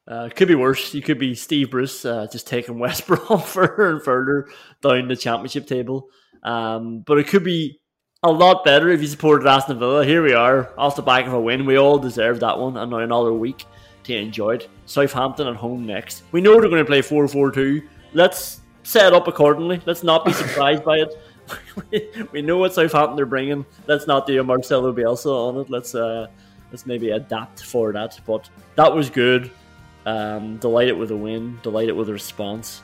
Uh, 0.08 0.30
could 0.34 0.48
be 0.48 0.56
worse. 0.56 0.93
You 0.93 1.02
could 1.02 1.20
be 1.20 1.36
Steve 1.36 1.72
Bruce 1.72 2.06
uh, 2.06 2.28
just 2.32 2.48
taking 2.48 2.80
West 2.80 3.08
Brom 3.08 3.41
further 3.41 3.91
and 3.91 4.04
further 4.04 4.48
down 4.82 5.08
the 5.08 5.16
championship 5.16 5.68
table. 5.68 6.08
Um, 6.43 7.04
but 7.06 7.18
it 7.18 7.28
could 7.28 7.43
be 7.43 7.80
a 8.24 8.32
lot 8.32 8.64
better 8.64 8.89
if 8.89 9.02
you 9.02 9.08
supported 9.08 9.48
Aston 9.48 9.80
Villa. 9.80 10.06
Here 10.06 10.24
we 10.24 10.34
are, 10.34 10.72
off 10.78 10.95
the 10.95 11.02
back 11.02 11.28
of 11.28 11.34
a 11.34 11.39
win. 11.39 11.66
We 11.66 11.78
all 11.78 12.00
deserve 12.00 12.39
that 12.39 12.58
one, 12.58 12.78
and 12.78 12.91
now 12.91 13.00
another 13.00 13.34
week 13.34 13.66
to 14.08 14.18
enjoy 14.18 14.55
it. 14.55 14.70
Southampton 14.86 15.47
at 15.47 15.55
home 15.55 15.86
next. 15.86 16.24
We 16.32 16.41
know 16.41 16.60
they're 16.60 16.70
going 16.70 16.84
to 16.84 16.86
play 16.86 17.01
4 17.01 17.28
4 17.28 17.51
2. 17.51 17.82
Let's 18.14 18.62
set 18.84 19.14
up 19.14 19.28
accordingly. 19.28 19.82
Let's 19.86 20.03
not 20.03 20.26
be 20.26 20.34
surprised 20.34 20.84
by 20.84 20.99
it. 20.99 22.32
we 22.32 22.41
know 22.41 22.58
what 22.58 22.74
Southampton 22.74 23.20
are 23.20 23.26
bringing. 23.26 23.66
Let's 23.86 24.08
not 24.08 24.28
do 24.28 24.39
a 24.39 24.43
Marcelo 24.43 24.93
Bielsa 24.93 25.32
on 25.32 25.58
it. 25.58 25.70
Let's 25.70 25.95
uh, 25.95 26.28
let's 26.72 26.86
maybe 26.86 27.12
adapt 27.12 27.64
for 27.64 27.93
that. 27.93 28.20
But 28.26 28.49
that 28.76 28.93
was 28.93 29.10
good. 29.10 29.51
Um, 30.05 30.58
delighted 30.58 30.97
with 30.97 31.10
the 31.10 31.18
win. 31.18 31.60
Delighted 31.64 31.95
with 31.95 32.08
the 32.08 32.14
response. 32.14 32.82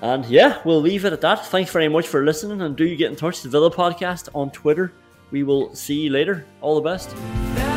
And 0.00 0.24
yeah, 0.26 0.60
we'll 0.64 0.80
leave 0.80 1.04
it 1.04 1.12
at 1.12 1.20
that. 1.20 1.46
Thanks 1.46 1.70
very 1.70 1.88
much 1.88 2.08
for 2.08 2.24
listening, 2.24 2.60
and 2.62 2.76
do 2.76 2.94
get 2.96 3.10
in 3.10 3.16
touch. 3.16 3.42
The 3.42 3.48
Villa 3.48 3.70
Podcast 3.70 4.28
on 4.34 4.50
Twitter. 4.50 4.92
We 5.30 5.44
will 5.44 5.74
see 5.74 6.02
you 6.02 6.10
later. 6.10 6.44
All 6.60 6.74
the 6.74 6.82
best. 6.82 7.71